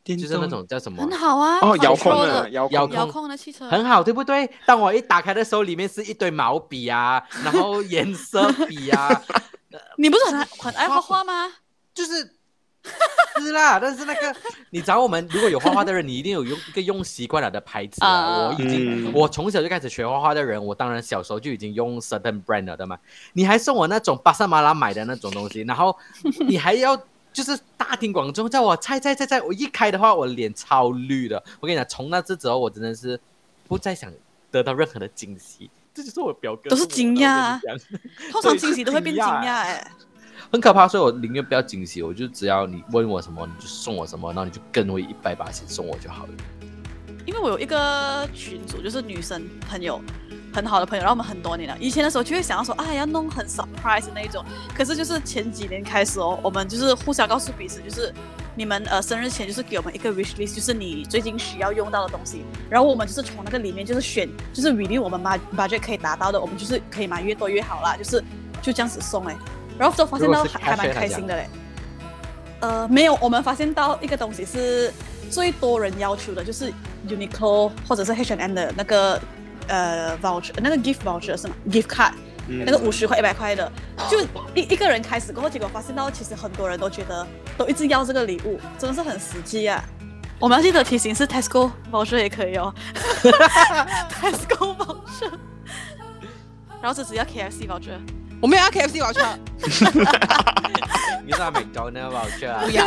[0.03, 1.01] 就是那种叫什么？
[1.03, 4.49] 很好啊，哦，遥控的遥控遥控的汽车，很好，对不对？
[4.65, 9.21] 当我一打开的时候，里面是一堆毛笔啊，然后颜色笔啊。
[9.97, 11.53] 你不是很很爱画画吗？
[11.93, 12.33] 就是。
[13.41, 14.33] 是啦，但是那个，
[14.69, 17.99] 你找我们如果有画画的人，你一定有用一个用习惯了的牌子。
[17.99, 22.97] Uh, 我已经，嗯、我从小就开始学画画的人，我当然小时候就已经用 certain brand 了的嘛。
[23.33, 25.97] 你还送我那种巴萨马拉买的那种东西，然后
[26.47, 26.95] 你还要
[27.33, 31.43] 就是大庭广众叫我猜猜猜猜，我一开的话，我脸超绿的。
[31.59, 33.19] 我跟你讲，从那次之后，我真的是
[33.67, 34.11] 不再想
[34.51, 35.69] 得到任何的惊喜。
[35.93, 37.59] 这就是我表哥，都是惊讶，
[38.31, 39.91] 通常惊喜都会变惊讶哎。
[40.53, 46.29] 很可怕，所以我宁愿不要惊喜，我就只要你问我什么，你就送我什么，然后你就跟我一百八千送我就好了。
[47.25, 49.99] 因为我有一个群组，就是女生朋友，
[50.53, 51.75] 很好的朋友，然后我们很多年了。
[51.79, 54.45] 以前的时候就会想要说，啊，要弄很 surprise 那一种。
[54.75, 58.13] 可是就是前几年开始哦，我们就是互相告诉彼此，就是
[58.53, 65.19] 你们呃生日前就是给我们一个 wish list，就是你最近需要用到的东西，然后我们就是从那个里面就是选，就是 really 我们
[65.57, 68.23] budget 可以达到的，我们就是可以买越多越好啦，就是
[68.61, 69.35] 就这样子送哎。
[69.77, 71.47] 然后就发现到还还蛮开心的嘞，
[72.59, 74.93] 呃，没有，我们发现到一个东西是
[75.29, 76.71] 最多人要求的，就是
[77.07, 79.19] Uniqlo 或者是 H&M 的那个
[79.67, 82.13] 呃 voucher，那个 gift voucher 是吗？gift card，、
[82.47, 83.71] 嗯、那个五十块一百块的，
[84.09, 84.21] 就
[84.53, 87.25] 一一个人开始过后，结果发现到其实很多人都觉得
[87.57, 89.83] 都一直要这个礼物，真的是很实际啊。
[90.39, 92.73] 我们要记得提醒是 Tesco voucher 也可以哦，
[94.21, 95.31] Tesco voucher，
[96.81, 97.97] 然后这只要 KFC voucher。
[98.43, 99.21] 我没有要 KFC 我要去。
[101.25, 101.49] 你啊？
[101.49, 102.83] 不要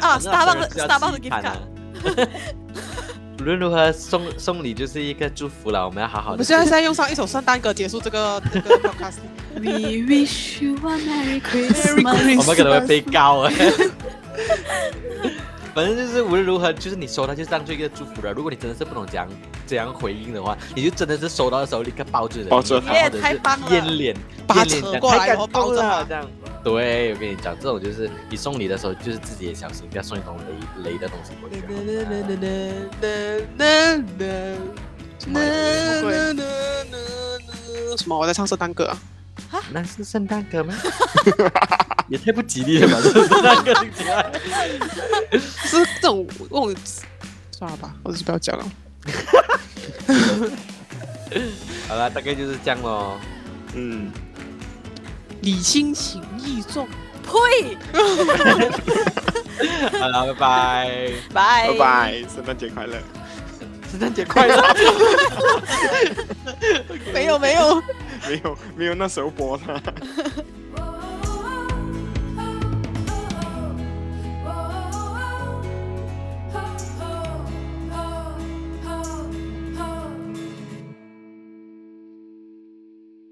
[0.00, 1.58] 啊！Starbucks Starbucks gift card。
[3.40, 6.34] 无论如何送送礼就是一个祝福了，我们要好好的。
[6.34, 9.16] 我们现在现在用上一首圣诞歌结束这个这个 podcast。
[9.56, 12.38] We wish you a merry Christmas。
[12.38, 13.52] 我们可能会被告啊。
[15.78, 18.32] 反正就是无论如何，就是你收到就是当做一个祝福了。
[18.32, 19.28] 如果你真的是不懂怎样
[19.64, 23.26] 怎样回应的话，你就真的是收到的时候立刻抱住人，抱住他，或者是
[23.72, 24.16] 艳脸，
[24.56, 26.28] 艳脸过来然后抱着他这样。
[26.64, 30.36] 对，我跟你讲，这种就是你送礼的时候，就是自己也小心，不要送一种
[30.82, 31.60] 雷雷的东西过去。
[35.20, 35.38] 什么？
[37.96, 38.18] 什么？
[38.18, 38.98] 我在唱圣诞歌啊？
[39.70, 40.74] 那是圣诞歌吗？
[42.08, 42.98] 也太不吉利了吧！
[43.04, 44.32] 这圣诞歌听起来
[45.38, 46.74] 是这种，我
[47.50, 48.64] 算了吧，我就不要讲了。
[51.86, 53.18] 好了，大概就是这样喽。
[53.74, 54.10] 嗯。
[55.42, 56.88] 礼轻情意重，
[57.22, 57.76] 呸！
[59.98, 62.98] 好了，拜拜，拜拜拜，圣诞节快乐，
[63.90, 64.60] 圣诞节快乐。
[67.12, 67.80] 没有没有
[68.28, 69.80] 没有没有那时候播它。